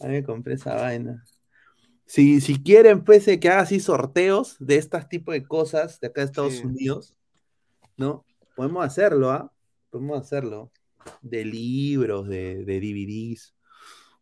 [0.00, 1.24] Ahí me compré esa vaina.
[2.06, 6.08] Si, si quieren, pues, eh, que haga así sorteos de estas tipos de cosas de
[6.08, 6.64] acá de Estados Sí.
[6.64, 7.14] Unidos,
[7.96, 8.24] ¿no?
[8.56, 9.52] Podemos hacerlo, ¿ah?
[9.90, 10.70] Podemos hacerlo.
[11.20, 13.54] De libros, de, de DVDs.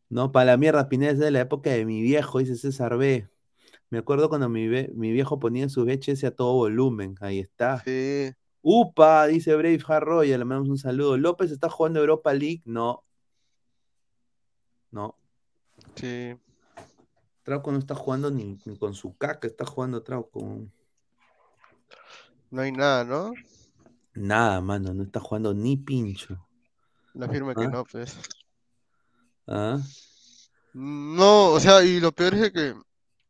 [0.08, 3.28] No, para la mierda, Pineda es de la época de mi viejo, dice César B.
[3.90, 7.14] Me acuerdo cuando mi, ve- mi viejo ponía en su VHS a todo volumen.
[7.20, 7.82] Ahí está.
[7.84, 8.32] Sí.
[8.62, 11.16] Upa, dice Brave Hard Royal, le mandamos un saludo.
[11.16, 12.62] López está jugando Europa League.
[12.64, 13.04] No.
[14.90, 15.16] No.
[15.94, 16.34] Sí.
[17.42, 20.66] Trauco no está jugando ni, ni con su caca, está jugando Trauco.
[22.50, 23.32] No hay nada, ¿no?
[24.14, 26.46] Nada, mano, no está jugando ni pincho.
[27.14, 27.68] La firma que Ah.
[27.68, 28.16] no, pues.
[29.46, 29.78] ¿Ah?
[30.72, 32.70] No, o sea, y lo peor es que,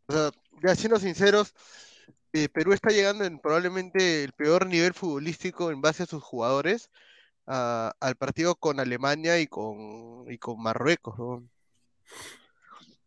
[0.06, 0.30] o sea,
[0.62, 1.54] ya siendo sinceros,
[2.32, 6.90] eh, Perú está llegando en probablemente el peor nivel futbolístico en base a sus jugadores
[7.46, 11.48] a- al partido con Alemania y con, y con Marruecos, ¿no?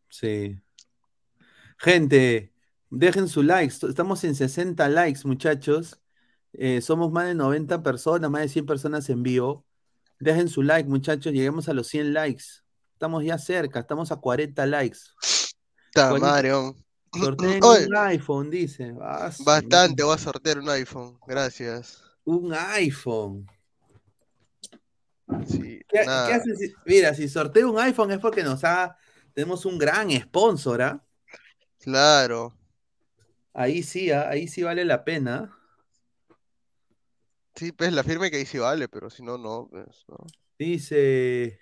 [0.10, 0.60] Sí.
[1.78, 2.52] Gente,
[2.90, 3.74] dejen su like.
[3.88, 6.00] Estamos en 60 likes, muchachos.
[6.54, 9.66] Eh, somos más de 90 personas, más de 100 personas en vivo.
[10.24, 11.34] Dejen su like, muchachos.
[11.34, 12.44] Lleguemos a los 100 likes.
[12.94, 15.00] Estamos ya cerca, estamos a 40 likes.
[15.91, 16.28] Ta ¿Cuál es?
[16.28, 16.76] madre, ¿no?
[17.14, 18.95] Sorteen un iPhone, dice.
[19.02, 22.02] Ah, bastante, voy a sortear un iPhone, gracias.
[22.24, 23.45] Un iPhone.
[25.48, 28.95] Sí, ¿Qué, qué si- Mira, si sorteo un iPhone es porque nos ha.
[29.34, 31.04] Tenemos un gran sponsor, ¿ah?
[31.80, 32.54] claro.
[33.54, 34.30] Ahí sí, ¿ah?
[34.30, 35.56] ahí sí vale la pena.
[37.56, 40.18] Sí, pues la firma que ahí sí vale, pero si no, no, pues, ¿no?
[40.58, 41.60] Dice.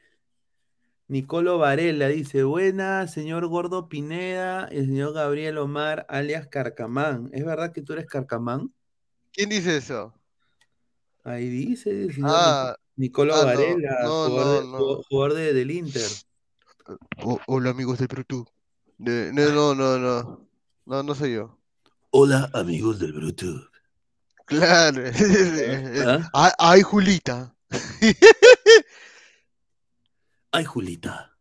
[1.08, 7.30] Nicolo Varela dice, buena, señor Gordo Pineda, el señor Gabriel Omar, alias Carcamán.
[7.34, 8.74] ¿Es verdad que tú eres Carcamán?
[9.34, 10.14] ¿Quién dice eso?
[11.26, 15.04] Ahí dice el señor Ah, Nicolo ah, Varela, no, jugador, de- no, no.
[15.10, 16.10] jugador de- del Inter.
[17.24, 18.46] O- hola amigos del Brutu.
[18.98, 20.48] De- no, no, no, no.
[20.86, 21.60] No, no soy yo.
[22.12, 23.70] Hola, amigos del Bruto.
[24.46, 25.04] Claro.
[26.06, 26.30] ¿Ah?
[26.34, 27.56] Ay, ay, Julita.
[30.52, 31.38] Ay, Julita.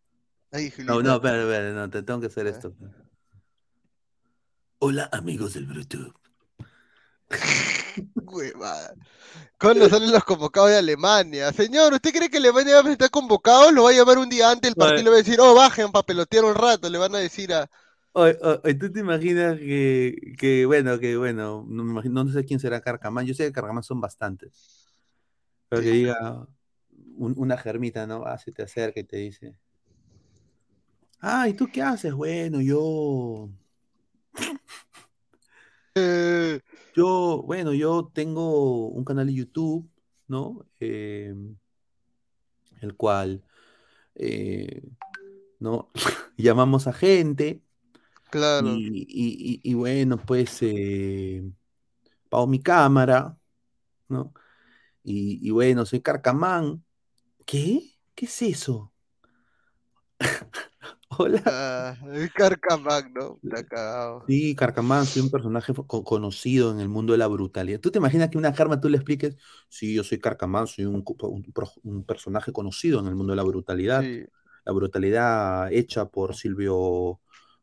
[0.52, 0.92] Ay, Julita.
[0.92, 2.50] No, no, espera, espera, no, te tengo que hacer Ah.
[2.50, 2.74] esto.
[4.78, 6.14] Hola, amigos del Bruto.
[8.14, 8.94] Huevada.
[9.58, 11.52] ¿Cuándo salen los convocados de Alemania?
[11.52, 13.70] Señor, ¿usted cree que Alemania va a estar convocado?
[13.72, 14.88] Lo va a llamar un día antes del Oye.
[14.88, 16.88] partido y le va a decir, oh, bajen para pelotear un rato.
[16.88, 17.68] Le van a decir a.
[18.12, 18.34] Oye,
[18.74, 22.80] ¿tú te imaginas que, que, bueno, que, bueno, no, me imagino, no sé quién será
[22.80, 24.92] Carcamán, yo sé que Carcamán son bastantes,
[25.68, 26.48] pero que diga
[27.16, 28.24] un- una germita, ¿no?
[28.26, 29.56] Ah, se te acerca y te dice,
[31.20, 32.12] ah, ¿y tú qué haces?
[32.14, 33.50] Bueno, yo,
[35.94, 36.60] eh,
[36.94, 39.88] yo, bueno, yo tengo un canal de YouTube,
[40.28, 40.66] ¿no?
[40.80, 41.34] Eh,
[42.80, 43.44] el cual,
[44.16, 44.82] eh,
[45.60, 45.90] ¿no?
[46.36, 47.62] Llamamos a gente
[48.30, 48.68] claro.
[48.68, 51.42] y, y- y- y bueno, pues eh,
[52.28, 53.36] pago mi cámara,
[54.08, 54.32] ¿no?
[55.02, 56.84] Y, bueno, soy Carcamán.
[57.46, 57.94] ¿Qué?
[58.14, 58.92] ¿Qué es eso?
[61.08, 61.98] Hola.
[62.12, 63.40] Es Carcamac, ¿no?
[63.42, 64.24] Está cagado.
[64.26, 67.80] Sí, Carcamán, soy un personaje co- conocido en el mundo de la brutalidad.
[67.80, 69.36] ¿Tú te imaginas que una Karma tú le expliques?
[69.68, 71.04] Sí, yo soy Carcamán, soy un,
[72.06, 74.02] personaje conocido en el mundo de la brutalidad.
[74.02, 74.24] Sí.
[74.64, 77.20] La brutalidad hecha por Silvio,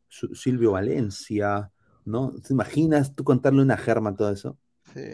[0.08, 1.70] Silvio Valencia,
[2.04, 2.32] ¿no?
[2.40, 4.58] ¿Te imaginas tú contarle a una Germa todo eso?
[4.94, 5.04] sí.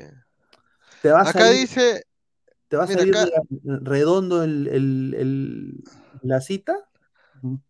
[1.02, 2.04] Te va a Acá salir, dice,
[2.68, 3.30] te va a salir acá-
[3.62, 5.84] redondo el, el- el-
[6.22, 6.88] la cita.
[7.42, 7.60] No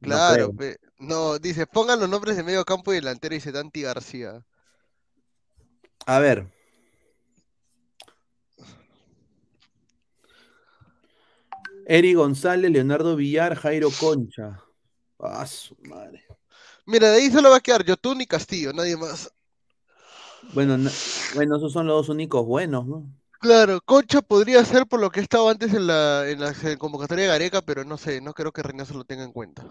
[0.00, 4.44] claro, pe- no, dice, pongan los nombres de medio campo y delantero, dice Dante García.
[6.06, 6.48] A ver.
[11.86, 14.60] Eri González, Leonardo Villar, Jairo Concha.
[15.18, 16.24] Ah, su madre.
[16.90, 19.32] Mira, de ahí solo va a quedar Yotun y Castillo, nadie más.
[20.52, 20.76] Bueno,
[21.36, 23.04] bueno, esos son los dos únicos buenos, ¿no?
[23.40, 27.24] Claro, Concha podría ser por lo que he estado antes en la, en la convocatoria
[27.26, 29.64] de Gareca, pero no sé, no creo que Reynoso lo tenga en cuenta.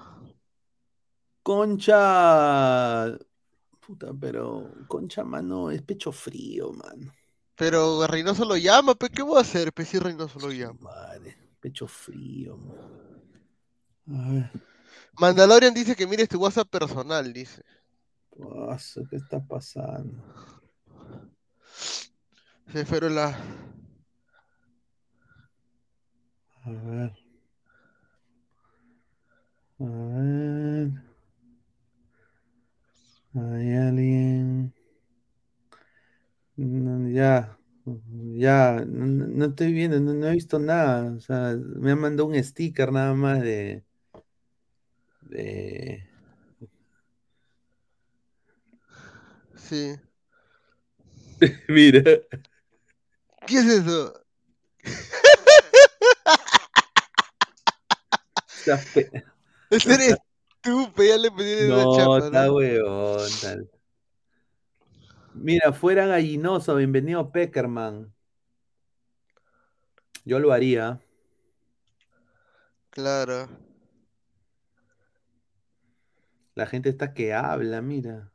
[1.43, 3.17] Concha.
[3.85, 7.11] Puta, pero Concha, mano, es pecho frío, mano.
[7.57, 9.73] Pero Reynoso lo llama, pues ¿qué voy a hacer?
[9.73, 10.79] Pues si Reynoso lo llama.
[10.79, 13.09] Madre, pecho frío, mano.
[14.07, 14.51] A ver,
[15.19, 17.61] Mandalorian dice que mires tu WhatsApp personal, dice.
[19.09, 20.23] ¿qué está pasando?
[22.71, 23.37] Se fueron la.
[26.63, 27.11] A ver.
[29.79, 30.91] A ver.
[33.33, 34.73] Hay alguien.
[36.55, 37.57] No, ya.
[38.35, 38.83] Ya.
[38.85, 41.11] No estoy viendo, no, no he visto nada.
[41.13, 43.83] O sea, me han mandado un sticker nada más de.
[45.30, 46.03] De.
[49.56, 49.95] Sí.
[51.69, 52.01] Mira.
[53.45, 54.14] ¿Qué es eso?
[59.69, 60.18] Ese eres
[60.61, 62.53] tú, pe, ya le pedí No, chapa, está ¿no?
[62.56, 63.30] huevón.
[63.41, 63.69] tal.
[65.34, 68.11] Mira, fuera gallinoso, bienvenido Peckerman.
[70.26, 70.99] Yo lo haría.
[72.89, 73.68] Claro.
[76.60, 78.31] La gente está que habla, mira.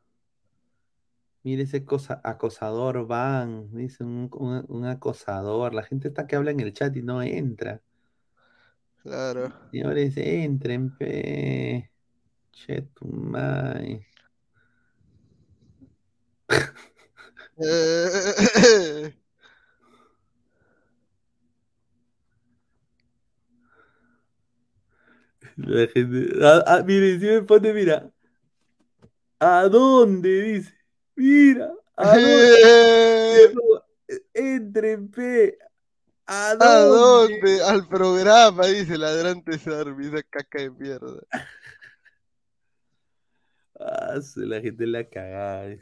[1.43, 5.73] Mira ese cosa, acosador van, dice un, un- un acosador.
[5.73, 7.81] La gente está que habla en el chat y no entra.
[9.03, 9.53] Claro.
[9.71, 11.89] Señores, entren, pe.
[12.51, 14.07] Che, tu madre.
[17.57, 19.13] Eh,
[25.57, 26.29] La gente.
[26.41, 28.11] Ah, ah, mire, si me pone, mira.
[29.39, 30.41] ¿A dónde?
[30.41, 30.73] Dice.
[31.15, 32.55] Mira, ¿a dónde?
[34.07, 35.57] eh, Entren, pe.
[36.27, 37.39] ¿A ¿A dónde?
[37.39, 37.63] dónde?
[37.63, 41.21] Al programa, dice ladrante Sarmi, esa caca de mierda.
[43.79, 45.75] Ah, la gente la cagada.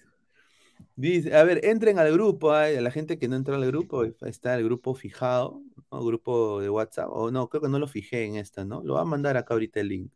[0.96, 1.36] Dice.
[1.36, 4.64] A ver, entren al grupo, a la gente que no entra al grupo, está el
[4.64, 5.62] grupo fijado,
[5.92, 6.04] ¿no?
[6.04, 8.84] Grupo de WhatsApp, o no, creo que no lo fijé en esta, ¿no?
[8.84, 10.12] Lo voy a mandar acá ahorita el link,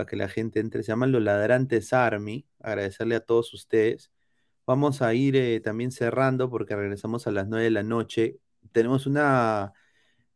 [0.00, 4.10] para que la gente entre, se llaman los ladrantes Army, agradecerle a todos ustedes.
[4.66, 8.38] Vamos a ir eh, también cerrando porque regresamos a las 9 de la noche.
[8.72, 9.74] Tenemos una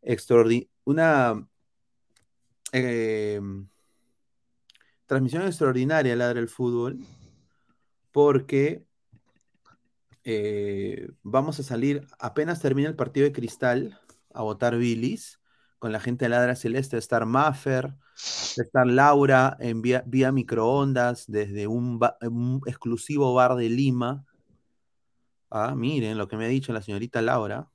[0.02, 1.48] extraordi- una
[2.72, 3.40] eh,
[5.06, 6.98] transmisión extraordinaria Ladra el Fútbol,
[8.12, 8.84] porque
[10.24, 13.98] eh, vamos a salir, apenas termina el partido de Cristal,
[14.34, 15.40] a votar Billis,
[15.84, 21.66] con la gente de Ladra Celeste, estar Maffer, estar Laura en vía, vía microondas desde
[21.66, 24.24] un, ba- un exclusivo bar de Lima.
[25.50, 27.68] Ah, miren lo que me ha dicho la señorita Laura.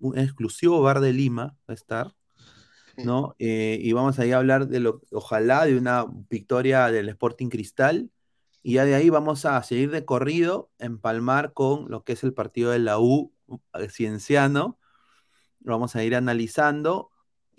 [0.00, 2.16] Un exclusivo bar de Lima va a estar.
[2.96, 3.36] ¿no?
[3.38, 8.10] Eh, y vamos ahí a hablar de lo, ojalá, de una victoria del Sporting Cristal.
[8.64, 12.34] Y ya de ahí vamos a seguir de corrido, empalmar con lo que es el
[12.34, 13.32] partido de la U
[13.74, 14.80] eh, Cienciano.
[15.60, 17.09] Lo vamos a ir analizando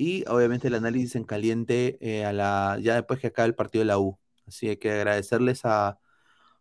[0.01, 3.81] y obviamente el análisis en caliente eh, a la, ya después que acabe el partido
[3.81, 4.17] de la U.
[4.47, 5.99] Así que agradecerles a,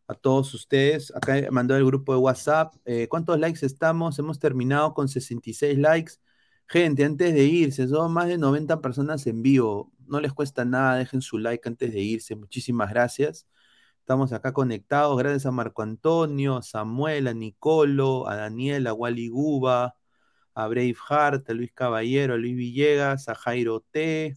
[0.08, 1.10] a todos ustedes.
[1.16, 2.74] Acá mandó el grupo de WhatsApp.
[2.84, 4.18] eh, ¿Cuántos likes estamos?
[4.18, 6.14] Hemos terminado con 66 likes.
[6.68, 9.92] Gente, antes de irse, son más de 90 personas en vivo.
[10.06, 12.36] No les cuesta nada, dejen su like antes de irse.
[12.36, 13.46] Muchísimas gracias.
[14.00, 15.16] Estamos acá conectados.
[15.18, 19.94] Gracias a Marco Antonio, a Samuel, a Nicolo, a Daniel, a Wally Guba,
[20.54, 24.36] a Braveheart, a Luis Caballero, a Luis Villegas, a Jairo T.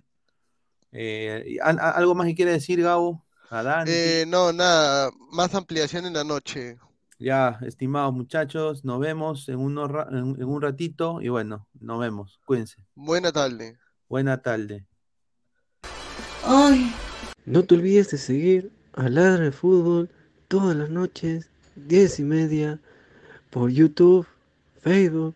[0.92, 3.26] Eh, ¿algo más que quiere decir, Gabo?
[3.50, 3.90] A Dani.
[3.92, 6.78] Eh, no, nada, más ampliación en la noche.
[7.20, 12.00] Ya, estimados muchachos, nos vemos en, unos ra- en, en un ratito y bueno, nos
[12.00, 12.40] vemos.
[12.46, 12.84] Cuídense.
[12.96, 13.78] Buena tarde.
[14.10, 14.86] Buena tarde.
[17.46, 20.10] No te olvides de seguir a Ladra el Fútbol
[20.48, 22.80] todas las noches, 10 y media,
[23.50, 24.28] por YouTube,
[24.82, 25.36] Facebook